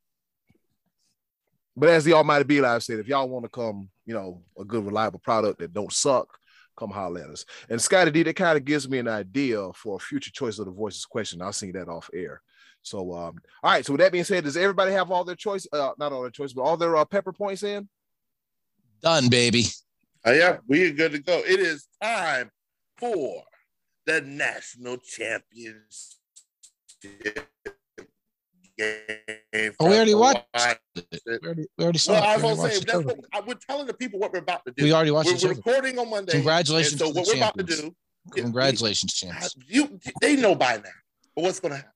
[1.76, 4.64] But as the Almighty B Live said, if y'all want to come, you know, a
[4.64, 6.28] good reliable product that don't suck,
[6.78, 7.46] come holler at us.
[7.70, 10.66] And Scotty D, that kind of gives me an idea for a future choice of
[10.66, 11.42] the voices question.
[11.42, 12.42] I'll see that off air.
[12.84, 13.86] So, um, all right.
[13.86, 15.68] So with that being said, does everybody have all their choice?
[15.74, 17.90] Uh, not all their choice, but all their uh, pepper points in?
[19.02, 19.66] Done, baby.
[20.26, 21.40] Uh, yeah, we are good to go.
[21.40, 22.52] It is time
[22.98, 23.44] for
[24.06, 25.86] the national championship
[28.78, 29.74] game.
[29.80, 30.80] Oh, we already watched it.
[31.26, 32.14] We already, we already saw.
[32.14, 32.28] Well, it.
[32.28, 34.74] I was gonna say that's what, I, we're telling the people what we're about to
[34.76, 34.84] do.
[34.84, 36.34] We already watched we're, we're recording on Monday.
[36.34, 37.96] Congratulations so what we're about to do.
[38.36, 39.56] Congratulations, I- champs.
[39.68, 40.90] You, they know by now.
[41.36, 41.92] But what's gonna happen?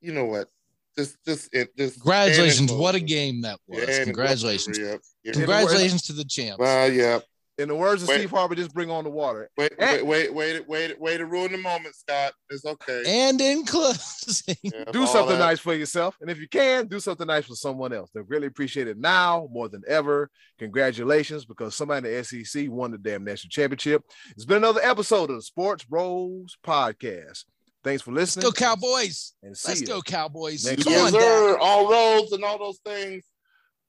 [0.00, 0.48] You know what?
[0.96, 2.00] Just, just, it, just.
[2.00, 2.72] Congratulations.
[2.72, 3.98] What a game that was.
[4.04, 4.78] Congratulations.
[4.78, 5.00] Yep.
[5.34, 6.58] Congratulations to the champs.
[6.58, 7.20] Well, yeah.
[7.60, 8.16] In the words of Wait.
[8.18, 9.50] Steve Harvey, just bring on the water.
[9.58, 10.00] Wait, Eh.
[10.02, 12.32] wait, wait, wait, wait, wait to ruin the moment, Scott.
[12.48, 13.02] It's okay.
[13.06, 15.44] And in closing, Yeah, do something that.
[15.44, 16.16] nice for yourself.
[16.20, 18.10] And if you can, do something nice for someone else.
[18.14, 20.30] They really appreciate it now more than ever.
[20.58, 24.02] Congratulations, because somebody in the SEC won the damn national championship.
[24.30, 27.44] It's been another episode of the Sports Bros Podcast.
[27.84, 28.44] Thanks for listening.
[28.46, 29.32] Let's go Cowboys.
[29.42, 29.86] And see Let's ya.
[29.86, 30.64] go, Cowboys.
[30.64, 30.92] Next Come.
[30.92, 31.20] Yes, on, Dad.
[31.20, 31.58] sir.
[31.58, 33.24] All roads and all those things.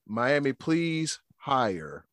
[0.08, 2.06] Miami, please hire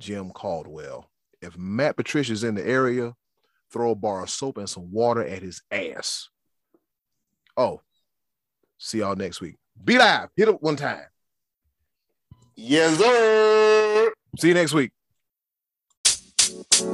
[0.00, 1.10] Jim Caldwell.
[1.40, 3.14] If Matt Patricia's in the area,
[3.70, 6.28] throw a bar of soap and some water at his ass.
[7.56, 7.80] Oh,
[8.78, 9.56] see y'all next week.
[9.82, 10.28] B Live.
[10.36, 11.04] Hit it one time.
[12.54, 14.12] Yes, sir.
[14.38, 14.92] See you next week.
[16.46, 16.92] You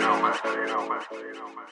[0.00, 0.34] know, man.
[0.44, 1.00] You know, man.
[1.12, 1.66] You know, man.